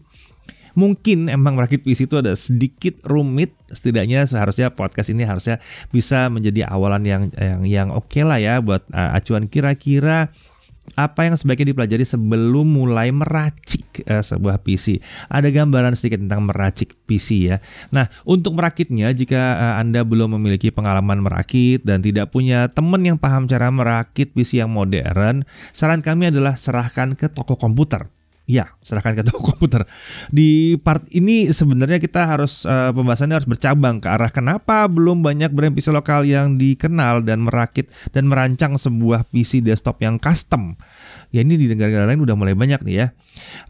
Mungkin 0.77 1.27
emang 1.27 1.59
merakit 1.59 1.83
PC 1.83 2.07
itu 2.07 2.15
ada 2.15 2.31
sedikit 2.39 3.03
rumit, 3.03 3.51
setidaknya 3.67 4.23
seharusnya 4.23 4.71
podcast 4.71 5.11
ini 5.11 5.27
harusnya 5.27 5.59
bisa 5.91 6.31
menjadi 6.31 6.71
awalan 6.71 7.03
yang 7.03 7.23
yang 7.35 7.61
yang 7.67 7.87
oke 7.91 8.07
okay 8.07 8.23
lah 8.23 8.39
ya 8.39 8.63
buat 8.63 8.87
uh, 8.95 9.17
acuan 9.17 9.51
kira-kira 9.51 10.31
apa 10.95 11.29
yang 11.29 11.35
sebaiknya 11.35 11.73
dipelajari 11.73 12.05
sebelum 12.05 12.65
mulai 12.65 13.13
meracik 13.13 14.05
uh, 14.05 14.23
sebuah 14.23 14.61
PC. 14.61 15.01
Ada 15.29 15.49
gambaran 15.49 15.97
sedikit 15.97 16.21
tentang 16.21 16.47
meracik 16.49 16.97
PC 17.05 17.49
ya. 17.49 17.57
Nah, 17.93 18.09
untuk 18.25 18.57
merakitnya 18.57 19.13
jika 19.13 19.57
uh, 19.57 19.75
Anda 19.81 20.05
belum 20.05 20.37
memiliki 20.37 20.73
pengalaman 20.73 21.21
merakit 21.21 21.81
dan 21.85 22.01
tidak 22.01 22.33
punya 22.33 22.69
teman 22.69 23.01
yang 23.05 23.17
paham 23.17 23.45
cara 23.45 23.69
merakit 23.73 24.33
PC 24.33 24.61
yang 24.61 24.71
modern, 24.71 25.45
saran 25.73 26.01
kami 26.01 26.29
adalah 26.29 26.57
serahkan 26.57 27.17
ke 27.17 27.29
toko 27.29 27.57
komputer. 27.57 28.09
Ya, 28.49 28.73
serahkan 28.81 29.13
ke 29.13 29.21
toko 29.21 29.53
komputer. 29.53 29.85
Di 30.33 30.73
part 30.81 31.05
ini 31.13 31.53
sebenarnya 31.53 32.01
kita 32.01 32.25
harus 32.25 32.65
uh, 32.65 32.89
pembahasannya 32.97 33.37
harus 33.37 33.45
bercabang 33.45 34.01
ke 34.01 34.09
arah 34.09 34.33
kenapa 34.33 34.89
belum 34.89 35.21
banyak 35.21 35.53
brand 35.53 35.77
PC 35.77 35.93
lokal 35.93 36.25
yang 36.25 36.57
dikenal 36.57 37.21
dan 37.21 37.45
merakit 37.45 37.93
dan 38.09 38.25
merancang 38.25 38.81
sebuah 38.81 39.29
PC 39.29 39.61
desktop 39.61 40.01
yang 40.01 40.17
custom. 40.17 40.81
Ya 41.29 41.45
ini 41.45 41.61
di 41.61 41.69
negara-negara 41.69 42.09
lain 42.09 42.25
udah 42.25 42.33
mulai 42.33 42.57
banyak 42.57 42.81
nih 42.81 42.95
ya. 43.05 43.07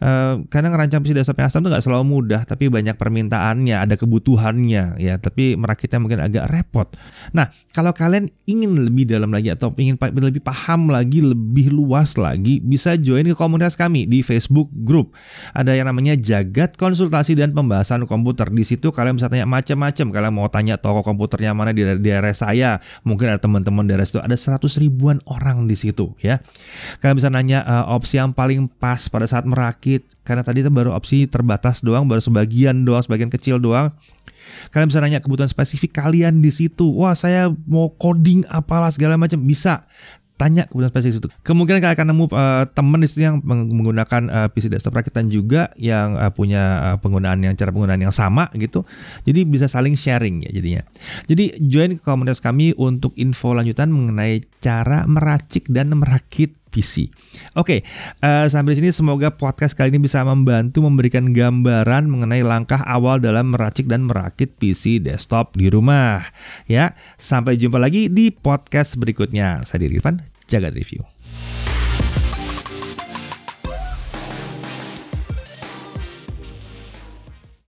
Uh, 0.00 0.48
karena 0.48 0.72
ngerancang 0.72 1.04
desktop 1.04 1.36
yang 1.36 1.52
custom 1.52 1.60
itu 1.60 1.68
nggak 1.76 1.84
selalu 1.84 2.04
mudah, 2.08 2.40
tapi 2.48 2.72
banyak 2.72 2.96
permintaannya, 2.96 3.76
ada 3.76 4.00
kebutuhannya 4.00 4.96
ya. 4.96 5.20
Tapi 5.20 5.60
merakitnya 5.60 6.00
mungkin 6.00 6.24
agak 6.24 6.48
repot. 6.48 6.88
Nah, 7.36 7.52
kalau 7.76 7.92
kalian 7.92 8.32
ingin 8.48 8.72
lebih 8.80 9.04
dalam 9.12 9.28
lagi 9.28 9.52
atau 9.52 9.76
ingin 9.76 10.00
lebih 10.00 10.40
paham 10.40 10.88
lagi, 10.88 11.20
lebih 11.20 11.68
luas 11.68 12.16
lagi, 12.16 12.64
bisa 12.64 12.96
join 12.96 13.28
ke 13.28 13.36
komunitas 13.36 13.76
kami 13.76 14.08
di 14.08 14.24
Facebook 14.24 14.72
Group. 14.72 15.12
Ada 15.52 15.76
yang 15.76 15.92
namanya 15.92 16.16
Jagat 16.16 16.80
Konsultasi 16.80 17.36
dan 17.36 17.52
Pembahasan 17.52 18.08
Komputer. 18.08 18.48
Di 18.48 18.64
situ 18.64 18.88
kalian 18.88 19.20
bisa 19.20 19.28
tanya 19.28 19.44
macam-macam. 19.44 20.06
Kalian 20.08 20.32
mau 20.32 20.48
tanya 20.48 20.80
toko 20.80 21.04
komputernya 21.04 21.52
mana 21.52 21.76
di 21.76 21.84
daerah 21.84 22.32
saya, 22.32 22.80
mungkin 23.04 23.36
ada 23.36 23.40
teman-teman 23.42 23.84
daerah 23.84 24.08
situ. 24.08 24.16
Ada 24.24 24.56
100 24.56 24.80
ribuan 24.80 25.20
orang 25.28 25.68
di 25.68 25.76
situ 25.76 26.16
ya. 26.24 26.40
Kalian 27.04 27.20
bisa 27.20 27.28
nanya 27.28 27.49
uh, 27.58 27.90
opsi 27.90 28.22
yang 28.22 28.30
paling 28.30 28.70
pas 28.70 29.10
pada 29.10 29.26
saat 29.26 29.42
merakit. 29.42 30.06
Karena 30.22 30.46
tadi 30.46 30.62
itu 30.62 30.70
baru 30.70 30.94
opsi 30.94 31.26
terbatas 31.26 31.82
doang, 31.82 32.06
baru 32.06 32.22
sebagian 32.22 32.86
doang, 32.86 33.02
sebagian 33.02 33.34
kecil 33.34 33.58
doang. 33.58 33.90
Kalian 34.70 34.86
bisa 34.86 35.02
nanya 35.02 35.18
kebutuhan 35.18 35.50
spesifik 35.50 35.98
kalian 35.98 36.38
di 36.38 36.54
situ. 36.54 36.86
Wah, 36.94 37.18
saya 37.18 37.50
mau 37.66 37.90
coding 37.98 38.46
apalah 38.46 38.94
segala 38.94 39.18
macam 39.18 39.42
bisa 39.42 39.90
tanya 40.40 40.64
kebutuhan 40.64 40.88
spesifik 40.88 41.16
itu. 41.20 41.28
Kemungkinan 41.44 41.84
kalian 41.84 41.96
akan 42.00 42.06
nemu 42.16 42.24
uh, 42.32 42.64
teman 42.72 43.04
di 43.04 43.06
situ 43.12 43.20
yang 43.28 43.44
menggunakan 43.44 44.22
uh, 44.32 44.48
PC 44.48 44.72
desktop 44.72 44.96
rakitan 44.96 45.28
juga 45.28 45.68
yang 45.76 46.16
uh, 46.16 46.32
punya 46.32 46.62
uh, 46.80 46.96
penggunaan 46.96 47.44
yang 47.44 47.52
cara 47.60 47.68
penggunaan 47.68 48.00
yang 48.00 48.14
sama 48.16 48.48
gitu. 48.56 48.88
Jadi 49.28 49.44
bisa 49.44 49.68
saling 49.68 50.00
sharing 50.00 50.48
ya 50.48 50.50
jadinya. 50.56 50.82
Jadi 51.28 51.60
join 51.68 52.00
komunitas 52.00 52.40
kami 52.40 52.72
untuk 52.80 53.12
info 53.20 53.52
lanjutan 53.52 53.92
mengenai 53.92 54.40
cara 54.64 55.04
meracik 55.04 55.68
dan 55.68 55.92
merakit 55.92 56.56
PC. 56.70 57.10
Oke, 57.58 57.82
okay, 57.84 57.90
uh, 58.22 58.46
sampai 58.46 58.74
di 58.74 58.86
sini 58.86 58.90
semoga 58.94 59.34
podcast 59.34 59.74
kali 59.74 59.92
ini 59.92 60.00
bisa 60.06 60.22
membantu 60.22 60.86
memberikan 60.86 61.34
gambaran 61.34 62.06
mengenai 62.06 62.46
langkah 62.46 62.80
awal 62.86 63.18
dalam 63.18 63.52
meracik 63.52 63.90
dan 63.90 64.06
merakit 64.06 64.54
PC 64.56 65.02
desktop 65.02 65.58
di 65.58 65.68
rumah. 65.68 66.30
Ya, 66.70 66.94
sampai 67.18 67.58
jumpa 67.58 67.76
lagi 67.76 68.06
di 68.08 68.30
podcast 68.30 68.96
berikutnya. 68.96 69.66
Saya 69.66 69.90
Irfan, 69.90 70.22
jaga 70.46 70.70
review. 70.70 71.02